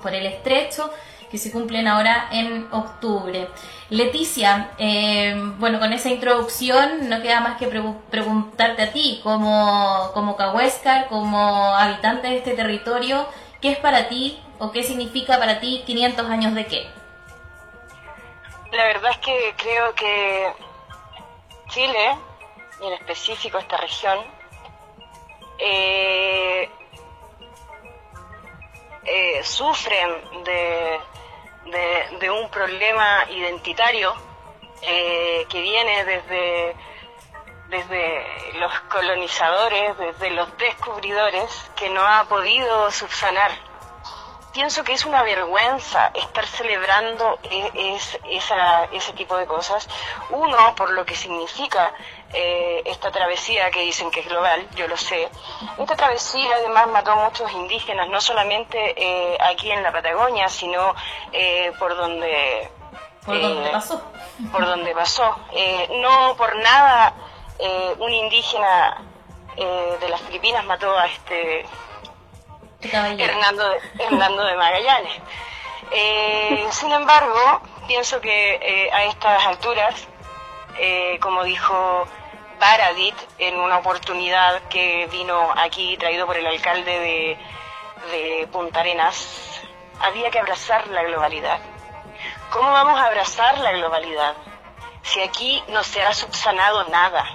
por 0.02 0.16
el 0.16 0.26
estrecho, 0.26 0.92
que 1.32 1.38
se 1.38 1.50
cumplen 1.50 1.88
ahora 1.88 2.28
en 2.30 2.68
octubre. 2.70 3.48
Leticia, 3.88 4.72
eh, 4.76 5.34
bueno, 5.56 5.80
con 5.80 5.94
esa 5.94 6.10
introducción 6.10 7.08
no 7.08 7.22
queda 7.22 7.40
más 7.40 7.56
que 7.58 7.68
preguntarte 7.68 8.82
a 8.82 8.92
ti, 8.92 9.18
como, 9.22 10.10
como 10.12 10.36
Cahuéscar, 10.36 11.08
como 11.08 11.74
habitante 11.74 12.28
de 12.28 12.36
este 12.36 12.52
territorio, 12.52 13.26
¿qué 13.62 13.72
es 13.72 13.78
para 13.78 14.10
ti 14.10 14.38
o 14.58 14.72
qué 14.72 14.82
significa 14.82 15.38
para 15.38 15.58
ti 15.58 15.82
500 15.86 16.28
años 16.28 16.54
de 16.54 16.66
qué? 16.66 16.86
La 18.70 18.84
verdad 18.84 19.12
es 19.12 19.18
que 19.18 19.54
creo 19.56 19.94
que 19.94 20.52
Chile, 21.70 22.18
y 22.82 22.86
en 22.88 22.92
específico 22.92 23.56
esta 23.56 23.78
región, 23.78 24.18
eh, 25.58 26.68
eh, 29.04 29.40
sufren 29.44 30.44
de 30.44 31.00
de, 31.66 32.30
un 32.30 32.50
problema 32.50 33.24
identitario 33.30 34.14
eh, 34.82 35.46
que 35.48 35.60
viene 35.60 36.04
desde, 36.04 36.76
desde 37.68 38.58
los 38.58 38.72
colonizadores, 38.82 39.96
desde 39.98 40.30
los 40.30 40.56
descubridores, 40.58 41.70
que 41.76 41.88
no 41.90 42.02
ha 42.02 42.24
podido 42.24 42.90
subsanar. 42.90 43.50
Pienso 44.52 44.84
que 44.84 44.92
es 44.92 45.06
una 45.06 45.22
vergüenza 45.22 46.10
estar 46.14 46.46
celebrando 46.46 47.38
e, 47.42 47.96
ese 48.92 49.12
tipo 49.14 49.36
de 49.38 49.46
cosas. 49.46 49.88
Uno, 50.28 50.74
por 50.74 50.90
lo 50.90 51.06
que 51.06 51.14
significa 51.14 51.94
eh, 52.34 52.82
esta 52.86 53.10
travesía 53.10 53.70
que 53.70 53.80
dicen 53.80 54.10
que 54.10 54.20
es 54.20 54.26
global, 54.26 54.66
yo 54.74 54.88
lo 54.88 54.96
sé. 54.96 55.28
Esta 55.78 55.96
travesía 55.96 56.56
además 56.56 56.88
mató 56.88 57.12
a 57.12 57.16
muchos 57.16 57.52
indígenas, 57.52 58.08
no 58.08 58.22
solamente 58.22 58.94
eh, 58.96 59.36
aquí 59.38 59.70
en 59.70 59.82
la 59.82 59.92
Patagonia, 59.92 60.48
sino 60.48 60.94
eh, 61.32 61.72
por 61.78 61.94
donde... 61.94 62.70
Por 63.26 63.40
donde 63.40 63.70
pasó. 63.70 64.02
Por 64.50 64.64
donde 64.64 64.94
pasó. 64.94 65.36
no 66.00 66.34
por 66.36 66.56
nada 66.56 67.14
un 67.98 68.12
indígena 68.12 69.00
de 69.56 70.08
las 70.08 70.20
Filipinas 70.22 70.64
mató 70.64 70.98
a 70.98 71.06
este 71.06 71.64
Hernando, 72.80 73.64
Hernando 73.96 74.44
de 74.44 74.56
Magallanes. 74.56 75.22
sin 76.74 76.90
embargo, 76.90 77.60
pienso 77.86 78.20
que 78.20 78.90
a 78.92 79.04
estas 79.04 79.46
alturas, 79.46 80.08
como 81.20 81.44
dijo 81.44 82.08
Baradit 82.62 83.16
en 83.38 83.58
una 83.58 83.78
oportunidad 83.78 84.62
que 84.68 85.08
vino 85.10 85.50
aquí 85.56 85.96
traído 85.96 86.26
por 86.26 86.36
el 86.36 86.46
alcalde 86.46 86.96
de, 86.96 87.38
de 88.12 88.46
Punta 88.52 88.78
Arenas, 88.78 89.60
había 90.00 90.30
que 90.30 90.38
abrazar 90.38 90.86
la 90.86 91.02
globalidad. 91.02 91.58
¿Cómo 92.52 92.70
vamos 92.70 93.00
a 93.00 93.06
abrazar 93.06 93.58
la 93.58 93.72
globalidad? 93.72 94.36
Si 95.02 95.20
aquí 95.20 95.60
no 95.70 95.82
se 95.82 96.02
ha 96.02 96.14
subsanado 96.14 96.84
nada. 96.84 97.26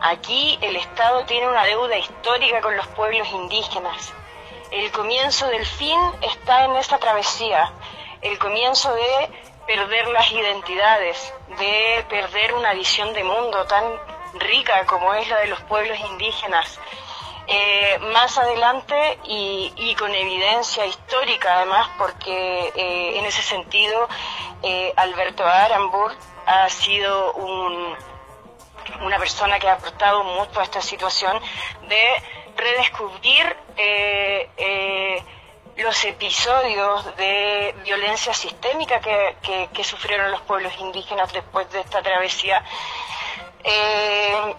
Aquí 0.00 0.58
el 0.60 0.74
Estado 0.74 1.24
tiene 1.26 1.46
una 1.46 1.64
deuda 1.64 1.96
histórica 1.96 2.60
con 2.60 2.76
los 2.76 2.88
pueblos 2.88 3.28
indígenas. 3.30 4.12
El 4.72 4.90
comienzo 4.90 5.46
del 5.46 5.64
fin 5.64 6.00
está 6.22 6.64
en 6.64 6.74
esta 6.74 6.98
travesía. 6.98 7.72
El 8.20 8.36
comienzo 8.40 8.92
de 8.92 9.30
perder 9.64 10.08
las 10.08 10.28
identidades, 10.32 11.32
de 11.56 12.04
perder 12.08 12.52
una 12.54 12.74
visión 12.74 13.12
de 13.12 13.22
mundo 13.22 13.64
tan 13.66 14.15
rica 14.40 14.86
como 14.86 15.14
es 15.14 15.28
la 15.28 15.38
de 15.40 15.48
los 15.48 15.60
pueblos 15.62 15.98
indígenas. 16.00 16.78
Eh, 17.48 17.98
más 18.12 18.36
adelante 18.38 19.20
y, 19.24 19.94
con 19.96 20.12
evidencia 20.12 20.84
histórica 20.84 21.58
además, 21.58 21.88
porque 21.96 22.72
eh, 22.74 23.18
en 23.18 23.24
ese 23.24 23.40
sentido 23.40 24.08
eh, 24.64 24.92
Alberto 24.96 25.46
Arambur 25.46 26.12
ha 26.44 26.68
sido 26.68 27.34
una 27.34 29.18
persona 29.18 29.60
que 29.60 29.68
ha 29.68 29.74
aportado 29.74 30.24
mucho 30.24 30.58
a 30.58 30.64
esta 30.64 30.80
situación 30.80 31.40
de 31.88 32.22
redescubrir 32.56 33.56
los 35.76 36.04
episodios 36.04 37.16
de 37.16 37.74
violencia 37.84 38.32
sistémica 38.32 39.00
que 39.00 39.84
sufrieron 39.84 40.30
los 40.30 40.40
pueblos 40.42 40.72
indígenas 40.80 41.32
después 41.32 41.70
de 41.70 41.80
esta 41.80 42.02
travesía 42.02 42.64
eh, 43.68 44.54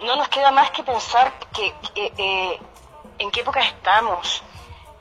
no 0.00 0.16
nos 0.16 0.28
queda 0.28 0.50
más 0.50 0.70
que 0.70 0.82
pensar 0.82 1.32
que, 1.54 1.74
eh, 1.94 2.60
en 3.18 3.30
qué 3.30 3.40
época 3.40 3.60
estamos 3.60 4.42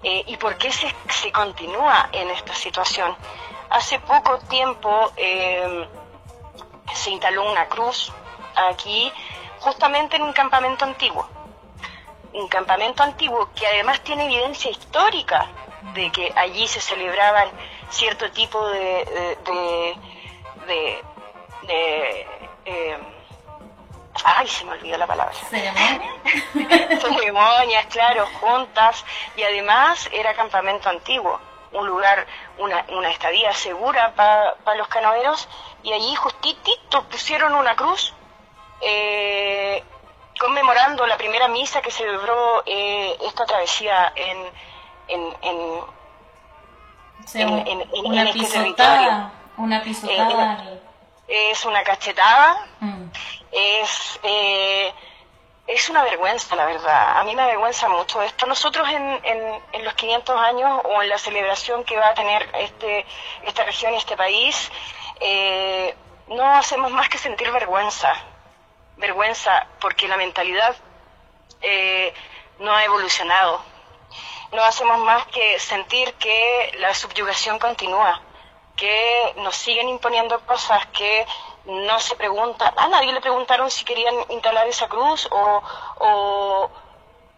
eh, 0.02 0.24
y 0.28 0.38
por 0.38 0.58
qué 0.58 0.72
se, 0.72 0.88
se, 1.10 1.30
continúa 1.34 2.08
en 2.14 2.30
esta 2.30 2.56
situación. 2.56 3.14
Hace 3.70 4.00
poco 4.00 4.40
tiempo 4.48 5.12
se 6.94 7.10
instaló 7.10 7.52
una 7.52 7.68
cruz 7.68 8.14
aquí, 8.56 9.12
justamente 9.60 10.16
en 10.16 10.22
un 10.22 10.32
campamento 10.32 10.86
antiguo. 10.86 11.28
Un 12.32 12.48
campamento 12.48 13.04
antiguo 13.04 13.50
que 13.54 13.68
además 13.68 14.00
tiene 14.02 14.26
evidencia 14.26 14.72
histórica 14.72 15.48
de 15.94 16.12
que 16.12 16.32
allí 16.36 16.66
se 16.68 16.80
celebraban 16.80 17.50
cierto 17.90 18.32
tipo 18.32 18.66
de, 18.68 19.98
ay, 24.24 24.48
se 24.48 24.66
me 24.66 24.72
olvidó 24.72 24.98
la 24.98 25.08
palabra. 25.08 25.34
Ceremonias, 27.02 27.86
claro, 27.88 28.28
juntas, 28.40 29.04
y 29.36 29.44
además 29.44 30.10
era 30.12 30.34
campamento 30.34 30.90
antiguo, 30.90 31.40
un 31.72 31.88
lugar, 31.88 32.26
una, 32.58 32.86
una 32.90 33.10
estadía 33.10 33.54
segura 33.54 34.14
para 34.16 34.78
los 34.78 34.88
canoeros, 34.88 35.48
y 35.84 35.92
allí 35.94 36.16
justitito 36.16 37.04
pusieron 37.10 37.54
una 37.54 37.76
cruz, 37.76 38.14
eh, 38.82 39.84
conmemorando 40.40 41.06
la 41.08 41.18
primera 41.18 41.48
misa 41.48 41.82
que 41.82 41.92
celebró 41.92 42.64
eh, 42.66 43.18
esta 43.22 43.46
travesía 43.46 44.14
en, 44.16 44.38
en, 45.08 45.36
en, 45.42 45.84
una 48.06 48.24
este 48.24 48.40
pisotada, 48.40 49.32
Una 49.58 49.82
pisotada. 49.82 50.66
Eh, 50.68 50.93
es 51.28 51.66
una 51.66 51.84
cachetada, 51.84 52.68
mm. 52.80 53.06
es, 53.52 54.20
eh, 54.24 54.94
es 55.68 55.90
una 55.90 56.04
vergüenza, 56.04 56.56
la 56.56 56.66
verdad. 56.66 57.18
A 57.20 57.24
mí 57.24 57.36
me 57.36 57.42
avergüenza 57.42 57.88
mucho 57.88 58.22
esto. 58.22 58.46
Nosotros 58.46 58.88
en, 58.90 59.22
en, 59.72 59.86
los 59.86 59.94
500 59.94 60.38
años 60.38 60.82
o 60.84 61.02
en 61.02 61.10
la 61.10 61.18
celebración 61.18 61.84
que 61.84 61.98
va 61.98 62.10
a 62.10 62.14
tener 62.14 62.50
este, 62.56 63.06
esta 63.44 63.64
región 63.64 63.94
y 63.94 63.98
este 63.98 64.18
país, 64.18 64.72
eh, 65.20 65.96
no 66.28 66.44
hacemos 66.56 66.92
más 66.92 67.10
que 67.10 67.18
sentir 67.18 67.52
vergüenza. 67.52 68.14
Vergüenza 68.98 69.68
porque 69.80 70.08
la 70.08 70.18
mentalidad 70.18 70.76
eh, 71.62 72.14
no 72.60 72.76
ha 72.76 72.84
evolucionado. 72.84 73.62
No 74.52 74.64
hacemos 74.64 75.00
más 75.00 75.26
que 75.28 75.60
sentir 75.60 76.14
que 76.16 76.76
la 76.78 76.94
subyugación 76.94 77.58
continúa 77.58 78.22
que 78.76 79.34
nos 79.38 79.56
siguen 79.56 79.90
imponiendo 79.90 80.40
cosas 80.42 80.86
que 80.88 81.26
no 81.66 82.00
se 82.00 82.16
preguntan, 82.16 82.74
a 82.76 82.88
nadie 82.88 83.14
le 83.14 83.22
preguntaron 83.22 83.70
si 83.72 83.86
querían 83.86 84.16
instalar 84.30 84.68
esa 84.68 84.88
cruz 84.88 85.28
o, 85.32 85.62
o, 86.00 86.70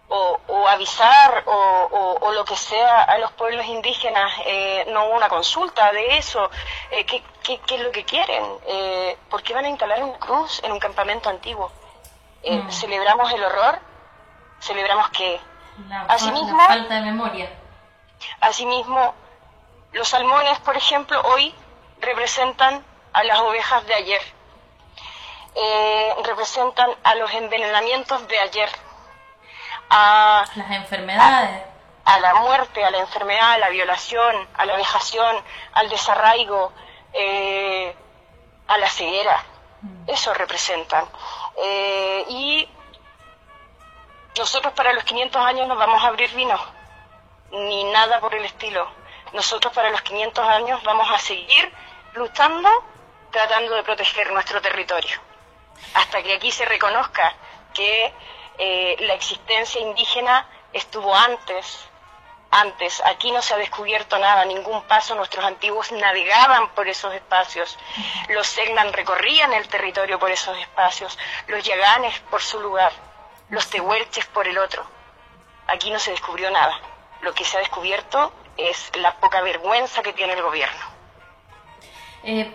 o, 0.07 0.67
avisar 0.67 1.43
o, 1.45 2.31
lo 2.33 2.43
que 2.43 2.55
sea 2.55 3.03
a 3.03 3.17
los 3.17 3.31
pueblos 3.31 3.65
indígenas, 3.65 4.31
eh, 4.45 4.85
no 4.89 5.05
hubo 5.05 5.15
una 5.15 5.29
consulta 5.29 5.91
de 5.93 6.17
eso, 6.17 6.49
eh, 6.91 7.05
¿qué, 7.05 7.23
qué, 7.43 7.75
es 7.75 7.81
lo 7.81 7.91
que 7.91 8.03
quieren? 8.03 8.43
Eh, 8.67 9.17
¿Por 9.29 9.41
qué 9.41 9.53
van 9.53 9.65
a 9.65 9.69
instalar 9.69 10.03
una 10.03 10.17
cruz 10.17 10.61
en 10.63 10.71
un 10.71 10.79
campamento 10.79 11.29
antiguo? 11.29 11.71
Eh, 12.43 12.57
mm. 12.57 12.71
¿Celebramos 12.71 13.31
el 13.31 13.43
horror? 13.43 13.79
¿Celebramos 14.59 15.09
que 15.09 15.39
La, 15.87 16.01
asimismo, 16.01 16.57
la 16.57 16.67
falta 16.67 16.95
de 16.95 17.01
memoria. 17.01 17.49
Asimismo, 18.41 19.13
los 19.95 20.09
salmones, 20.09 20.59
por 20.59 20.75
ejemplo, 20.75 21.21
hoy 21.21 21.55
representan 22.01 22.85
a 23.13 23.23
las 23.23 23.39
ovejas 23.39 23.85
de 23.87 23.93
ayer, 23.93 24.21
eh, 25.55 26.13
representan 26.25 26.91
a 27.01 27.15
los 27.15 27.33
envenenamientos 27.33 28.27
de 28.27 28.37
ayer, 28.37 28.69
a 29.89 30.43
las 30.53 30.71
enfermedades, 30.71 31.63
a, 32.03 32.19
la 32.19 32.35
muerte, 32.35 32.83
a 32.83 32.91
la 32.91 32.97
enfermedad, 32.97 33.53
a 33.53 33.57
la 33.57 33.69
violación, 33.69 34.47
a 34.55 34.65
la 34.65 34.75
vejación, 34.75 35.37
al 35.71 35.87
desarraigo, 35.87 36.73
eh, 37.13 37.95
a 38.67 38.77
la 38.77 38.89
ceguera. 38.89 39.45
Mm. 39.81 40.09
Eso 40.09 40.33
representan. 40.33 41.05
Eh, 41.63 42.25
y 42.27 42.69
nosotros 44.37 44.73
para 44.73 44.91
los 44.91 45.05
500 45.05 45.41
años 45.41 45.69
nos 45.69 45.77
vamos 45.77 46.03
a 46.03 46.07
abrir 46.07 46.35
vino, 46.35 46.59
ni 47.51 47.85
nada 47.85 48.19
por 48.19 48.35
el 48.35 48.43
estilo 48.43 49.04
nosotros 49.35 49.73
para 49.73 49.89
los 49.91 50.01
500 50.01 50.47
años 50.47 50.81
vamos 50.83 51.07
a 51.11 51.19
seguir 51.19 51.71
luchando, 52.13 52.69
tratando 53.31 53.75
de 53.75 53.83
proteger 53.83 54.31
nuestro 54.31 54.61
territorio, 54.61 55.19
hasta 55.93 56.23
que 56.23 56.33
aquí 56.33 56.51
se 56.51 56.65
reconozca 56.65 57.35
que 57.73 58.13
eh, 58.57 58.95
la 59.01 59.13
existencia 59.13 59.81
indígena 59.81 60.47
estuvo 60.71 61.13
antes, 61.13 61.89
antes, 62.51 63.01
aquí 63.05 63.31
no 63.31 63.41
se 63.41 63.53
ha 63.53 63.57
descubierto 63.57 64.17
nada, 64.17 64.45
ningún 64.45 64.81
paso, 64.83 65.13
nuestros 65.15 65.43
antiguos 65.43 65.91
navegaban 65.91 66.69
por 66.69 66.87
esos 66.87 67.13
espacios, 67.13 67.77
los 68.29 68.47
Segnan 68.47 68.93
recorrían 68.93 69.51
el 69.51 69.67
territorio 69.67 70.17
por 70.17 70.31
esos 70.31 70.57
espacios, 70.57 71.17
los 71.47 71.61
Yaganes 71.65 72.17
por 72.31 72.41
su 72.41 72.61
lugar, 72.61 72.93
los 73.49 73.69
Tehuelches 73.69 74.25
por 74.27 74.47
el 74.47 74.57
otro. 74.57 74.85
Aquí 75.67 75.91
no 75.91 75.99
se 75.99 76.11
descubrió 76.11 76.49
nada. 76.49 76.79
Lo 77.21 77.33
que 77.33 77.43
se 77.43 77.57
ha 77.57 77.59
descubierto 77.59 78.31
es 78.57 78.91
la 79.01 79.15
poca 79.19 79.41
vergüenza 79.41 80.01
que 80.01 80.13
tiene 80.13 80.33
el 80.33 80.41
gobierno. 80.41 80.85
Eh, 82.23 82.51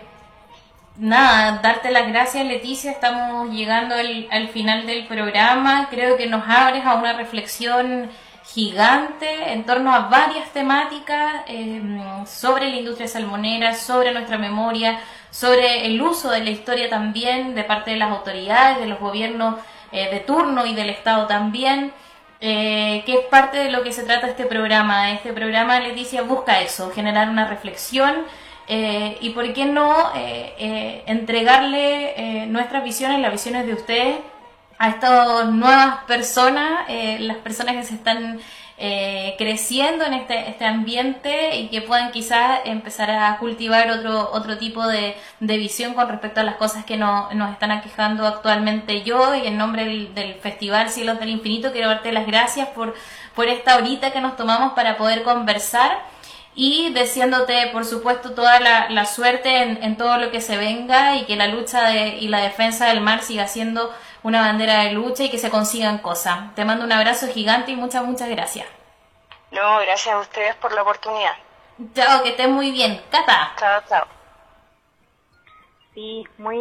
nada, 0.97 1.59
darte 1.61 1.91
las 1.91 2.07
gracias 2.07 2.45
Leticia, 2.45 2.91
estamos 2.91 3.49
llegando 3.51 3.95
al, 3.95 4.49
final 4.49 4.85
del 4.85 5.07
programa, 5.07 5.87
creo 5.89 6.17
que 6.17 6.27
nos 6.27 6.47
abres 6.47 6.85
a 6.85 6.95
una 6.95 7.13
reflexión 7.13 8.09
gigante 8.43 9.53
en 9.53 9.65
torno 9.65 9.93
a 9.93 10.09
varias 10.09 10.49
temáticas 10.51 11.43
eh, 11.47 11.81
sobre 12.25 12.69
la 12.69 12.75
industria 12.75 13.07
salmonera, 13.07 13.73
sobre 13.75 14.11
nuestra 14.11 14.37
memoria, 14.37 14.99
sobre 15.29 15.85
el 15.85 16.01
uso 16.01 16.29
de 16.29 16.43
la 16.43 16.49
historia 16.49 16.89
también 16.89 17.55
de 17.55 17.63
parte 17.63 17.91
de 17.91 17.97
las 17.97 18.11
autoridades, 18.11 18.79
de 18.79 18.87
los 18.87 18.99
gobiernos 18.99 19.55
eh, 19.91 20.09
de 20.11 20.19
turno 20.19 20.65
y 20.65 20.73
del 20.73 20.89
Estado 20.89 21.27
también 21.27 21.93
eh, 22.41 23.03
que 23.05 23.13
es 23.13 23.25
parte 23.25 23.57
de 23.59 23.71
lo 23.71 23.83
que 23.83 23.91
se 23.91 24.03
trata 24.03 24.27
este 24.27 24.45
programa. 24.45 25.11
Este 25.11 25.31
programa, 25.31 25.79
Leticia, 25.79 26.23
busca 26.23 26.59
eso, 26.61 26.89
generar 26.91 27.29
una 27.29 27.47
reflexión 27.47 28.25
eh, 28.67 29.17
y, 29.21 29.29
¿por 29.29 29.53
qué 29.53 29.65
no, 29.65 30.11
eh, 30.15 30.53
eh 30.57 31.03
entregarle 31.05 32.47
nuestras 32.47 32.83
visiones, 32.83 33.19
las 33.19 33.31
visiones 33.31 33.65
de 33.67 33.73
ustedes 33.73 34.15
a 34.81 34.89
estas 34.89 35.49
nuevas 35.51 36.03
personas, 36.05 36.89
las 37.19 37.37
personas 37.37 37.75
que 37.75 37.83
se 37.83 37.93
están 37.93 38.39
eh, 38.83 39.35
creciendo 39.37 40.05
en 40.05 40.13
este, 40.13 40.49
este 40.49 40.65
ambiente 40.65 41.55
y 41.55 41.67
que 41.67 41.83
puedan 41.83 42.11
quizás 42.11 42.61
empezar 42.65 43.11
a 43.11 43.37
cultivar 43.37 43.91
otro, 43.91 44.31
otro 44.33 44.57
tipo 44.57 44.87
de, 44.87 45.15
de 45.39 45.57
visión 45.57 45.93
con 45.93 46.09
respecto 46.09 46.39
a 46.39 46.43
las 46.43 46.55
cosas 46.55 46.83
que 46.83 46.97
no, 46.97 47.31
nos 47.33 47.51
están 47.51 47.69
aquejando 47.69 48.25
actualmente. 48.25 49.03
Yo 49.03 49.35
y 49.35 49.45
en 49.45 49.59
nombre 49.59 50.09
del, 50.15 50.33
Festival 50.41 50.89
Cielos 50.89 51.19
del 51.19 51.29
Infinito 51.29 51.71
quiero 51.71 51.89
darte 51.89 52.11
las 52.11 52.25
gracias 52.25 52.69
por, 52.69 52.95
por 53.35 53.47
esta 53.49 53.77
horita 53.77 54.09
que 54.09 54.19
nos 54.19 54.35
tomamos 54.35 54.73
para 54.73 54.97
poder 54.97 55.21
conversar 55.21 55.99
y 56.55 56.91
deseándote, 56.91 57.67
por 57.71 57.85
supuesto, 57.85 58.31
toda 58.31 58.59
la, 58.59 58.89
la 58.89 59.05
suerte 59.05 59.61
en, 59.61 59.83
en, 59.83 59.95
todo 59.95 60.17
lo 60.17 60.31
que 60.31 60.41
se 60.41 60.57
venga 60.57 61.17
y 61.17 61.25
que 61.25 61.35
la 61.35 61.47
lucha 61.47 61.87
de, 61.87 62.17
y 62.17 62.29
la 62.29 62.39
defensa 62.39 62.87
del 62.87 63.01
mar 63.01 63.21
siga 63.21 63.47
siendo 63.47 63.93
una 64.23 64.41
bandera 64.41 64.83
de 64.83 64.91
lucha 64.91 65.23
y 65.23 65.29
que 65.29 65.37
se 65.37 65.49
consigan 65.49 65.99
cosas. 65.99 66.53
Te 66.55 66.65
mando 66.65 66.85
un 66.85 66.91
abrazo 66.91 67.27
gigante 67.27 67.71
y 67.71 67.75
muchas, 67.75 68.03
muchas 68.03 68.29
gracias. 68.29 68.67
No, 69.51 69.79
gracias 69.79 70.15
a 70.15 70.19
ustedes 70.19 70.55
por 70.55 70.73
la 70.73 70.81
oportunidad. 70.83 71.33
Chao, 71.93 72.23
que 72.23 72.29
estén 72.29 72.51
muy 72.51 72.71
bien. 72.71 73.01
Cata. 73.09 73.53
Chao, 73.57 73.81
chao. 73.87 74.07
Sí, 75.93 76.25
muy, 76.37 76.57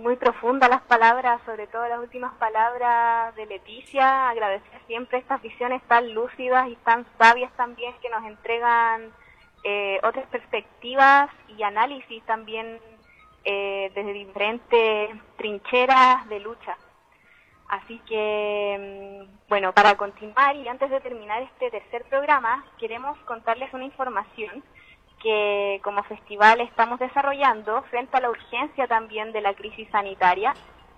muy 0.00 0.16
profundas 0.16 0.68
las 0.68 0.82
palabras, 0.82 1.40
sobre 1.46 1.66
todo 1.68 1.88
las 1.88 2.00
últimas 2.00 2.34
palabras 2.34 3.34
de 3.34 3.46
Leticia. 3.46 4.28
Agradecer 4.28 4.80
siempre 4.86 5.18
estas 5.18 5.40
visiones 5.40 5.82
tan 5.84 6.12
lúcidas 6.12 6.68
y 6.68 6.76
tan 6.76 7.06
sabias 7.18 7.50
también 7.56 7.94
que 8.02 8.10
nos 8.10 8.24
entregan 8.24 9.10
eh, 9.62 9.98
otras 10.02 10.26
perspectivas 10.26 11.30
y 11.56 11.62
análisis 11.62 12.22
también 12.26 12.78
eh, 13.44 13.90
desde 13.94 14.12
diferentes 14.12 15.10
trincheras 15.38 16.28
de 16.28 16.40
lucha. 16.40 16.76
Así 17.74 17.98
que, 18.06 19.26
mm, 19.26 19.48
bueno, 19.48 19.72
para 19.72 19.96
continuar 19.96 20.54
y 20.54 20.68
antes 20.68 20.90
de 20.90 21.00
terminar 21.00 21.42
este 21.42 21.72
tercer 21.72 22.04
programa, 22.04 22.64
queremos 22.78 23.18
contarles 23.24 23.74
una 23.74 23.84
información 23.84 24.62
que 25.20 25.80
como 25.82 26.04
festival 26.04 26.60
estamos 26.60 27.00
desarrollando 27.00 27.82
frente 27.90 28.16
a 28.16 28.20
la 28.20 28.30
urgencia 28.30 28.86
también 28.86 29.32
de 29.32 29.40
la 29.40 29.54
crisis 29.54 29.88
sanitaria, 29.90 30.54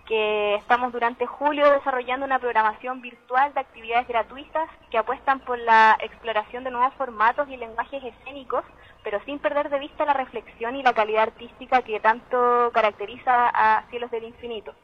que 0.06 0.56
estamos 0.56 0.92
durante 0.92 1.24
julio 1.24 1.70
desarrollando 1.70 2.26
una 2.26 2.40
programación 2.40 3.00
virtual 3.00 3.54
de 3.54 3.60
actividades 3.60 4.06
gratuitas 4.06 4.68
que 4.90 4.98
apuestan 4.98 5.40
por 5.40 5.58
la 5.58 5.96
exploración 6.00 6.62
de 6.62 6.72
nuevos 6.72 6.92
formatos 6.94 7.48
y 7.48 7.56
lenguajes 7.56 8.04
escénicos, 8.04 8.64
pero 9.02 9.18
sin 9.24 9.38
perder 9.38 9.70
de 9.70 9.78
vista 9.78 10.04
la 10.04 10.12
reflexión 10.12 10.76
y 10.76 10.82
la 10.82 10.92
calidad 10.92 11.22
artística 11.22 11.80
que 11.80 12.00
tanto 12.00 12.70
caracteriza 12.74 13.48
a 13.48 13.84
Cielos 13.88 14.10
del 14.10 14.24
Infinito. 14.24 14.74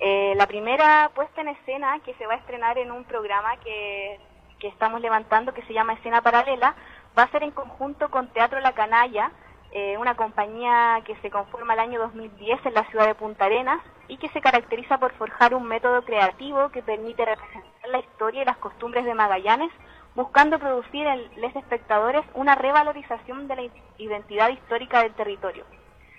Eh, 0.00 0.34
la 0.36 0.46
primera 0.46 1.10
puesta 1.12 1.40
en 1.40 1.48
escena 1.48 1.98
que 2.00 2.14
se 2.14 2.26
va 2.26 2.34
a 2.34 2.36
estrenar 2.36 2.78
en 2.78 2.92
un 2.92 3.04
programa 3.04 3.56
que, 3.58 4.20
estamos 4.62 5.00
levantando 5.00 5.54
que 5.54 5.62
se 5.62 5.72
llama 5.72 5.94
Escena 5.94 6.20
Paralela 6.20 6.74
va 7.16 7.24
a 7.24 7.30
ser 7.30 7.42
en 7.42 7.52
conjunto 7.52 8.10
con 8.10 8.28
Teatro 8.28 8.60
La 8.60 8.72
Canalla, 8.72 9.32
eh, 9.72 9.96
una 9.98 10.14
compañía 10.14 11.00
que 11.04 11.16
se 11.16 11.30
conforma 11.30 11.74
el 11.74 11.80
año 11.80 11.98
2010 12.00 12.66
en 12.66 12.74
la 12.74 12.84
ciudad 12.90 13.06
de 13.06 13.14
Punta 13.14 13.46
Arenas 13.46 13.80
y 14.08 14.18
que 14.18 14.28
se 14.28 14.40
caracteriza 14.40 14.98
por 14.98 15.12
forjar 15.14 15.54
un 15.54 15.64
método 15.64 16.02
creativo 16.02 16.68
que 16.70 16.82
permite 16.82 17.24
representar 17.24 17.88
la 17.90 17.98
historia 17.98 18.42
y 18.42 18.44
las 18.44 18.58
costumbres 18.58 19.04
de 19.04 19.14
Magallanes, 19.14 19.72
buscando 20.14 20.58
producir 20.58 21.06
en 21.06 21.28
los 21.40 21.54
espectadores 21.56 22.24
una 22.34 22.54
revalorización 22.54 23.48
de 23.48 23.56
la 23.56 23.62
identidad 23.98 24.50
histórica 24.50 25.02
del 25.02 25.14
territorio. 25.14 25.64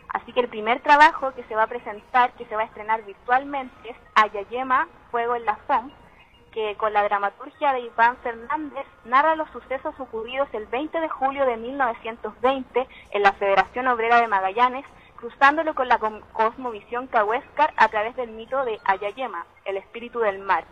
Así 0.09 0.33
que 0.33 0.39
el 0.39 0.47
primer 0.47 0.81
trabajo 0.81 1.33
que 1.33 1.43
se 1.43 1.55
va 1.55 1.63
a 1.63 1.67
presentar, 1.67 2.33
que 2.33 2.45
se 2.45 2.55
va 2.55 2.63
a 2.63 2.65
estrenar 2.65 3.03
virtualmente, 3.03 3.89
es 3.89 3.97
Ayayema, 4.15 4.87
Fuego 5.11 5.35
en 5.35 5.45
la 5.45 5.55
FOM, 5.67 5.91
que 6.51 6.75
con 6.77 6.93
la 6.93 7.03
dramaturgia 7.03 7.73
de 7.73 7.81
Iván 7.81 8.17
Fernández 8.17 8.85
narra 9.05 9.35
los 9.35 9.49
sucesos 9.51 9.93
ocurridos 9.99 10.49
el 10.53 10.65
20 10.65 10.99
de 10.99 11.09
julio 11.09 11.45
de 11.45 11.57
1920 11.57 12.87
en 13.11 13.21
la 13.21 13.33
Federación 13.33 13.87
Obrera 13.87 14.19
de 14.19 14.27
Magallanes, 14.27 14.85
cruzándolo 15.17 15.75
con 15.75 15.87
la 15.87 15.99
cosmovisión 16.33 17.07
cahuéscar 17.07 17.73
a 17.77 17.87
través 17.89 18.15
del 18.15 18.31
mito 18.31 18.65
de 18.65 18.79
Ayayema, 18.85 19.45
el 19.65 19.77
espíritu 19.77 20.19
del 20.19 20.39
mar 20.39 20.63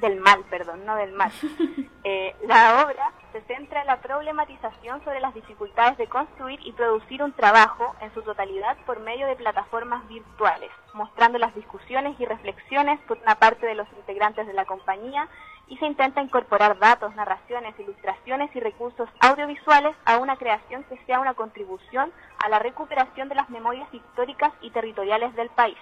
del 0.00 0.20
mal, 0.20 0.44
perdón, 0.50 0.84
no 0.84 0.96
del 0.96 1.12
mal. 1.12 1.32
Eh, 2.02 2.34
la 2.46 2.82
obra 2.82 3.12
se 3.30 3.42
centra 3.42 3.82
en 3.82 3.86
la 3.86 4.00
problematización 4.00 5.04
sobre 5.04 5.20
las 5.20 5.34
dificultades 5.34 5.98
de 5.98 6.06
construir 6.06 6.58
y 6.64 6.72
producir 6.72 7.22
un 7.22 7.32
trabajo 7.32 7.94
en 8.00 8.12
su 8.14 8.22
totalidad 8.22 8.78
por 8.86 9.00
medio 9.00 9.26
de 9.26 9.36
plataformas 9.36 10.08
virtuales, 10.08 10.70
mostrando 10.94 11.36
las 11.36 11.54
discusiones 11.54 12.18
y 12.18 12.24
reflexiones 12.24 12.98
por 13.00 13.18
una 13.18 13.34
parte 13.34 13.66
de 13.66 13.74
los 13.74 13.86
integrantes 13.98 14.46
de 14.46 14.54
la 14.54 14.64
compañía 14.64 15.28
y 15.68 15.76
se 15.76 15.84
intenta 15.84 16.22
incorporar 16.22 16.78
datos, 16.78 17.14
narraciones, 17.14 17.78
ilustraciones 17.78 18.48
y 18.56 18.60
recursos 18.60 19.10
audiovisuales 19.20 19.94
a 20.06 20.16
una 20.16 20.36
creación 20.36 20.84
que 20.84 20.96
sea 21.04 21.20
una 21.20 21.34
contribución 21.34 22.10
a 22.42 22.48
la 22.48 22.60
recuperación 22.60 23.28
de 23.28 23.34
las 23.34 23.50
memorias 23.50 23.92
históricas 23.92 24.52
y 24.62 24.70
territoriales 24.70 25.34
del 25.36 25.50
país. 25.50 25.78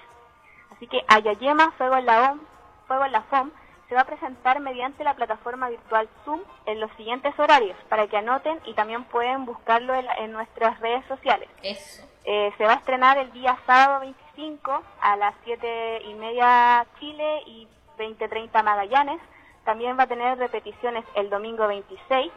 Así 0.74 0.88
que 0.88 1.04
Ayayema, 1.06 1.70
Fuego 1.78 1.96
en 1.96 2.06
la 2.06 2.32
OM, 2.32 2.40
Fuego 2.86 3.04
en 3.04 3.12
la 3.12 3.22
FOM, 3.22 3.50
se 3.89 3.95
va 3.95 4.03
a 4.03 4.07
presentar 4.07 4.61
mediante 4.61 5.03
la 5.03 5.14
plataforma 5.14 5.70
virtual 5.70 6.11
Zoom 6.24 6.43
en 6.66 6.80
los 6.80 6.91
siguientes 6.97 7.32
horarios 7.39 7.78
para 7.89 8.07
que 8.07 8.18
anoten 8.18 8.61
y 8.66 8.74
también 8.74 9.05
pueden 9.05 9.47
buscarlo 9.47 9.95
en, 9.95 10.32
nuestras 10.32 10.78
redes 10.80 11.03
sociales. 11.07 11.49
Eso. 11.62 12.03
Eh, 12.24 12.53
se 12.59 12.64
va 12.64 12.72
a 12.72 12.76
estrenar 12.76 13.16
el 13.16 13.32
día 13.32 13.59
sábado 13.66 14.01
25 14.01 14.82
a 15.01 15.16
las 15.16 15.34
7 15.45 16.03
y 16.05 16.12
media 16.14 16.86
Chile 17.01 17.43
y 17.47 17.66
20.30 17.99 18.62
Magallanes. 18.62 19.22
También 19.64 19.99
va 19.99 20.03
a 20.03 20.09
tener 20.09 20.36
repeticiones 20.36 21.07
el 21.14 21.30
domingo 21.30 21.66
26 21.66 22.30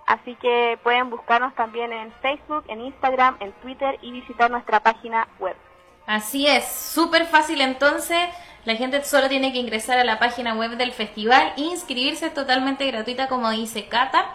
Así 0.07 0.35
que 0.37 0.79
pueden 0.83 1.11
buscarnos 1.11 1.55
también 1.55 1.93
en 1.93 2.13
Facebook, 2.23 2.65
en 2.69 2.81
Instagram, 2.81 3.37
en 3.41 3.53
Twitter 3.63 3.99
y 4.03 4.11
visitar 4.13 4.51
nuestra 4.51 4.81
página 4.81 5.29
web. 5.39 5.57
Así 6.07 6.47
es, 6.47 6.67
súper 6.67 7.27
fácil 7.27 7.61
entonces. 7.61 8.29
La 8.65 8.75
gente 8.75 9.03
solo 9.05 9.29
tiene 9.29 9.53
que 9.53 9.59
ingresar 9.59 9.99
a 9.99 10.05
la 10.05 10.19
página 10.19 10.55
web 10.55 10.73
del 10.73 10.93
festival 10.93 11.53
e 11.57 11.63
inscribirse 11.63 12.31
totalmente 12.31 12.87
gratuita 12.91 13.29
como 13.29 13.51
dice 13.51 13.89
Cata. 13.89 14.35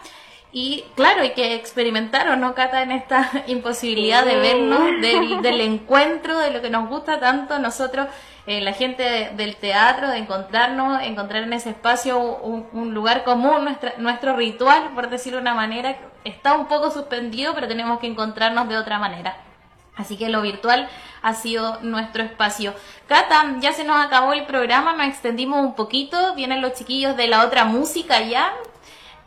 Y 0.57 0.85
claro, 0.95 1.21
hay 1.21 1.33
que 1.33 1.53
experimentar 1.53 2.29
o 2.29 2.37
no, 2.37 2.55
Cata, 2.55 2.81
en 2.81 2.93
esta 2.93 3.29
imposibilidad 3.47 4.23
de 4.23 4.37
vernos, 4.37 5.01
del, 5.41 5.59
encuentro, 5.59 6.39
de 6.39 6.49
lo 6.49 6.61
que 6.61 6.69
nos 6.69 6.87
gusta 6.87 7.19
tanto 7.19 7.59
nosotros, 7.59 8.07
eh, 8.47 8.61
la 8.61 8.71
gente 8.71 9.33
del 9.35 9.57
teatro, 9.57 10.07
de 10.07 10.17
encontrarnos, 10.17 11.01
encontrar 11.01 11.43
en 11.43 11.51
ese 11.51 11.71
espacio 11.71 12.17
un, 12.17 12.93
lugar 12.93 13.25
común, 13.25 13.65
nuestra, 13.65 13.95
nuestro 13.97 14.37
ritual, 14.37 14.91
por 14.95 15.09
decirlo 15.09 15.39
de 15.39 15.41
una 15.41 15.55
manera, 15.55 15.97
está 16.23 16.53
un 16.53 16.67
poco 16.67 16.89
suspendido, 16.89 17.53
pero 17.53 17.67
tenemos 17.67 17.99
que 17.99 18.07
encontrarnos 18.07 18.69
de 18.69 18.77
otra 18.77 18.97
manera. 18.97 19.35
Así 19.97 20.15
que 20.15 20.29
lo 20.29 20.41
virtual 20.41 20.87
ha 21.21 21.33
sido 21.33 21.79
nuestro 21.81 22.23
espacio. 22.23 22.73
Cata, 23.07 23.57
ya 23.59 23.73
se 23.73 23.83
nos 23.83 24.05
acabó 24.05 24.31
el 24.31 24.45
programa, 24.45 24.93
nos 24.93 25.07
extendimos 25.07 25.59
un 25.59 25.75
poquito, 25.75 26.33
vienen 26.35 26.61
los 26.61 26.75
chiquillos 26.75 27.17
de 27.17 27.27
la 27.27 27.45
otra 27.45 27.65
música 27.65 28.21
ya, 28.21 28.53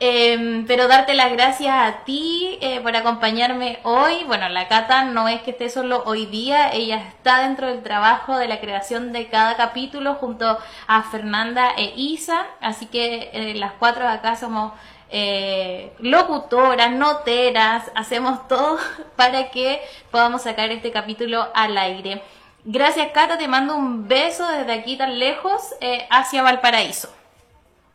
Em, 0.00 0.64
pero 0.66 0.86
darte 0.86 1.14
las 1.14 1.32
gracias 1.32 1.74
a 1.74 2.04
ti 2.04 2.56
eh, 2.60 2.80
por 2.80 2.94
acompañarme 2.94 3.80
hoy. 3.82 4.22
Bueno, 4.28 4.48
la 4.48 4.68
Cata 4.68 5.04
no 5.04 5.26
es 5.26 5.42
que 5.42 5.50
esté 5.50 5.70
solo 5.70 6.04
hoy 6.06 6.26
día, 6.26 6.70
ella 6.72 6.98
está 7.08 7.40
dentro 7.40 7.66
del 7.66 7.82
trabajo 7.82 8.38
de 8.38 8.46
la 8.46 8.60
creación 8.60 9.12
de 9.12 9.26
cada 9.28 9.56
capítulo 9.56 10.14
junto 10.14 10.56
a 10.86 11.02
Fernanda 11.02 11.72
e 11.76 11.94
Isa, 11.96 12.46
así 12.60 12.86
que 12.86 13.30
eh, 13.32 13.54
las 13.56 13.72
cuatro 13.72 14.04
de 14.04 14.10
acá 14.12 14.36
somos 14.36 14.72
eh, 15.10 15.92
locutoras, 15.98 16.92
noteras, 16.92 17.90
hacemos 17.96 18.46
todo 18.46 18.78
para 19.16 19.50
que 19.50 19.80
podamos 20.12 20.42
sacar 20.42 20.70
este 20.70 20.92
capítulo 20.92 21.48
al 21.54 21.76
aire. 21.76 22.22
Gracias 22.64 23.10
Cata, 23.12 23.36
te 23.36 23.48
mando 23.48 23.74
un 23.74 24.06
beso 24.06 24.46
desde 24.46 24.72
aquí 24.74 24.96
tan 24.96 25.18
lejos 25.18 25.74
hacia 26.10 26.42
Valparaíso. 26.42 27.17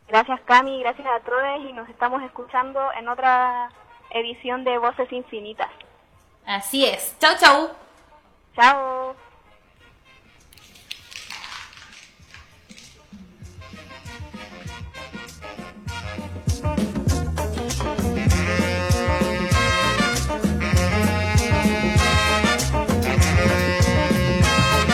Gracias 0.08 0.40
Cami, 0.42 0.80
gracias 0.80 1.06
a 1.06 1.20
todos 1.20 1.60
y 1.68 1.72
nos 1.72 1.88
estamos 1.88 2.22
escuchando 2.22 2.80
en 2.98 3.08
otra 3.08 3.70
edición 4.10 4.62
de 4.64 4.78
Voces 4.78 5.10
Infinitas. 5.12 5.70
Así 6.46 6.84
es. 6.84 7.16
Chau, 7.18 7.34
chau. 7.38 7.70
Chao. 8.54 9.16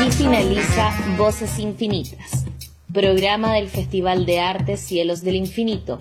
Y 0.02 0.12
finaliza 0.12 0.92
Voces 1.18 1.58
Infinitas 1.58 2.39
programa 2.92 3.54
del 3.54 3.68
Festival 3.68 4.26
de 4.26 4.40
Arte 4.40 4.76
Cielos 4.76 5.22
del 5.22 5.36
Infinito. 5.36 6.00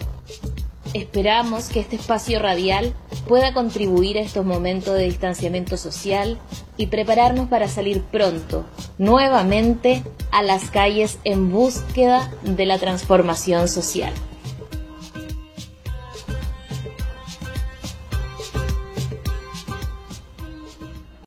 Esperamos 0.93 1.71
que 1.71 1.81
este 1.81 1.97
espacio 1.97 2.41
radial 2.41 2.95
pueda 3.27 3.55
contribuir 3.55 4.19
a 4.19 4.21
estos 4.21 4.45
momentos 4.45 4.95
de 4.95 5.05
distanciamiento 5.05 5.79
social 5.79 6.39
y 6.77 6.89
prepararnos 6.89 7.49
para 7.49 7.69
salir 7.69 8.03
pronto, 8.03 8.67
nuevamente, 8.99 10.05
a 10.31 10.43
las 10.43 10.71
calles 10.71 11.19
en 11.25 11.51
búsqueda 11.51 12.31
de 12.43 12.67
la 12.67 12.79
transformación 12.79 13.67
social. 13.67 14.13